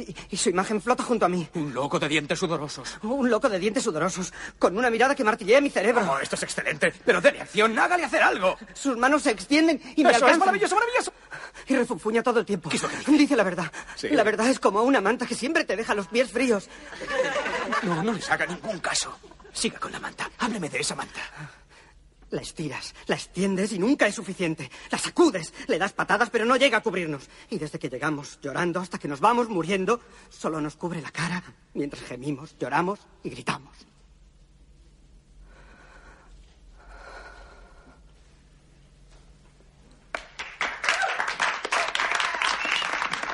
[0.00, 1.48] Y, y su imagen flota junto a mí.
[1.54, 2.98] Un loco de dientes sudorosos.
[3.02, 6.06] Un loco de dientes sudorosos, con una mirada que martillea mi cerebro.
[6.10, 6.92] Oh, esto es excelente.
[7.04, 8.56] Pero dele acción, hágale hacer algo.
[8.74, 10.38] Sus manos se extienden y me Eso es alcanzan.
[10.40, 11.12] maravilloso, maravilloso.
[11.68, 12.68] Y refunfuña todo el tiempo.
[12.68, 13.12] ¿Qué es lo que dice?
[13.12, 13.72] Dice la verdad.
[13.96, 14.08] Sí.
[14.10, 16.68] La verdad es como una manta que siempre te deja los pies fríos.
[17.82, 19.16] No, no les haga ningún caso.
[19.52, 20.30] Siga con la manta.
[20.38, 21.20] Hábleme de esa manta.
[22.30, 24.68] La estiras, la extiendes y nunca es suficiente.
[24.90, 27.28] La sacudes, le das patadas, pero no llega a cubrirnos.
[27.50, 31.42] Y desde que llegamos llorando hasta que nos vamos muriendo, solo nos cubre la cara
[31.74, 33.86] mientras gemimos, lloramos y gritamos.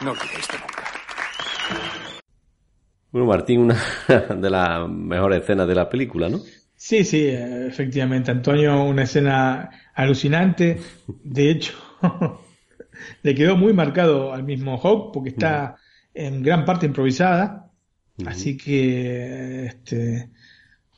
[0.02, 0.82] No olvide esto nunca.
[3.12, 6.40] Bueno, Martín, una de las mejores escenas de la película, ¿no?
[6.84, 10.80] Sí, sí, eh, efectivamente, Antonio, una escena alucinante.
[11.22, 11.74] De hecho,
[13.22, 15.76] le quedó muy marcado al mismo Hawk porque está
[16.12, 17.70] en gran parte improvisada.
[18.26, 20.30] Así que este,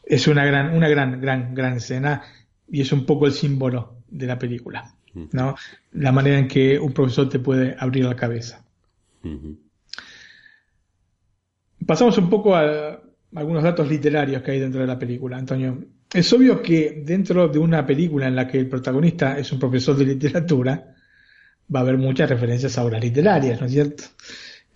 [0.05, 2.23] es una gran, una gran, gran, gran escena
[2.67, 4.95] y es un poco el símbolo de la película,
[5.33, 5.55] ¿no?
[5.93, 8.65] La manera en que un profesor te puede abrir la cabeza.
[11.87, 13.04] Pasamos un poco a
[13.35, 15.85] algunos datos literarios que hay dentro de la película, Antonio.
[16.13, 19.97] Es obvio que dentro de una película en la que el protagonista es un profesor
[19.97, 20.95] de literatura,
[21.75, 24.05] va a haber muchas referencias a obras literarias, ¿no es cierto?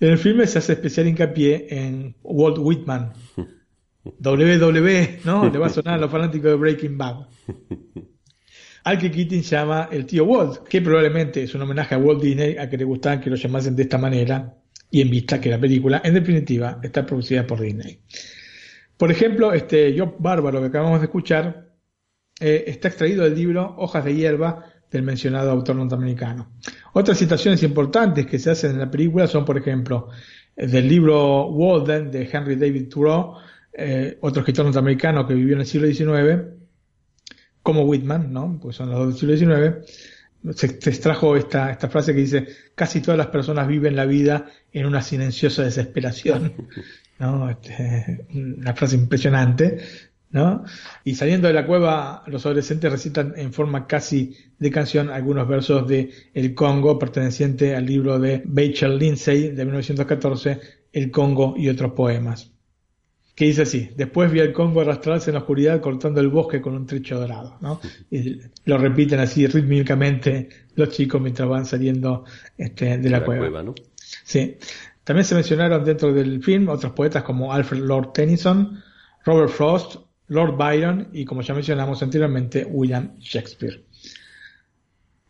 [0.00, 3.12] En el filme se hace especial hincapié en Walt Whitman.
[4.04, 5.50] WW, ¿no?
[5.50, 7.26] Le va a sonar a los fanáticos de Breaking Bad.
[8.84, 12.56] Al que Keating llama el tío Walt, que probablemente es un homenaje a Walt Disney,
[12.56, 14.54] a que le gustaban que lo llamasen de esta manera,
[14.90, 18.00] y en vista que la película, en definitiva, está producida por Disney.
[18.98, 21.68] Por ejemplo, este Job Bárbaro que acabamos de escuchar
[22.40, 26.50] eh, está extraído del libro Hojas de hierba del mencionado autor norteamericano.
[26.94, 30.08] Otras citaciones importantes que se hacen en la película son, por ejemplo,
[30.56, 33.34] del libro Walden de Henry David Thoreau,
[33.72, 36.56] eh, otro escritor norteamericano que vivió en el siglo XIX,
[37.62, 38.58] como Whitman, ¿no?
[38.60, 40.56] Pues son los dos del siglo XIX.
[40.56, 45.02] Se, extrajo esta frase que dice, casi todas las personas viven la vida en una
[45.02, 46.52] silenciosa desesperación.
[47.18, 47.50] ¿no?
[47.50, 49.78] Este, una frase impresionante,
[50.30, 50.64] ¿no?
[51.04, 55.88] Y saliendo de la cueva, los adolescentes recitan en forma casi de canción algunos versos
[55.88, 60.60] de El Congo, perteneciente al libro de Bachel Lindsay de 1914,
[60.92, 62.52] El Congo y otros poemas.
[63.34, 66.74] Que dice así, después vi al Congo arrastrarse en la oscuridad cortando el bosque con
[66.74, 67.80] un trecho dorado, ¿no?
[68.10, 72.24] Y lo repiten así rítmicamente los chicos mientras van saliendo
[72.56, 73.40] este, de la, La cueva.
[73.42, 73.74] cueva, ¿no?
[74.24, 74.56] Sí.
[75.08, 78.78] También se mencionaron dentro del film otros poetas como Alfred Lord Tennyson,
[79.24, 83.86] Robert Frost, Lord Byron y, como ya mencionamos anteriormente, William Shakespeare.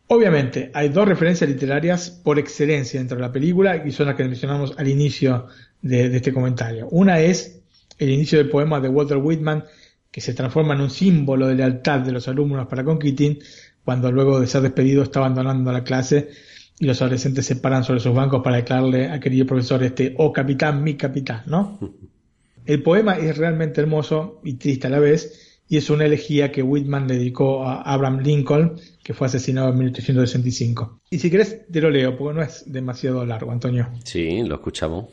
[0.07, 4.25] Obviamente, hay dos referencias literarias por excelencia dentro de la película y son las que
[4.25, 5.47] mencionamos al inicio
[5.81, 6.89] de, de este comentario.
[6.91, 7.61] Una es
[7.97, 9.63] el inicio del poema de Walter Whitman,
[10.11, 13.39] que se transforma en un símbolo de lealtad de los alumnos para con Keating,
[13.85, 16.31] cuando luego de ser despedido está abandonando la clase
[16.79, 20.31] y los adolescentes se paran sobre sus bancos para declararle al querido profesor este, oh
[20.33, 21.79] capitán, mi capitán, ¿no?
[22.65, 26.61] El poema es realmente hermoso y triste a la vez, y es una elegía que
[26.63, 31.01] Whitman dedicó a Abraham Lincoln, que fue asesinado en 1865.
[31.09, 33.89] Y si querés, te lo leo, porque no es demasiado largo, Antonio.
[34.03, 35.05] Sí, lo escuchamos.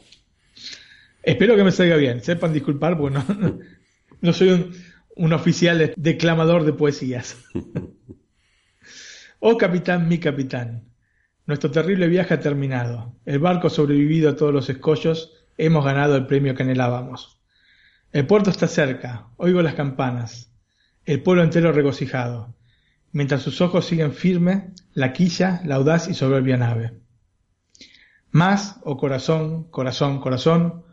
[1.22, 2.22] Espero que me salga bien.
[2.22, 3.58] Sepan disculpar, porque no,
[4.20, 4.70] no soy un,
[5.16, 7.36] un oficial de- declamador de poesías.
[9.40, 10.84] Oh capitán, mi capitán.
[11.46, 13.14] Nuestro terrible viaje ha terminado.
[13.24, 15.46] El barco ha sobrevivido a todos los escollos.
[15.56, 17.40] Hemos ganado el premio que anhelábamos.
[18.10, 19.28] El puerto está cerca.
[19.36, 20.52] Oigo las campanas.
[21.04, 22.56] El pueblo entero regocijado.
[23.12, 27.00] Mientras sus ojos siguen firmes, la quilla, la audaz y soberbia nave.
[28.32, 30.84] Más, oh corazón, corazón, corazón,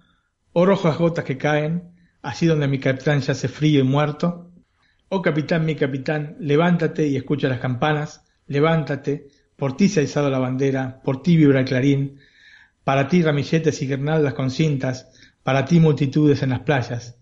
[0.54, 4.52] oh rojas gotas que caen, así donde mi capitán yace frío y muerto.
[5.10, 9.28] Oh capitán, mi capitán, levántate y escucha las campanas, levántate,
[9.64, 12.20] por ti se ha izado la bandera, por ti vibra el clarín,
[12.84, 15.10] para ti ramilletes y guirnaldas con cintas,
[15.42, 17.18] para ti multitudes en las playas,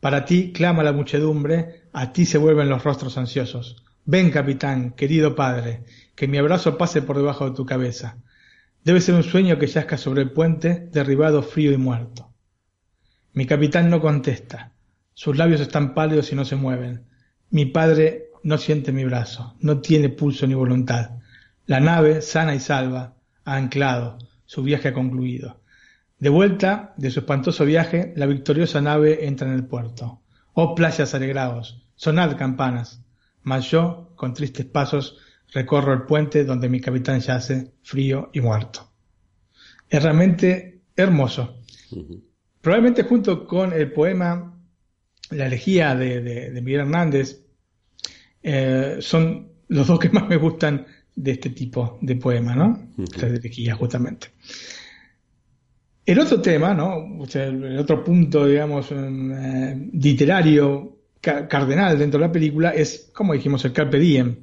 [0.00, 3.84] para ti clama la muchedumbre, a ti se vuelven los rostros ansiosos.
[4.06, 5.84] Ven, capitán, querido padre,
[6.16, 8.18] que mi abrazo pase por debajo de tu cabeza.
[8.82, 12.34] Debe ser un sueño que yazca sobre el puente, derribado frío y muerto.
[13.34, 14.72] Mi capitán no contesta.
[15.12, 17.04] Sus labios están pálidos y no se mueven.
[17.50, 21.20] Mi padre no siente mi brazo, no tiene pulso ni voluntad.
[21.66, 25.60] La nave, sana y salva, ha anclado, su viaje ha concluido.
[26.18, 30.22] De vuelta de su espantoso viaje, la victoriosa nave entra en el puerto.
[30.54, 33.02] Oh playas alegrados, sonad campanas.
[33.42, 35.18] Mas yo, con tristes pasos,
[35.52, 38.90] recorro el puente donde mi capitán yace, frío y muerto.
[39.88, 41.58] Es realmente hermoso.
[42.60, 44.50] Probablemente junto con el poema
[45.30, 47.46] La elegía de, de- de Miguel Hernández,
[48.42, 50.86] eh, son los dos que más me gustan
[51.16, 52.88] de este tipo de poema, ¿no?
[52.96, 54.28] De justamente.
[56.06, 57.18] El otro tema, ¿no?
[57.18, 63.10] O sea, el otro punto, digamos, eh, literario ca- cardenal dentro de la película es,
[63.14, 64.36] como dijimos, el carpe diem,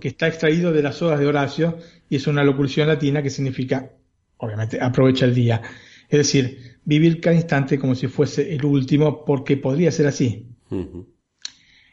[0.00, 1.78] que está extraído de las odas de Horacio
[2.08, 3.90] y es una locución latina que significa,
[4.36, 5.62] obviamente, aprovecha el día.
[6.08, 10.46] Es decir, vivir cada instante como si fuese el último, porque podría ser así.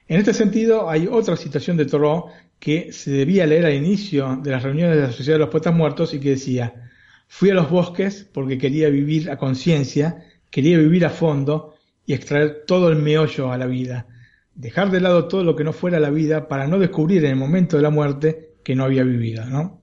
[0.08, 2.26] En este sentido, hay otra citación de Thoreau
[2.60, 5.74] que se debía leer al inicio de las reuniones de la Sociedad de los Poetas
[5.74, 6.92] Muertos y que decía,
[7.28, 11.76] fui a los bosques porque quería vivir a conciencia, quería vivir a fondo
[12.06, 14.08] y extraer todo el meollo a la vida,
[14.54, 17.38] dejar de lado todo lo que no fuera la vida para no descubrir en el
[17.38, 19.82] momento de la muerte que no había vivido, ¿no?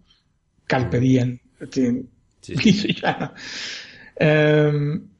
[0.66, 1.38] Carpe diem.
[1.60, 2.04] este,
[2.40, 2.54] Sí.
[4.18, 4.72] Eh,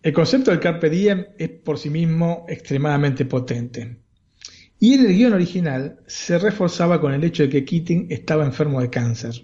[0.02, 4.05] el concepto del carpe diem es por sí mismo extremadamente potente.
[4.78, 8.80] Y en el guion original se reforzaba con el hecho de que Keating estaba enfermo
[8.80, 9.42] de cáncer.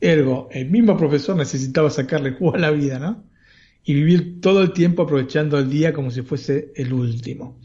[0.00, 3.24] Ergo, el mismo profesor necesitaba sacarle jugo a la vida, ¿no?
[3.84, 7.58] y vivir todo el tiempo aprovechando el día como si fuese el último.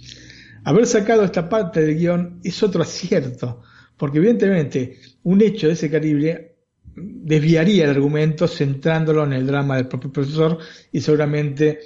[0.64, 3.62] Haber sacado esta parte del guion es otro acierto,
[3.96, 6.56] porque evidentemente un hecho de ese calibre
[6.96, 10.58] desviaría el argumento centrándolo en el drama del propio profesor
[10.92, 11.80] y seguramente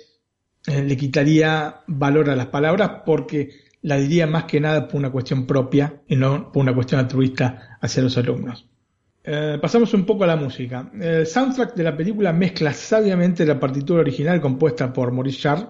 [0.66, 3.50] eh, le quitaría valor a las palabras porque
[3.84, 7.78] la diría más que nada por una cuestión propia y no por una cuestión altruista
[7.82, 8.68] hacia los alumnos.
[9.24, 10.92] Eh, pasamos un poco a la música.
[11.00, 15.68] El soundtrack de la película mezcla sabiamente la partitura original compuesta por Maurice Jarre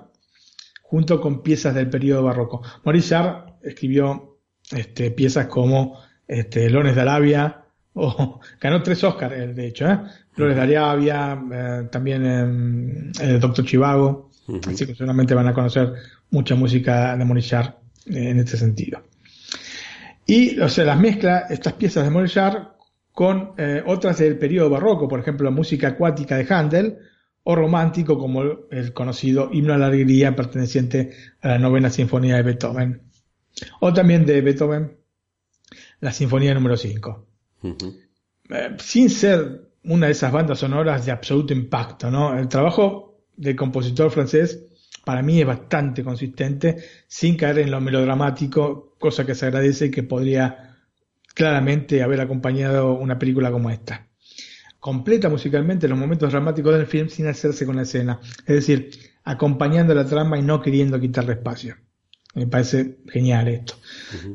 [0.83, 2.61] junto con piezas del periodo barroco.
[2.83, 4.39] Maurice Jarre escribió
[4.71, 9.99] este, piezas como este, Lones de Arabia, o ganó tres Oscars, de hecho, ¿eh?
[10.33, 14.31] Flores de Arabia, eh, también el Doctor Chivago,
[14.65, 15.93] así que seguramente van a conocer
[16.29, 19.03] mucha música de Morichard en este sentido.
[20.25, 22.67] Y, o sea, las mezcla estas piezas de Morichard
[23.11, 23.53] con
[23.85, 26.97] otras del periodo barroco, por ejemplo, la música acuática de Handel,
[27.43, 31.11] o romántico como el conocido himno a la alegría perteneciente
[31.41, 33.01] a la novena sinfonía de Beethoven.
[33.79, 34.97] O también de Beethoven,
[35.99, 37.27] la sinfonía número 5.
[38.49, 42.37] Eh, sin ser una de esas bandas sonoras de absoluto impacto, ¿no?
[42.37, 44.65] El trabajo del compositor francés
[45.03, 49.91] para mí es bastante consistente, sin caer en lo melodramático, cosa que se agradece y
[49.91, 50.77] que podría
[51.33, 54.07] claramente haber acompañado una película como esta.
[54.79, 58.89] Completa musicalmente los momentos dramáticos del film sin hacerse con la escena, es decir,
[59.23, 61.75] acompañando la trama y no queriendo quitarle espacio.
[62.33, 63.75] Me parece genial esto.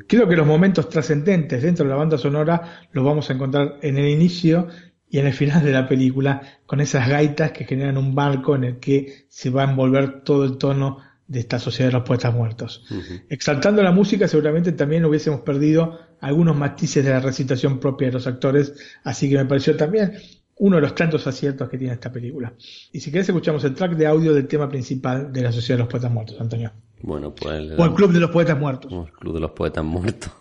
[0.07, 3.97] Creo que los momentos trascendentes dentro de la banda sonora los vamos a encontrar en
[3.97, 4.67] el inicio
[5.09, 8.63] y en el final de la película, con esas gaitas que generan un barco en
[8.63, 10.97] el que se va a envolver todo el tono
[11.27, 12.85] de esta sociedad de los poetas muertos.
[13.29, 18.27] Exaltando la música, seguramente también hubiésemos perdido algunos matices de la recitación propia de los
[18.27, 18.73] actores,
[19.03, 20.13] así que me pareció también
[20.59, 22.53] uno de los tantos aciertos que tiene esta película.
[22.91, 25.83] Y si querés, escuchamos el track de audio del tema principal de la Sociedad de
[25.83, 26.71] los Poetas Muertos, Antonio.
[27.01, 27.71] Bueno, pues.
[27.77, 28.91] O el Club de los Poetas Muertos.
[28.91, 30.31] El Club de los Poetas Muertos.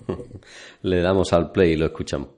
[0.83, 2.29] le damos al play y lo escuchamos.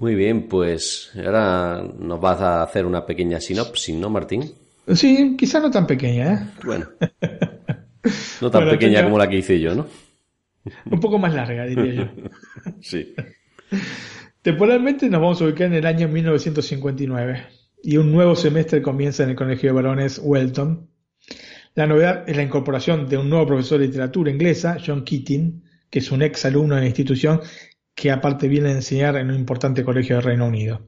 [0.00, 4.50] Muy bien, pues ahora nos vas a hacer una pequeña sinopsis, ¿no, Martín?
[4.94, 6.38] Sí, quizá no tan pequeña, ¿eh?
[6.64, 6.88] Bueno,
[8.40, 9.86] no tan Bueno, pequeña como la que hice yo, ¿no?
[10.90, 12.30] Un poco más larga, diría yo.
[12.80, 13.14] Sí.
[14.40, 17.46] Temporalmente nos vamos a ubicar en el año 1959
[17.82, 20.88] y un nuevo semestre comienza en el Colegio de Varones Welton.
[21.74, 25.98] La novedad es la incorporación de un nuevo profesor de literatura inglesa, John Keating, que
[25.98, 27.40] es un ex alumno de la institución
[27.94, 30.80] que aparte viene a enseñar en un importante colegio del Reino Unido.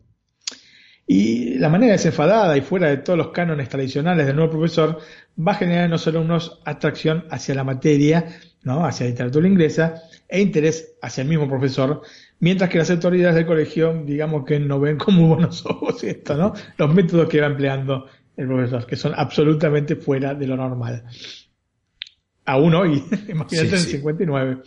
[1.07, 4.99] Y la manera desenfadada y fuera de todos los cánones tradicionales del nuevo profesor
[5.39, 8.27] va a generar en los alumnos atracción hacia la materia,
[8.63, 8.87] ¿no?
[8.87, 12.03] hacia la literatura inglesa, e interés hacia el mismo profesor,
[12.41, 16.37] mientras que las autoridades del colegio, digamos que no ven con muy buenos ojos esto,
[16.37, 16.55] ¿no?
[16.79, 18.07] Los métodos que va empleando
[18.37, 21.05] el profesor, que son absolutamente fuera de lo normal.
[22.47, 23.91] Aún hoy, imagínate Sí, en sí.
[23.91, 24.63] 59.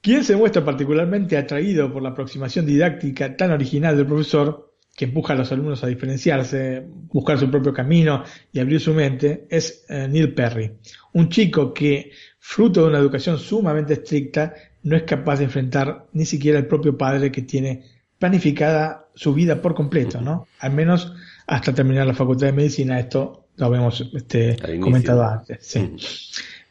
[0.00, 5.32] Quien se muestra particularmente atraído por la aproximación didáctica tan original del profesor, que empuja
[5.32, 10.08] a los alumnos a diferenciarse, buscar su propio camino y abrir su mente, es eh,
[10.08, 10.72] Neil Perry,
[11.12, 12.10] un chico que,
[12.40, 16.96] fruto de una educación sumamente estricta, no es capaz de enfrentar ni siquiera al propio
[16.96, 17.84] padre que tiene
[18.18, 20.48] planificada su vida por completo, ¿no?
[20.58, 21.12] Al menos
[21.46, 25.58] hasta terminar la facultad de medicina, esto lo habíamos este, comentado antes.
[25.60, 25.96] sí.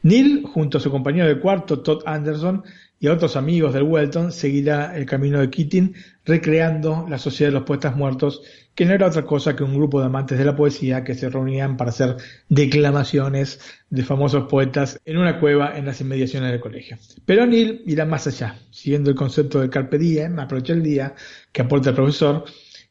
[0.04, 2.64] Neil, junto a su compañero de cuarto, Todd Anderson,
[3.00, 5.96] y a otros amigos del Welton, seguirá el camino de Keating,
[6.26, 8.42] recreando la Sociedad de los Poetas Muertos,
[8.74, 11.30] que no era otra cosa que un grupo de amantes de la poesía que se
[11.30, 12.18] reunían para hacer
[12.50, 13.60] declamaciones
[13.90, 16.98] de famosos poetas en una cueva en las inmediaciones del colegio.
[17.26, 21.16] Pero Neil irá más allá, siguiendo el concepto del carpe diem, aprovecha el día,
[21.52, 22.46] que aporta el profesor,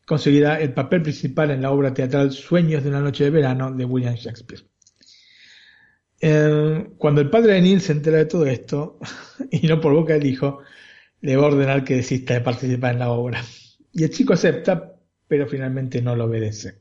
[0.07, 3.85] conseguirá el papel principal en la obra teatral Sueños de una noche de verano de
[3.85, 4.63] William Shakespeare.
[6.21, 8.99] Eh, cuando el padre de Neil se entera de todo esto,
[9.51, 10.61] y no por boca del hijo,
[11.21, 13.43] le va ordenar que desista de participar en la obra.
[13.93, 14.95] Y el chico acepta,
[15.27, 16.81] pero finalmente no lo obedece.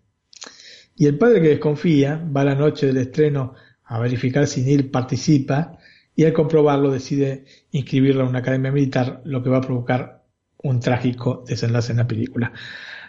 [0.95, 3.53] Y el padre que desconfía va la noche del estreno
[3.83, 5.77] a verificar si Neil participa
[6.15, 10.23] y al comprobarlo decide inscribirlo en una academia militar, lo que va a provocar
[10.63, 12.53] un trágico desenlace en la película.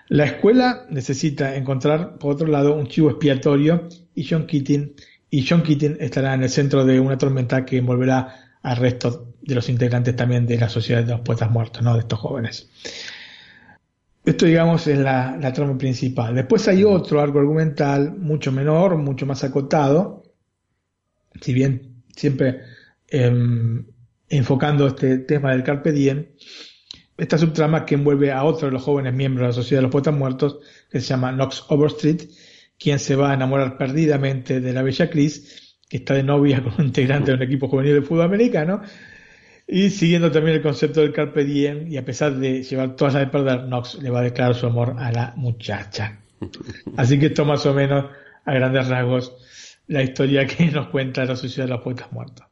[0.08, 4.94] La escuela necesita encontrar, por otro lado, un chivo expiatorio y John Keating,
[5.30, 9.54] y John Keating estará en el centro de una tormenta que envolverá al resto de
[9.54, 11.94] los integrantes también de la Sociedad de los Poetas Muertos, ¿no?
[11.94, 12.68] de estos jóvenes.
[14.24, 16.34] Esto, digamos, es la, trama principal.
[16.34, 20.24] Después hay otro arco argumental mucho menor, mucho más acotado,
[21.40, 22.62] si bien siempre
[23.08, 23.86] em,
[24.28, 26.26] enfocando este tema del Carpe Diem,
[27.16, 29.92] esta subtrama que envuelve a otro de los jóvenes miembros de la Sociedad de los
[29.92, 30.58] Poetas Muertos,
[30.90, 32.28] que se llama Knox Overstreet,
[32.78, 36.74] quien se va a enamorar perdidamente de la bella Chris, que está de novia con
[36.78, 38.82] un integrante de un equipo juvenil de fútbol americano,
[39.68, 43.24] y siguiendo también el concepto del Carpe Diem, y a pesar de llevar todas las
[43.24, 46.20] de perder, Knox le va a declarar su amor a la muchacha.
[46.96, 48.06] Así que esto más o menos,
[48.44, 49.36] a grandes rasgos,
[49.88, 52.46] la historia que nos cuenta la Sociedad de los Poetas Muertos.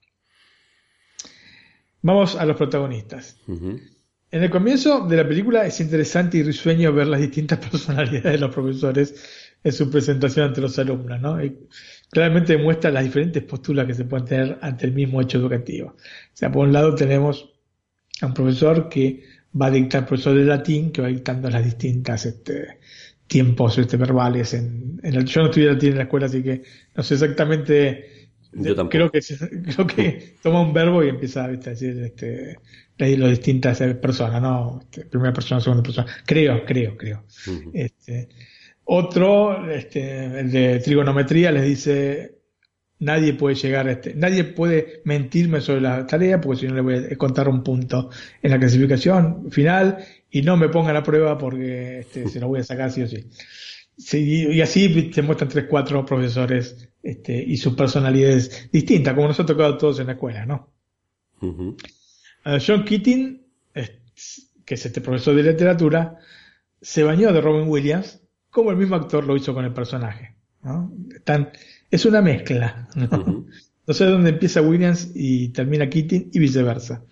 [2.03, 3.39] Vamos a los protagonistas.
[3.49, 8.39] En el comienzo de la película es interesante y risueño ver las distintas personalidades de
[8.39, 11.43] los profesores en su presentación ante los alumnos, ¿no?
[11.45, 11.59] Y
[12.11, 15.91] claramente demuestra las diferentes posturas que se pueden tener ante el mismo hecho educativo.
[15.97, 15.97] O
[16.35, 17.51] sea, por un lado tenemos
[18.21, 19.25] a un profesor que
[19.61, 22.79] va a dictar, profesor de latín, que va dictando las distintas este,
[23.27, 24.55] tiempos este, verbales.
[24.55, 26.63] En, en el- yo no estudié latín en la escuela, así que
[26.97, 28.11] no sé exactamente.
[28.53, 28.91] Yo tampoco.
[28.91, 29.21] Creo que,
[29.75, 31.71] creo que toma un verbo y empieza ¿viste?
[31.71, 32.59] a decir este,
[32.99, 34.81] las distintas eh, personas, ¿no?
[34.83, 36.07] Este, primera persona, segunda persona.
[36.27, 37.25] Creo, creo, creo.
[37.73, 38.29] Este,
[38.85, 42.39] otro, este, el de trigonometría, les dice,
[42.99, 46.81] nadie puede llegar, a este, nadie puede mentirme sobre la tarea porque si no le
[46.81, 48.11] voy a contar un punto
[48.43, 49.99] en la clasificación final
[50.31, 53.09] y no me pongan a prueba porque este, se lo voy a sacar sí o
[53.09, 53.25] sí.
[53.97, 59.39] Sí, y así se muestran tres, cuatro profesores este, y sus personalidades distintas, como nos
[59.39, 60.73] ha tocado a todos en la escuela, ¿no?
[61.41, 61.77] Uh,
[62.65, 63.41] John Keating,
[64.65, 66.19] que es este profesor de literatura,
[66.81, 68.24] se bañó de Robin Williams
[68.55, 70.37] como el mismo actor lo hizo con el personaje.
[70.63, 70.93] ¿no?
[71.13, 71.51] Están-
[71.91, 72.89] es una mezcla.
[72.95, 73.05] ¿no?
[73.19, 73.47] Ujú.
[73.87, 77.05] No sé dónde empieza Williams y termina Keating y viceversa.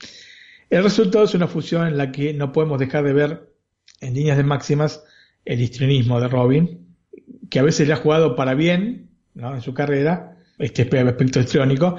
[0.70, 3.52] El resultado es una fusión en la que no podemos dejar de ver
[4.00, 5.02] en líneas de máximas
[5.44, 6.86] el histrionismo de Robin,
[7.50, 9.52] que a veces le ha jugado para bien ¿no?
[9.52, 11.96] en su carrera, este aspecto histriónico,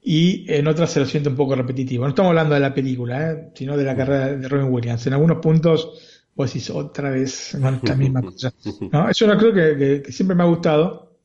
[0.00, 2.04] y en otras se lo siente un poco repetitivo.
[2.04, 3.48] No estamos hablando de la película, ¿eh?
[3.56, 5.04] sino de la carrera de Robin Williams.
[5.08, 6.07] En algunos puntos
[6.38, 7.78] vos decís otra vez ¿no?
[7.82, 8.54] la misma cosa.
[8.92, 9.08] ¿no?
[9.10, 11.18] Es una creo que, que- que siempre me ha gustado,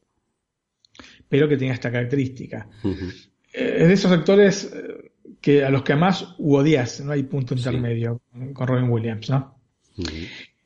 [1.30, 2.68] pero que tiene esta característica.
[2.84, 7.23] Eh, es de esos actores eh, que a los que más u odias, no hay
[7.23, 7.60] punto Sí.
[7.61, 8.22] intermedio
[8.53, 9.60] con Robin Williams, ¿no?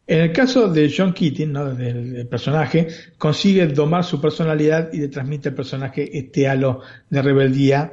[0.09, 1.73] En el caso de John Keating, ¿no?
[1.75, 2.87] del, del personaje,
[3.17, 6.79] consigue domar su personalidad y le transmite al personaje este halo
[7.09, 7.91] de rebeldía,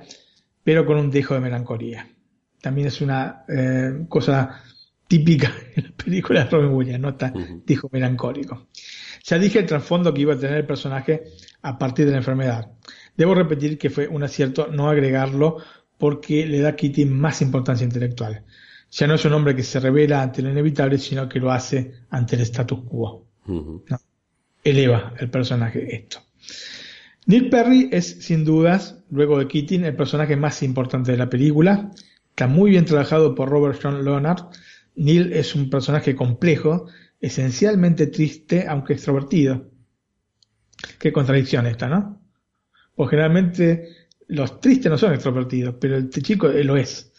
[0.63, 2.09] pero con un dejo de melancolía.
[2.63, 4.63] También es una eh, cosa
[5.07, 7.09] típica en las películas de Robin Williams, ¿no?
[7.11, 7.33] Está
[7.65, 8.69] dejo melancólico.
[9.25, 11.25] Ya dije el trasfondo que iba a tener el personaje
[11.63, 12.71] a partir de la enfermedad.
[13.17, 15.59] Debo repetir que fue un acierto no agregarlo
[15.99, 18.45] porque le da a Keating más importancia intelectual.
[18.91, 21.93] Ya no es un hombre que se revela ante lo inevitable, sino que lo hace
[22.11, 23.27] ante el status quo.
[23.47, 23.83] ¿no?
[24.63, 26.21] Eleva el personaje esto.
[27.27, 31.91] Neil Perry es, sin dudas, luego de Keating, el personaje más importante de la película.
[32.29, 34.49] Está muy bien trabajado por Robert John Leonard.
[34.97, 36.87] Neil es un personaje complejo,
[37.21, 39.71] esencialmente triste, aunque extrovertido.
[40.99, 42.21] Qué contradicción esta, ¿no?
[42.95, 43.89] Pues generalmente
[44.29, 47.13] los tristes no son extrovertidos, pero este chico eh, lo es.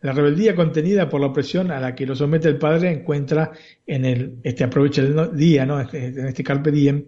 [0.00, 3.50] La rebeldía contenida por la opresión a la que lo somete el padre encuentra
[3.86, 5.80] en el, este aprovecha el día, ¿no?
[5.80, 7.06] Este- En este carpe diem,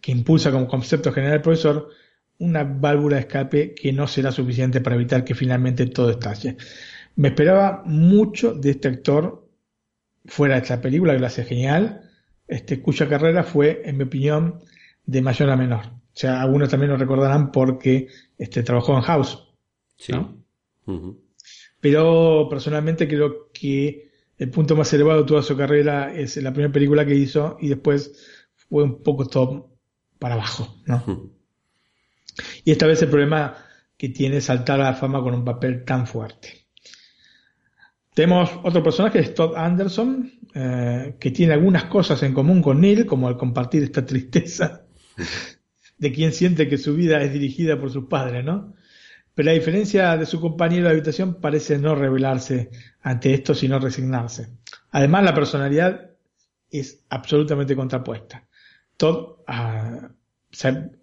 [0.00, 1.88] que impulsa como concepto general el profesor,
[2.38, 6.56] una válvula de escape que no será suficiente para evitar que finalmente todo estalle.
[7.16, 9.48] Me esperaba mucho de este actor
[10.26, 12.10] fuera de esta película, que lo hace genial,
[12.46, 14.60] este, cuya carrera fue, en mi opinión,
[15.04, 15.86] de mayor a menor.
[15.86, 19.54] O sea, algunos también lo recordarán porque este, trabajó en House.
[19.96, 20.12] Sí.
[21.80, 26.72] Pero personalmente creo que el punto más elevado de toda su carrera es la primera
[26.72, 28.12] película que hizo y después
[28.54, 29.76] fue un poco todo
[30.18, 31.32] para abajo, ¿no?
[32.64, 33.56] Y esta vez el problema
[33.96, 36.65] que tiene es saltar a la fama con un papel tan fuerte.
[38.16, 43.04] Tenemos otro personaje, es Todd Anderson, eh, que tiene algunas cosas en común con Neil,
[43.04, 44.86] como el compartir esta tristeza
[45.98, 48.72] de quien siente que su vida es dirigida por sus padres, ¿no?
[49.34, 52.70] Pero a diferencia de su compañero de habitación, parece no rebelarse
[53.02, 54.48] ante esto, sino resignarse.
[54.92, 56.12] Además, la personalidad
[56.70, 58.48] es absolutamente contrapuesta.
[58.96, 60.08] Todd, ah,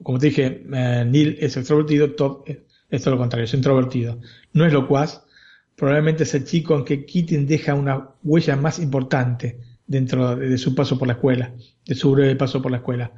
[0.02, 2.58] como te dije, eh, Neil es extrovertido, Todd es,
[2.90, 4.20] es todo lo contrario, es introvertido.
[4.54, 5.23] No es locuaz,
[5.76, 10.74] probablemente es el chico en que Keating deja una huella más importante dentro de, su
[10.74, 11.54] paso por la escuela,
[11.86, 13.12] de su breve paso por la escuela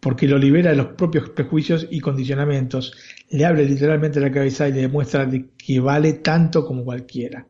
[0.00, 2.92] porque lo libera de los propios prejuicios y condicionamientos,
[3.30, 7.48] le abre literalmente la cabeza y le demuestra de que vale tanto como cualquiera.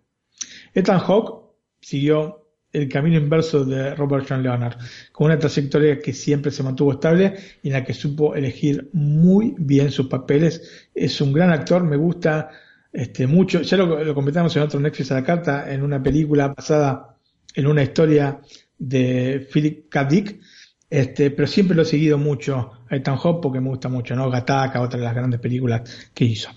[0.75, 4.77] Ethan Hawke siguió el camino inverso de Robert John Leonard,
[5.13, 9.55] con una trayectoria que siempre se mantuvo estable y en la que supo elegir muy
[9.57, 10.89] bien sus papeles.
[10.95, 12.51] Es un gran actor, me gusta
[12.97, 13.61] este, mucho.
[13.61, 17.19] Ya lo, comentamos en otro Netflix a la carta, en una película basada
[17.55, 18.41] en una historia
[18.79, 20.05] de Philip K.
[20.05, 20.41] Dick,
[20.89, 24.31] este, pero siempre lo he seguido mucho a Ethan Hawke porque me gusta mucho, ¿no?
[24.31, 26.49] Gattaca, otra de las grandes películas que hizo.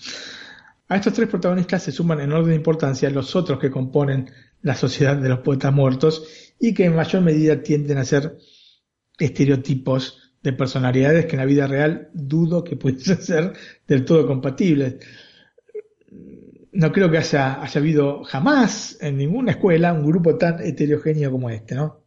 [0.88, 4.76] A estos tres protagonistas se suman en orden de importancia los otros que componen la
[4.76, 6.26] sociedad de los poetas muertos
[6.58, 8.38] y que en mayor medida tienden a ser
[9.18, 13.54] estereotipos de personalidades que en la vida real dudo que pudiesen ser
[13.86, 14.96] del todo compatibles.
[16.72, 21.50] No creo que haya, haya habido jamás en ninguna escuela un grupo tan heterogéneo como
[21.50, 22.04] este, ¿no?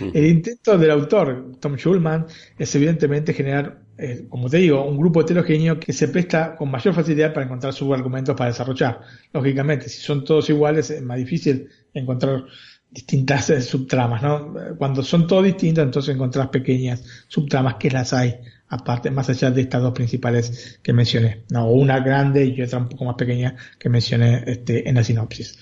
[0.00, 2.26] El intento del autor, Tom Schulman,
[2.58, 6.94] es evidentemente generar, eh, como te digo, un grupo heterogéneo que se presta con mayor
[6.94, 9.00] facilidad para encontrar subargumentos para desarrollar.
[9.32, 12.44] Lógicamente, si son todos iguales, es más difícil encontrar
[12.90, 14.54] distintas eh, subtramas, ¿no?
[14.78, 18.36] Cuando son todos distintos, entonces encontrás pequeñas subtramas que las hay,
[18.68, 21.70] aparte, más allá de estas dos principales que mencioné, ¿no?
[21.70, 25.58] Una grande y otra un poco más pequeña que mencioné este, en la sinopsis.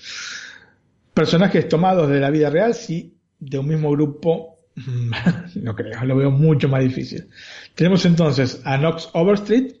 [1.13, 4.59] Personajes tomados de la vida real, sí, de un mismo grupo,
[5.55, 7.29] no creo, lo veo mucho más difícil.
[7.75, 9.75] Tenemos entonces a Knox Overstreet,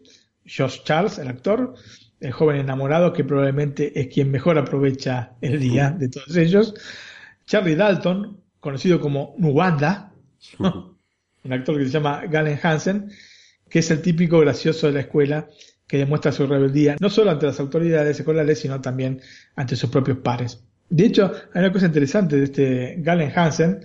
[0.45, 1.75] Josh Charles, el actor,
[2.19, 6.73] el joven enamorado que probablemente es quien mejor aprovecha el día de todos ellos.
[7.45, 10.13] Charlie Dalton, conocido como Nuwanda,
[11.47, 13.09] un actor que se llama Galen Hansen,
[13.69, 15.47] que es el típico gracioso de la escuela
[15.87, 19.21] que demuestra su rebeldía no solo ante las autoridades escolares, sino también
[19.55, 20.61] ante sus propios pares.
[20.89, 23.79] De hecho, hay una cosa interesante de este Galen Hansen,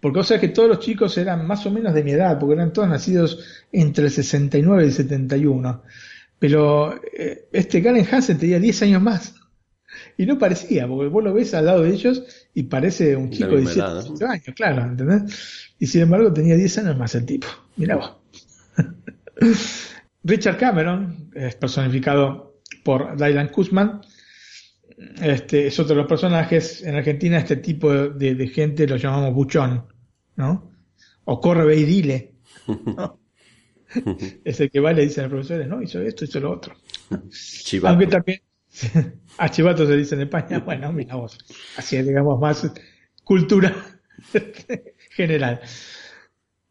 [0.00, 2.54] porque o sea que todos los chicos eran más o menos de mi edad, porque
[2.54, 5.82] eran todos nacidos entre el 69 y el 71.
[6.38, 9.34] Pero eh, este Galen Hansen tenía 10 años más.
[10.16, 12.22] Y no parecía, porque vos lo ves al lado de ellos
[12.54, 14.02] y parece un chico de misma 17 edad, ¿no?
[14.02, 15.70] 18 años, claro, ¿entendés?
[15.78, 17.46] Y sin embargo tenía 10 años más el tipo.
[17.76, 18.16] Mirá vos.
[20.24, 24.00] Richard Cameron es personificado por Dylan Kuzman.
[25.20, 26.82] Este es otro de los personajes.
[26.82, 29.86] En Argentina, este tipo de, de gente lo llamamos buchón,
[30.36, 30.70] ¿no?
[31.24, 32.34] O corre, ve y dile.
[32.66, 33.18] ¿no?
[34.44, 36.52] es el que va y le dice a los profesores, no, hizo esto, hizo lo
[36.52, 36.74] otro.
[37.30, 37.92] Chivato.
[37.92, 38.40] Aunque también
[39.38, 41.38] a chivato se dice en España, bueno, mira vos,
[41.76, 42.70] así es, digamos más
[43.24, 43.74] cultura
[45.10, 45.60] general.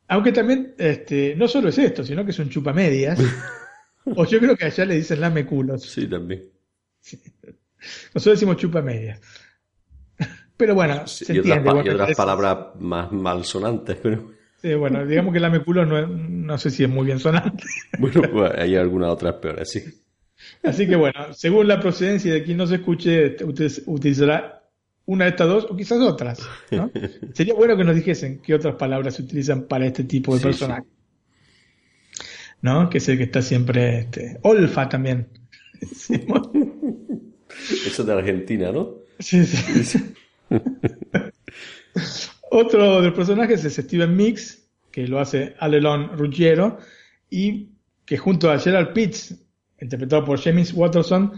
[0.08, 3.20] Aunque también, este, no solo es esto, sino que es un chupamedias.
[4.06, 5.84] o yo creo que allá le dicen lameculos.
[5.84, 6.50] Sí, también.
[8.14, 9.22] Nosotros decimos chupamedias.
[10.58, 11.82] Pero bueno, se y otras, entiende.
[11.86, 16.70] y otras es- palabras más malsonantes, pero sí, bueno, digamos que lameculos no, no sé
[16.70, 17.64] si es muy bien sonante.
[17.98, 19.84] bueno, pues hay algunas otras peores, sí.
[20.64, 24.64] Así que bueno, según la procedencia de quien nos escuche, utiz- utilizará
[25.06, 26.40] una de estas dos o quizás otras.
[26.72, 26.92] ¿no?
[27.34, 30.44] Sería bueno que nos dijesen qué otras palabras se utilizan para este tipo de Sí,
[30.46, 30.84] personaje.
[32.62, 32.90] ¿No?
[32.90, 34.00] Que es el que está siempre.
[34.02, 35.28] Este, Olfa también.
[37.88, 38.96] Eso de Argentina, ¿no?
[39.20, 40.14] Sí, sí.
[42.52, 46.78] Otro de los personajes es Steven Mix, que lo hace Alelon Ruggiero,
[47.30, 47.70] y
[48.06, 49.36] que junto a Gerald Pitts,
[49.82, 51.34] interpretado por James Watterson,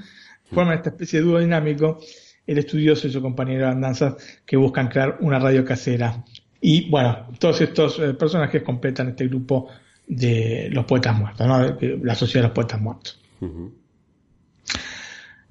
[0.52, 2.00] forman esta especie de dúo dinámico,
[2.46, 4.16] el estudioso y su compañero de andanzas,
[4.46, 6.24] que buscan crear una radio casera.
[6.62, 9.70] Y bueno, todos estos eh, personajes completan este grupo
[10.08, 11.78] de los poetas muertos, ¿no?
[12.04, 13.20] La sociedad de los poetas muertos.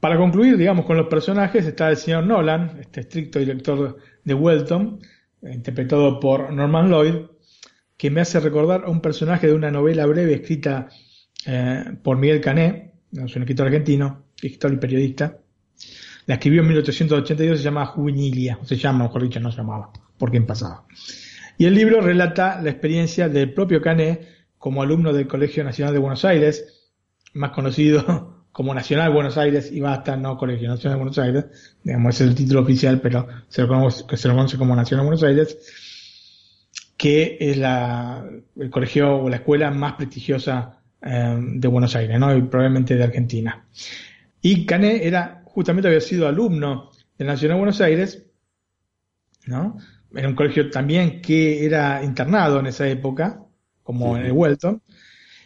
[0.00, 5.00] Para concluir, digamos, con los personajes está el señor Nolan, este estricto director de Welton,
[5.42, 7.14] interpretado por Norman Lloyd,
[7.96, 10.88] que me hace recordar a un personaje de una novela breve escrita
[11.46, 15.38] eh, por Miguel Cané, un escritor argentino, escritor y periodista.
[16.26, 20.36] La escribió en 1882, se llama Juvenilia, se llama, mejor dicho, no se llamaba, porque
[20.36, 20.86] en pasado.
[21.58, 24.20] Y el libro relata la experiencia del propio Cané
[24.58, 26.92] como alumno del Colegio Nacional de Buenos Aires,
[27.34, 32.14] más conocido como Nacional Buenos Aires y basta, no Colegio Nacional de Buenos Aires, digamos,
[32.14, 35.22] ese es el título oficial, pero se lo conoce, se lo conoce como Nacional Buenos
[35.24, 35.58] Aires,
[36.96, 38.24] que es la,
[38.56, 42.34] el colegio o la escuela más prestigiosa eh, de Buenos Aires, ¿no?
[42.36, 43.66] Y probablemente de Argentina.
[44.40, 48.26] Y Cané era, justamente había sido alumno del Nacional Buenos Aires,
[49.46, 49.76] ¿no?
[50.14, 53.40] Era un colegio también que era internado en esa época,
[53.82, 54.82] como en el Welton,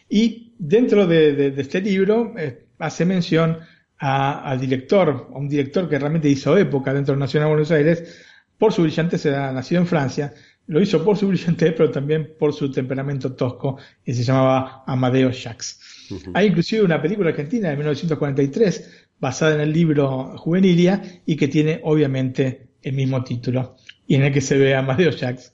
[0.09, 3.59] y dentro de, de- de este libro eh, hace mención
[3.97, 7.71] a- al director, a un director que realmente hizo época dentro del Nacional de Buenos
[7.71, 8.25] Aires,
[8.57, 10.33] por su brillantez, era nacido en Francia,
[10.67, 15.31] lo hizo por su brillantez, pero también por su temperamento tosco, y se llamaba Amadeo
[15.31, 15.79] Jacques.
[16.33, 21.81] Hay inclusive una película argentina de 1943, basada en el libro Juvenilia, y que tiene
[21.83, 23.75] obviamente el mismo título,
[24.05, 25.51] y en el que se ve a Amadeo Jacques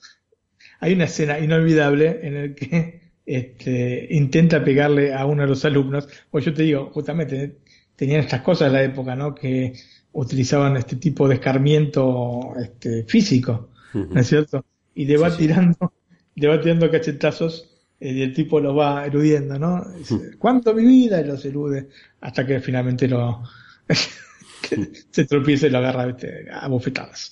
[0.84, 6.10] hay una escena inolvidable en el que este, intenta pegarle a uno de los alumnos.
[6.30, 7.60] Pues yo te digo, justamente
[7.96, 9.34] tenían estas cosas en la época, ¿no?
[9.34, 9.72] Que
[10.12, 14.66] utilizaban este tipo de escarmiento este, físico, ¿no es cierto?
[14.96, 15.94] Y le va tirando,
[16.36, 19.84] le va tirando cachetazos eh, y el tipo lo va eludiendo, ¿no?
[19.98, 21.22] Dice, ¿Cuánto mi vida?
[21.22, 21.90] Y los elude
[22.22, 23.44] hasta que finalmente lo
[25.12, 26.48] se tropieza y lo agarra ¿viste?
[26.52, 27.32] a bofetadas.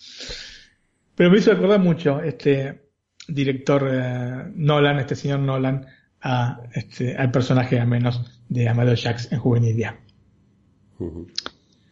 [1.16, 2.90] Pero me hizo recordar mucho este
[3.28, 5.86] director eh, Nolan, este señor Nolan,
[6.22, 10.00] a, este, al personaje al menos de Amadeo Jacques en Juvenilia.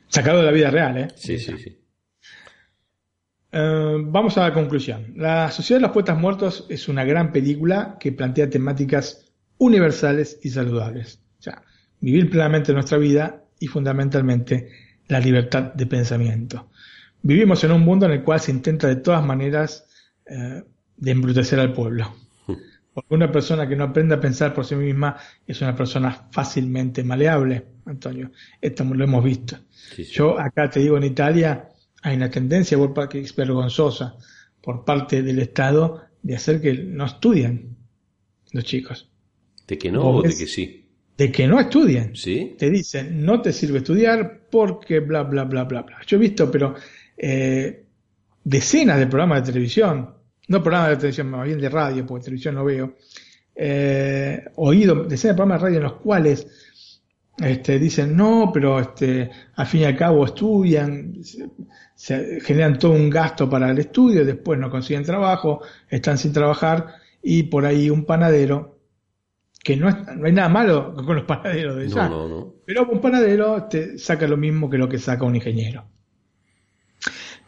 [0.08, 1.08] Sacado de la vida real, ¿eh?
[1.16, 1.79] Sí, sí, sí.
[3.52, 5.14] Eh, vamos a la conclusión.
[5.16, 9.26] La Sociedad de los Poetas Muertos es una gran película que plantea temáticas
[9.58, 11.20] universales y saludables.
[11.40, 11.64] O sea,
[12.00, 14.70] vivir plenamente nuestra vida y fundamentalmente
[15.08, 16.70] la libertad de pensamiento.
[17.22, 19.86] Vivimos en un mundo en el cual se intenta de todas maneras
[20.26, 20.64] eh,
[20.96, 22.14] de embrutecer al pueblo.
[22.94, 25.16] Porque una persona que no aprende a pensar por sí misma
[25.46, 28.32] es una persona fácilmente maleable, Antonio.
[28.60, 29.58] Esto lo hemos visto.
[29.72, 30.14] Sí, sí.
[30.14, 31.70] Yo acá te digo, en Italia
[32.02, 34.18] hay una tendencia por parte que es vergonzosa
[34.62, 37.78] por parte del Estado de hacer que no estudien
[38.52, 39.10] los chicos,
[39.68, 40.86] ¿De que no ¿Vos o de que sí?
[41.20, 42.16] de que no estudien.
[42.16, 42.56] ¿Sí?
[42.58, 45.98] Te dicen, no te sirve estudiar porque bla, bla, bla, bla, bla.
[46.08, 46.76] Yo he visto, pero
[47.18, 47.84] eh,
[48.42, 50.14] decenas de programas de televisión,
[50.48, 52.96] no programas de televisión, más bien de radio, porque televisión no veo,
[53.54, 56.48] eh, oído decenas de programas de radio en los cuales
[57.42, 61.48] este, dicen, no, pero este, al fin y al cabo estudian, se,
[61.96, 66.88] se generan todo un gasto para el estudio, después no consiguen trabajo, están sin trabajar,
[67.22, 68.78] y por ahí un panadero,
[69.64, 72.54] que no, es- no hay nada malo con los panaderos de ya, No, no, no.
[72.66, 75.86] pero un panadero te saca lo mismo que lo que saca un ingeniero.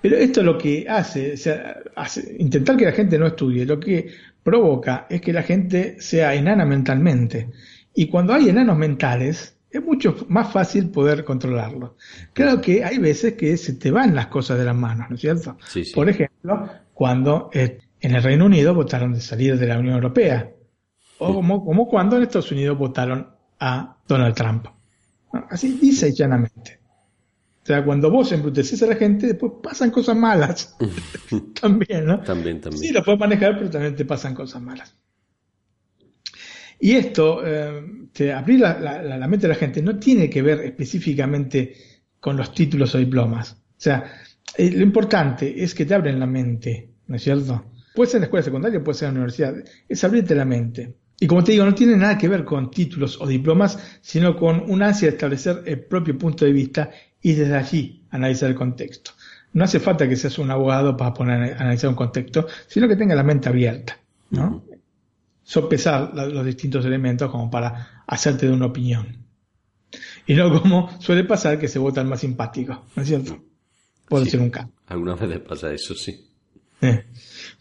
[0.01, 3.79] Pero esto lo que hace, o sea, hace- intentar que la gente no estudie, lo
[3.79, 4.07] que
[4.43, 7.49] provoca es que la gente sea enana mentalmente.
[7.93, 11.95] Y cuando hay enanos mentales, es mucho más fácil poder controlarlo.
[12.33, 15.21] Claro que hay veces que se te van las cosas de las manos, ¿no es
[15.21, 15.57] cierto?
[15.67, 15.93] Sí, sí.
[15.93, 20.51] Por ejemplo, cuando eh, en el Reino Unido votaron de salir de la Unión Europea.
[21.19, 23.27] O como, como cuando en Estados Unidos votaron
[23.59, 24.65] a Donald Trump.
[25.31, 25.45] ¿no?
[25.49, 26.79] Así dice llanamente.
[27.63, 30.75] O sea, cuando vos embruteces a la gente, después pasan cosas malas.
[31.61, 32.19] también, ¿no?
[32.21, 32.81] También, también.
[32.83, 34.97] Sí, lo puedes manejar, pero también te pasan cosas malas.
[36.81, 41.75] Y esto, eh, abrir la, la- mente de la gente, no tiene que ver específicamente
[42.19, 43.53] con los títulos o diplomas.
[43.53, 44.03] O sea,
[44.57, 47.65] eh, lo importante es que te abren la mente, ¿no es cierto?
[47.95, 49.55] Puede ser en la escuela secundaria, puede ser en la universidad,
[49.87, 50.95] es abrirte la mente.
[51.19, 54.63] Y como te digo, no tiene nada que ver con títulos o diplomas, sino con
[54.71, 56.89] una ansia de establecer el propio punto de vista
[57.21, 59.11] y desde allí analizar el contexto.
[59.53, 63.13] No hace falta que seas un abogado para poner analizar un contexto, sino que tenga
[63.13, 63.99] la mente abierta,
[64.31, 64.63] ¿no?
[65.51, 69.17] Sopesar los distintos elementos como para hacerte de una opinión.
[70.25, 73.37] Y no como suele pasar que se vota el más simpático, ¿no es cierto?
[74.07, 74.25] Por Sí.
[74.25, 74.69] decir un caso.
[74.87, 76.25] Algunas veces pasa eso, sí.
[76.81, 77.03] Eh.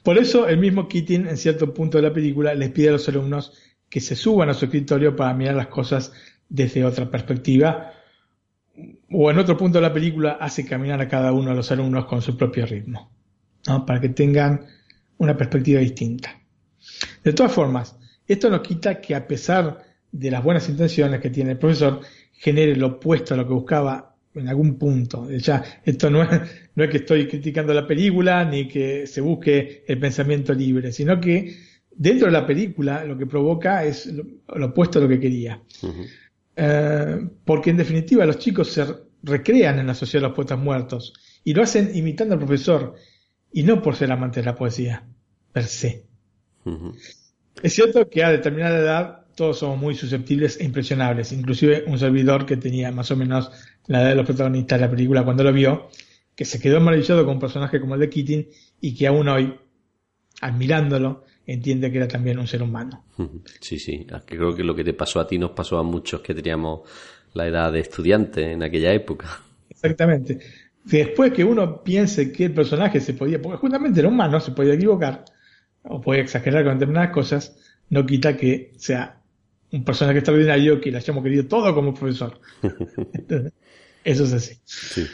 [0.05, 3.09] Por eso el mismo Keating en cierto punto de la película les pide a los
[3.09, 3.55] alumnos
[3.89, 6.13] que se suban a su escritorio para mirar las cosas
[6.49, 7.91] desde otra perspectiva
[9.11, 12.05] o en otro punto de la película hace caminar a cada uno de los alumnos
[12.05, 13.11] con su propio ritmo,
[13.67, 13.85] ¿no?
[13.85, 14.65] para que tengan
[15.19, 16.40] una perspectiva distinta.
[17.23, 17.97] De todas formas,
[18.27, 22.01] esto no quita que a pesar de las buenas intenciones que tiene el profesor,
[22.33, 25.31] genere lo opuesto a lo que buscaba en algún punto.
[25.31, 26.41] Ya, esto no es,
[26.75, 31.21] no es que estoy criticando la película ni que se busque el pensamiento libre, sino
[31.21, 31.57] que
[31.91, 35.61] dentro de la película lo que provoca es lo, lo opuesto a lo que quería.
[36.57, 38.85] Eh, porque en definitiva los chicos se
[39.23, 41.13] recrean en la sociedad de los poetas muertos
[41.45, 42.95] y lo hacen imitando al profesor
[43.53, 45.05] y no por ser amantes de la poesía,
[45.53, 46.10] per se.
[47.63, 52.45] Es cierto que a determinada edad todos somos muy susceptibles e impresionables, inclusive un servidor
[52.45, 53.51] que tenía más o menos
[53.87, 55.89] la edad de los protagonistas de la película cuando lo vio,
[56.35, 58.49] que se quedó maravillado con un personaje como el de Keating
[58.81, 59.55] y que aún hoy,
[60.41, 63.05] admirándolo, entiende que era también un ser humano.
[63.61, 64.07] Sí, sí.
[64.27, 66.89] Que creo que lo que te pasó a ti nos pasó a muchos que teníamos
[67.35, 69.43] la edad de estudiante en aquella época.
[69.69, 70.39] Exactamente.
[70.85, 74.75] Después que uno piense que el personaje se podía, porque justamente era humano, se podía
[74.75, 75.25] equivocar,
[75.85, 77.57] o podía exagerar con determinadas cosas,
[77.91, 79.23] no quita que sea
[79.73, 82.41] un personaje extraordinario que le hayamos querido todo como profesor.
[84.05, 84.61] Eso es así.
[84.65, 85.07] Sí.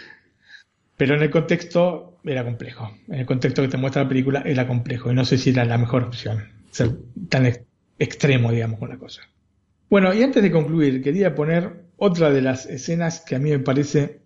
[0.97, 2.90] Pero en el contexto era complejo.
[3.09, 5.10] En el contexto que te muestra la película era complejo.
[5.10, 6.44] Y no sé si era la mejor opción.
[6.70, 6.97] Ser
[7.28, 7.64] tan ex-
[7.98, 9.22] extremo, digamos, con la cosa.
[9.90, 13.60] Bueno, y antes de concluir, quería poner otra de las escenas que a mí me
[13.60, 14.22] parece,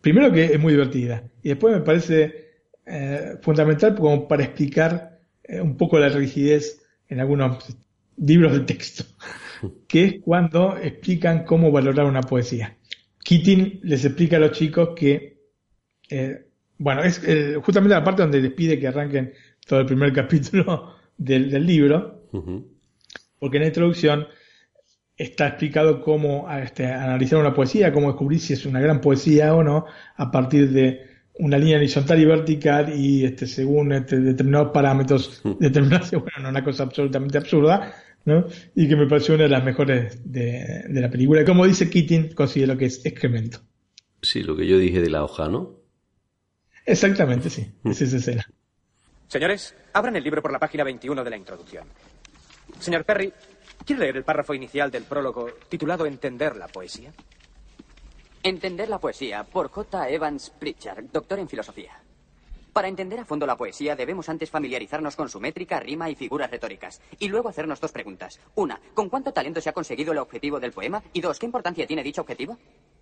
[0.00, 2.46] primero que es muy divertida, y después me parece
[2.86, 5.17] eh, fundamental como para explicar
[5.48, 7.76] eh, un poco la rigidez en algunos
[8.16, 9.04] libros de texto,
[9.88, 12.76] que es cuando explican cómo valorar una poesía.
[13.24, 15.38] Keating les explica a los chicos que
[16.10, 16.48] eh,
[16.78, 19.32] bueno, es eh, justamente la parte donde les pide que arranquen
[19.66, 22.22] todo el primer capítulo del, del libro,
[23.38, 24.26] porque en la introducción
[25.16, 29.64] está explicado cómo este, analizar una poesía, cómo descubrir si es una gran poesía o
[29.64, 31.00] no, a partir de
[31.38, 36.64] una línea horizontal y vertical y este, según este, determinados parámetros determinados, bueno, no, una
[36.64, 37.94] cosa absolutamente absurda,
[38.24, 38.46] ¿no?
[38.74, 41.44] Y que me pareció una de las mejores de, de la película.
[41.44, 43.60] Como dice Keating, considero que es excremento.
[44.20, 45.78] Sí, lo que yo dije de la hoja, ¿no?
[46.84, 47.70] Exactamente, sí.
[47.84, 48.46] Es esa escena.
[49.28, 51.86] Señores, abran el libro por la página 21 de la introducción.
[52.80, 53.32] Señor Perry,
[53.84, 57.12] ¿quiere leer el párrafo inicial del prólogo titulado Entender la poesía?
[58.42, 60.08] Entender la poesía por J.
[60.10, 62.00] Evans Pritchard, doctor en filosofía.
[62.72, 66.48] Para entender a fondo la poesía debemos antes familiarizarnos con su métrica, rima y figuras
[66.48, 67.00] retóricas.
[67.18, 68.38] Y luego hacernos dos preguntas.
[68.54, 71.02] Una, ¿con cuánto talento se ha conseguido el objetivo del poema?
[71.12, 72.56] Y dos, ¿qué importancia tiene dicho objetivo?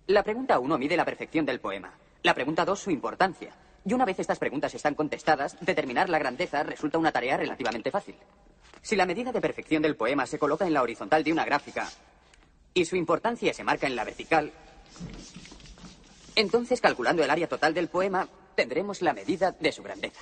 [0.07, 1.93] La pregunta uno mide la perfección del poema.
[2.23, 3.53] La pregunta dos, su importancia.
[3.85, 8.15] Y una vez estas preguntas están contestadas, determinar la grandeza resulta una tarea relativamente fácil.
[8.81, 11.87] Si la medida de perfección del poema se coloca en la horizontal de una gráfica
[12.73, 14.51] y su importancia se marca en la vertical,
[16.35, 20.21] entonces, calculando el área total del poema, tendremos la medida de su grandeza.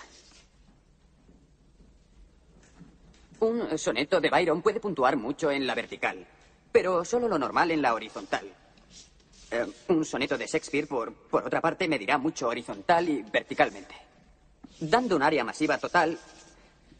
[3.40, 6.26] Un soneto de Byron puede puntuar mucho en la vertical,
[6.72, 8.50] pero solo lo normal en la horizontal.
[9.52, 13.96] Eh, un soneto de Shakespeare, por, por otra parte, medirá mucho horizontal y verticalmente,
[14.80, 16.18] dando un área masiva total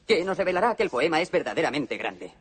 [0.06, 2.34] que nos revelará que el poema es verdaderamente grande.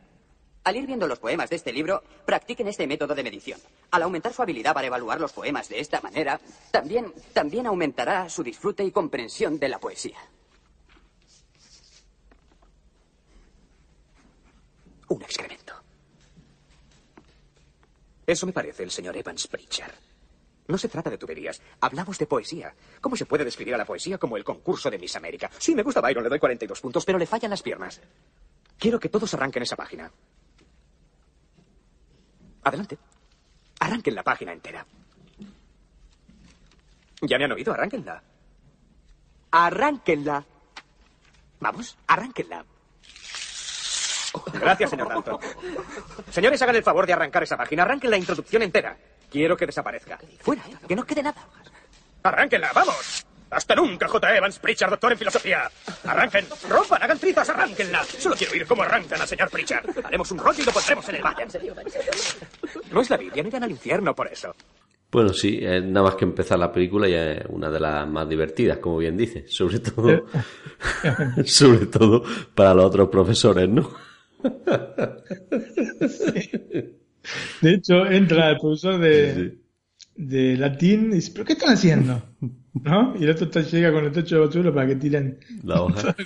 [0.65, 3.59] Al ir viendo los poemas de este libro, practiquen este método de medición.
[3.91, 8.41] Al aumentar su habilidad para evaluar los poemas de esta manera, también, también aumentará su
[8.41, 10.17] disfrute y comprensión de la poesía.
[15.07, 15.75] Un excremento.
[18.25, 19.93] Eso me parece el señor Evans Pritchard.
[20.67, 21.61] No se trata de tuberías.
[21.79, 22.73] Hablamos de poesía.
[23.01, 25.51] ¿Cómo se puede describir a la poesía como el concurso de Miss América?
[25.59, 28.01] Sí, me gusta Byron, le doy 42 puntos, pero le fallan las piernas.
[28.79, 30.11] Quiero que todos arranquen esa página.
[32.65, 32.97] Adelante.
[33.79, 34.85] Arranquen la página entera.
[37.21, 38.21] Ya me han oído, arránquenla.
[39.51, 40.43] Arránquenla.
[41.59, 42.65] Vamos, arránquenla.
[44.53, 45.39] Gracias, señor Dalton.
[46.31, 47.83] Señores, hagan el favor de arrancar esa página.
[47.83, 48.97] Arranquen la introducción entera.
[49.29, 50.19] Quiero que desaparezca.
[50.41, 51.47] Fuera, que no quede nada.
[52.23, 53.25] Arránquenla, vamos.
[53.55, 54.35] Hasta nunca, J.
[54.35, 55.71] Evans, Pritchard, doctor en filosofía.
[56.03, 58.03] Arranquen, rompan, hagan trizas, arránquenla.
[58.03, 59.85] Solo quiero oír cómo arrancan al señor Pritchard.
[60.03, 61.37] Haremos un rollo y lo pondremos en el mar.
[62.91, 64.53] No es la Biblia, no irán al infierno por eso.
[65.09, 68.27] Bueno, sí, eh, nada más que empezar la película ya es una de las más
[68.27, 69.47] divertidas, como bien dice.
[69.47, 70.25] Sobre todo,
[71.45, 72.23] sobre todo
[72.53, 73.89] para los otros profesores, ¿no?
[77.61, 79.59] De hecho, entra el profesor de,
[80.17, 82.21] de latín y dice, ¿pero qué están haciendo?
[82.83, 83.13] ¿No?
[83.19, 85.37] Y el otro está- llega con el techo de basura para que tiren...
[85.63, 86.15] La hoja.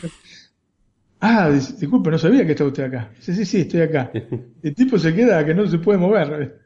[1.21, 3.11] Ah, dice, disculpe, no sabía que estaba usted acá.
[3.19, 4.09] Sí, sí, sí, estoy acá.
[4.63, 6.61] El tipo se queda que no se puede mover.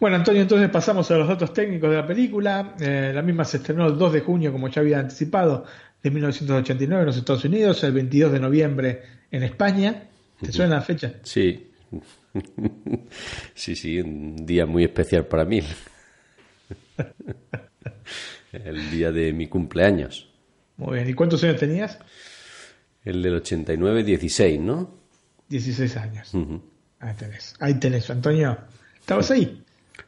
[0.00, 2.74] Bueno, Antonio, entonces pasamos a los datos técnicos de la película.
[2.80, 5.64] Eh, la misma se estrenó el 2 de junio, como ya había anticipado,
[6.02, 10.04] de 1989 en los Estados Unidos, el 22 de noviembre en España.
[10.40, 11.14] ¿Te suena la fecha?
[11.22, 11.70] Sí.
[13.54, 15.60] Sí, sí, un día muy especial para mí.
[18.52, 20.28] El día de mi cumpleaños.
[20.76, 21.08] Muy bien.
[21.08, 21.98] ¿Y cuántos años tenías?
[23.04, 24.90] El del 89, 16, ¿no?
[25.48, 26.32] 16 años.
[27.00, 27.54] Ahí tenés.
[27.60, 28.56] Ahí tenés, Antonio.
[29.00, 29.62] ¿Estabas ahí?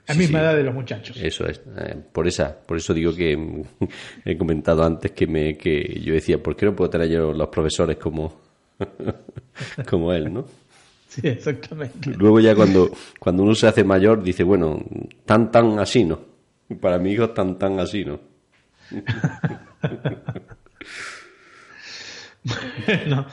[0.07, 0.45] La Sí, misma sí.
[0.45, 1.17] edad de los muchachos.
[1.21, 1.61] Eso es.
[1.79, 3.65] eh, por esa, por eso digo que
[4.25, 7.49] he comentado antes que me que yo decía, ¿por qué no puedo tener yo los
[7.49, 8.41] profesores como
[9.89, 10.47] como él, ¿no?
[11.09, 12.11] Sí, exactamente.
[12.17, 14.83] Luego ya cuando cuando uno se hace mayor dice, bueno,
[15.25, 16.30] tan tan así, ¿no?
[16.81, 18.21] Para mi hijo tan tan así, ¿no?
[23.07, 23.27] No.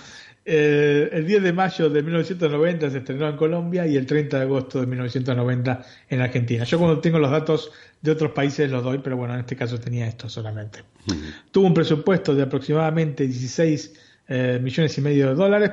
[0.49, 4.43] Eh, el 10 de mayo de 1990 se estrenó en Colombia y el 30 de
[4.43, 6.63] agosto de 1990 en Argentina.
[6.63, 7.69] Yo cuando tengo los datos
[8.01, 10.83] de otros países los doy, pero bueno, en este caso tenía esto solamente.
[11.51, 13.93] Tuvo un presupuesto de aproximadamente 16
[14.29, 15.71] eh, millones y medio de dólares,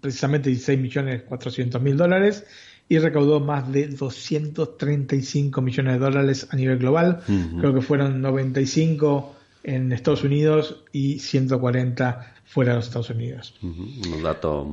[0.00, 2.44] precisamente 16 millones 400 mil dólares,
[2.88, 7.20] y recaudó más de 235 millones de dólares a nivel global.
[7.58, 9.34] Creo que fueron 95
[9.64, 13.54] en Estados Unidos y 140 fuera de los Estados Unidos.
[13.62, 14.68] Ujú, Unos datos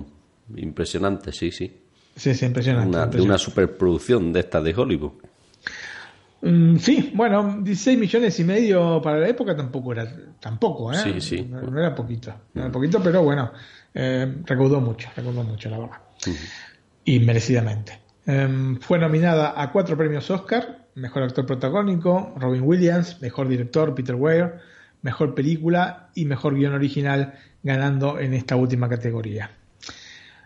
[0.55, 1.79] impresionantes, sí, sí.
[2.15, 2.89] Sí, es impresionante.
[2.89, 3.21] Una- de impresionante.
[3.31, 5.11] una superproducción de estas de Hollywood.
[6.41, 10.97] Mm, sí, bueno, 16 millones y medio para la época tampoco era, tampoco, ¿eh?
[10.97, 11.41] Sí, sí.
[11.49, 13.51] No, no era poquito, no era poquito, pero bueno,
[13.93, 15.97] eh, recaudó mucho, recaudó mucho, la verdad.
[17.05, 18.02] Y merecidamente.
[18.25, 24.15] Em, fue nominada a cuatro premios Oscar, Mejor Actor Protagónico, Robin Williams, Mejor Director, Peter
[24.15, 24.53] Weir,
[25.01, 27.33] Mejor Película y Mejor Guión Original,
[27.63, 29.51] ganando en esta última categoría.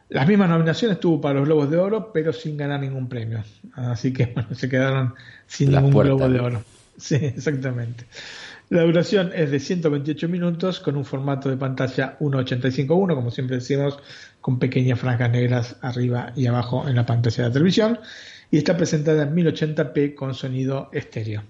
[0.09, 3.43] Las mismas nominaciones tuvo para los Globos de Oro, pero sin ganar ningún premio.
[3.73, 5.13] Así que bueno, se quedaron
[5.45, 6.39] sin ningún Globo de.
[6.39, 6.63] Oro.
[6.99, 8.05] Sí, exactamente.
[8.69, 13.97] La duración es de 128 minutos con un formato de pantalla 1.85.1, como siempre decimos,
[14.41, 17.99] con pequeñas franjas negras arriba y abajo en la pantalla de la televisión.
[18.51, 21.43] Y está presentada en 1080p con sonido estéreo.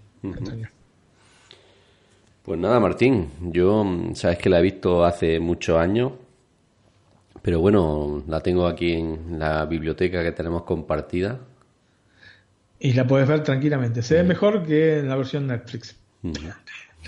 [2.43, 6.13] Pues nada, Martín, yo mm, sabes que la he visto hace muchos años,
[7.41, 11.39] pero bueno, la tengo aquí en la biblioteca que tenemos compartida.
[12.79, 14.03] Y la puedes ver tranquilamente.
[14.03, 15.95] Se ve mejor que en la versión Netflix.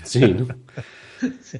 [0.04, 0.46] Sí, ¿no?
[1.42, 1.58] Sí.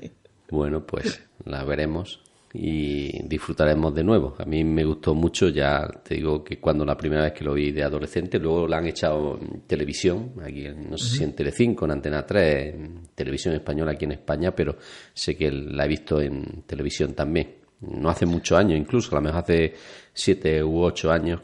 [0.50, 2.20] Bueno, pues la veremos
[2.54, 4.34] y disfrutaremos de nuevo.
[4.38, 7.52] A mí me gustó mucho, ya te digo que cuando la primera vez que lo
[7.54, 11.34] vi de adolescente, luego la han echado en televisión, aquí en- no sé si en
[11.36, 14.76] Telecinco, en Antena 3, en televisión española aquí en España, pero
[15.12, 17.56] sé que la he visto en televisión también.
[17.82, 19.74] No hace muchos años, incluso, a lo mejor hace
[20.12, 21.40] siete u ocho años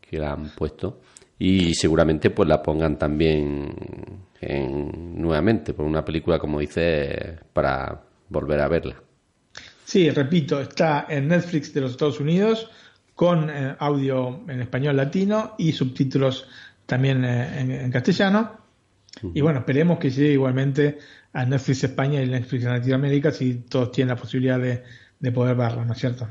[0.00, 1.00] que la han puesto
[1.38, 3.74] y seguramente pues la pongan también
[4.40, 8.96] en- nuevamente por una película como dice para volver a verla
[9.84, 12.68] Sí, repito, está en Netflix de los Estados Unidos
[13.14, 16.48] con eh, audio en español latino y subtítulos
[16.86, 18.58] también eh, en, en castellano.
[19.32, 20.98] Y bueno, esperemos que llegue igualmente
[21.32, 24.82] a Netflix España y Netflix Latinoamérica si todos tienen la posibilidad de,
[25.20, 26.28] de poder verla, ¿no es cierto?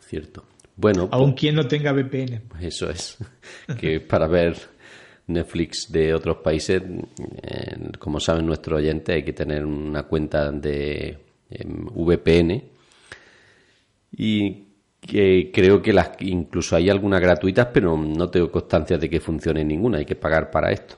[0.00, 0.44] cierto
[0.76, 2.42] bueno Aún quien no tenga VPN.
[2.48, 3.18] pues eso es
[3.78, 4.56] que para ver
[5.28, 6.82] Netflix de otros países
[7.42, 11.18] eh, como saben nuestros oyentes hay que tener una cuenta de
[11.50, 12.62] em, VPN
[14.12, 14.64] y
[15.00, 19.64] que creo que las incluso hay algunas gratuitas pero no tengo constancia de que funcione
[19.64, 20.96] ninguna hay que pagar para esto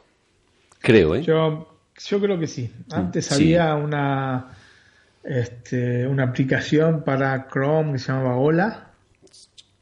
[0.80, 2.70] creo eh Yo, yo creo que sí.
[2.90, 3.34] Antes sí.
[3.34, 4.50] había una,
[5.24, 8.87] este, una aplicación para Chrome que se llamaba Hola.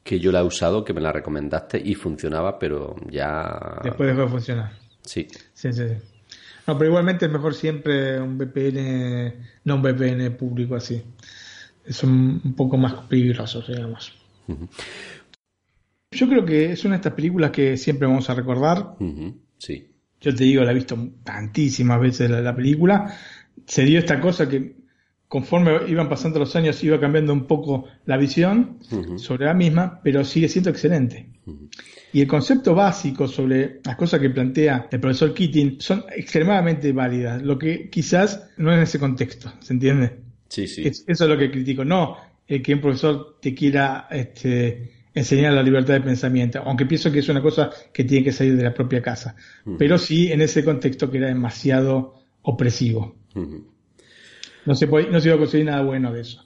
[0.06, 3.80] Que yo la he usado, que me la recomendaste y funcionaba, pero ya...
[3.82, 4.72] Después dejó de funcionar.
[5.02, 5.26] Sí.
[5.52, 5.94] Sí, sí, sí.
[6.66, 9.34] No, pero igualmente es mejor siempre un VPN,
[9.64, 11.02] no un VPN público así.
[11.84, 14.16] Es un, poco más peligroso, digamos.
[16.12, 18.94] Yo creo que es una de estas películas que siempre vamos a recordar.
[19.58, 19.90] Sí.
[20.20, 23.12] Yo te digo, la he visto tantísimas veces la, la película.
[23.66, 24.85] Se dio esta cosa que
[25.28, 28.78] conforme iban pasando los años iba cambiando un poco la visión
[29.18, 31.28] sobre la misma, pero sigue siendo excelente.
[32.12, 37.42] Y el concepto básico sobre las cosas que plantea el profesor Keating son extremadamente válidas,
[37.42, 40.18] lo que quizás no es en ese contexto, ¿se entiende?
[40.48, 40.86] Sí, sí.
[40.86, 42.16] Es- eso es lo que critico, no
[42.48, 47.18] el que un profesor te quiera este, enseñar la libertad de pensamiento, aunque pienso que
[47.18, 49.34] es una cosa que tiene que salir de la propia casa,
[49.76, 53.16] pero sí en ese contexto que era demasiado opresivo.
[54.66, 56.44] No se, puede- no se iba a conseguir nada bueno de eso.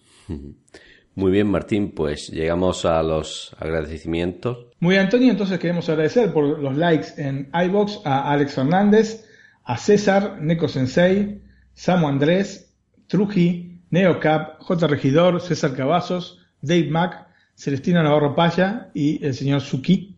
[1.16, 4.66] Muy bien, Martín, pues llegamos a los agradecimientos.
[4.78, 9.26] Muy bien, Antonio, entonces queremos agradecer por los likes en iBox a Alex Fernández,
[9.64, 11.40] a César, Neko Sensei,
[11.74, 12.72] Samu Andrés,
[13.08, 14.86] Truji, Neocap, J.
[14.86, 17.26] Regidor, César Cavazos, Dave Mac,
[17.56, 20.16] Celestina Navarro Paya y el señor Suki.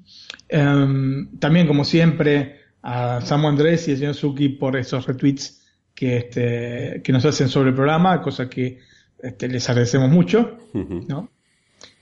[0.48, 5.61] Em, también, como siempre, a Samu Andrés y el señor Suki por esos retweets
[5.94, 8.78] que, este, que nos hacen sobre el programa, cosa que
[9.22, 10.58] este, les agradecemos mucho.
[10.72, 11.30] ¿no?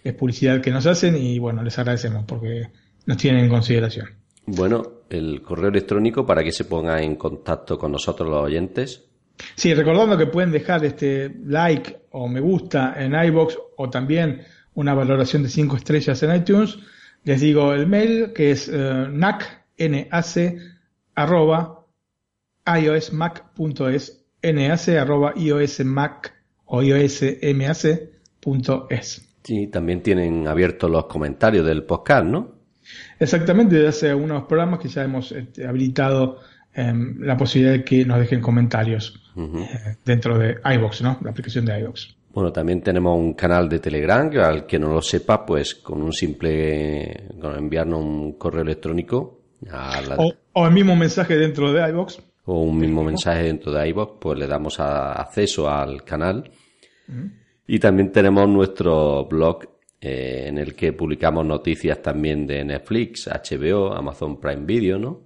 [0.03, 2.69] Es publicidad que nos hacen y bueno, les agradecemos porque
[3.07, 4.09] nos tienen en consideración.
[4.47, 9.07] Bueno, el correo electrónico para que se ponga en contacto con nosotros los oyentes.
[9.55, 14.43] Sí, recordando que pueden dejar este like o me gusta en iBox o también
[14.75, 16.79] una valoración de 5 estrellas en iTunes.
[17.25, 20.27] Les digo el mail que es nac, nac,
[21.15, 21.80] arroba
[22.79, 26.33] iosmac.es, nac arroba iosmac
[26.67, 26.83] o
[28.01, 29.27] iosmac.es.
[29.43, 32.55] Sí, también tienen abiertos los comentarios del podcast, ¿no?
[33.19, 36.39] Exactamente, desde hace unos programas que ya hemos este, habilitado
[36.75, 41.19] em, la posibilidad de que nos dejen comentarios eh, dentro de iBox, ¿no?
[41.23, 42.17] La aplicación de iBox.
[42.33, 46.01] Bueno, también tenemos un canal de Telegram, que al que no lo sepa, pues con
[46.03, 49.41] un simple, con enviarnos un correo electrónico
[49.71, 52.21] a la- O, o el mismo mensaje dentro de iBox.
[52.47, 56.51] O un mismo mensaje dentro de iVoox, pues le damos a- acceso al canal.
[57.67, 59.65] Y también tenemos nuestro blog
[60.01, 65.21] eh, en el que publicamos noticias también de Netflix, HBO, Amazon Prime Video, ¿no?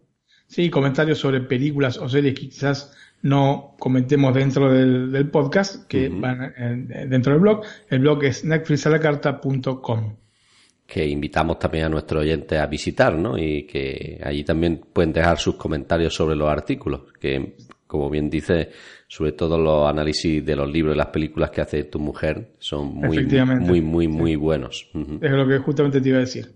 [0.46, 2.92] Sí, comentarios sobre películas o series que quizás
[3.22, 7.62] no comentemos dentro del, del podcast, que van en- dentro del blog.
[7.88, 10.16] El blog es netflixalacarta.com.
[10.86, 13.38] que invitamos también a nuestros oyentes a visitar, ¿no?
[13.38, 17.56] Y que allí también pueden dejar sus comentarios sobre los artículos, que
[17.86, 18.70] como bien dice,
[19.06, 22.94] sobre todo los análisis de los libros y las películas que hace tu mujer son
[22.94, 23.24] muy,
[23.60, 24.90] muy, muy, muy buenos.
[25.20, 26.50] Es lo que justamente te iba a decir.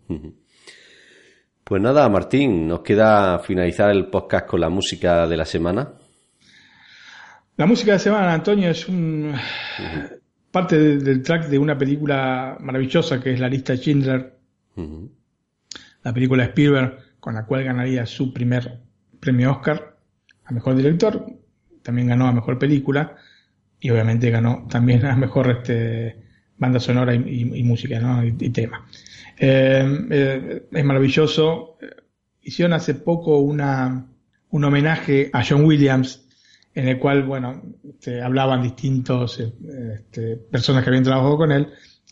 [1.63, 5.93] Pues nada, Martín, nos queda finalizar el podcast con la música de la semana.
[7.57, 9.35] La música de semana, Antonio, es un
[10.51, 14.35] parte de- del track de una película maravillosa que es La lista Schindler,
[16.03, 18.81] la película de Spielberg con la cual ganaría su primer
[19.21, 19.97] premio Oscar
[20.45, 21.27] a mejor director,
[21.83, 23.17] también ganó a mejor película
[23.81, 26.17] y obviamente ganó también a mejor este,
[26.57, 28.25] banda sonora y, y- y música ¿no?
[28.25, 28.87] y, y tema.
[29.39, 31.77] Eh, eh, es maravilloso.
[32.43, 34.07] Hicieron hace poco una,
[34.51, 36.28] un homenaje a John Williams
[36.79, 37.61] en el cual, bueno,
[37.91, 39.53] este, hablaban distintos eh,
[39.97, 41.67] este, personas que habían trabajado con él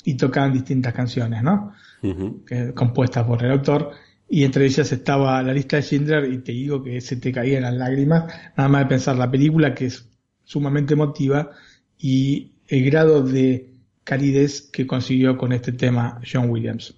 [0.05, 1.73] y tocaban distintas canciones, ¿no?
[2.03, 2.45] Ujú.
[2.45, 3.93] que- compuesta por el autor,
[4.29, 7.63] y entre ellas estaba la lista de Schindler, y te digo que se te caían
[7.63, 8.25] las lágrimas,
[8.57, 10.09] nada más de pensar la película que es
[10.45, 11.51] sumamente emotiva
[11.97, 13.71] y el grado de
[14.03, 16.95] calidez que consiguió con este tema John Williams.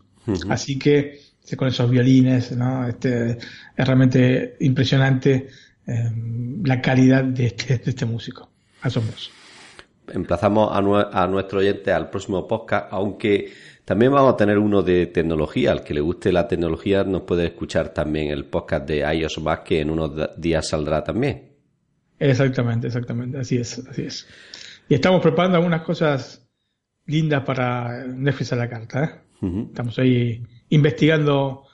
[0.49, 2.87] Así que este, con esos violines, ¿no?
[2.89, 3.33] Este,
[3.77, 5.49] es realmente impresionante
[5.89, 6.11] eh,
[6.65, 8.49] la calidad de este, de este músico.
[8.83, 9.31] Asombroso.
[10.07, 13.53] Emplazamos a, nue- a nuestro oyente al próximo podcast, aunque
[13.85, 15.73] también vamos a tener uno de tecnología.
[15.73, 19.65] Al que le guste la tecnología nos puede escuchar también el podcast de iOS Back,
[19.65, 21.57] que en unos días saldrá también.
[22.19, 24.27] Exactamente, exactamente, así es, así es.
[24.89, 26.49] Y estamos preparando algunas cosas
[27.07, 29.11] lindas para Netflix a la carta, ¿eh?
[29.69, 31.65] Estamos ahí investigando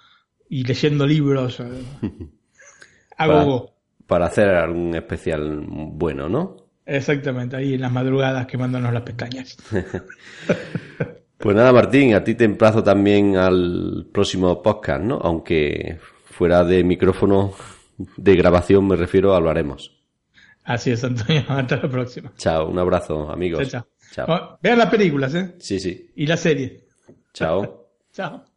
[0.49, 1.61] y leyendo libros.
[3.17, 3.27] a
[4.07, 6.57] Para, hacer algún especial bueno, ¿no?
[6.87, 9.57] Exactamente, ahí en las madrugadas quemándonos las pestañas.
[11.37, 15.19] Pues nada, Martín, a ti te emplazo también al próximo podcast, ¿no?
[15.23, 17.53] Aunque fuera de micrófono
[18.17, 19.95] de grabación me refiero, hablaremos.
[20.63, 21.45] Así es, Antonio.
[21.49, 22.33] Hasta la próxima.
[22.37, 23.69] Chao, un abrazo, amigos.
[23.69, 24.27] Chao, chao.
[24.27, 24.59] Chao.
[24.63, 25.55] Vean las películas, ¿eh?
[25.59, 26.11] Sí, sí.
[26.17, 26.87] Y la serie.
[27.33, 27.91] Chao.
[28.13, 28.54] Chao.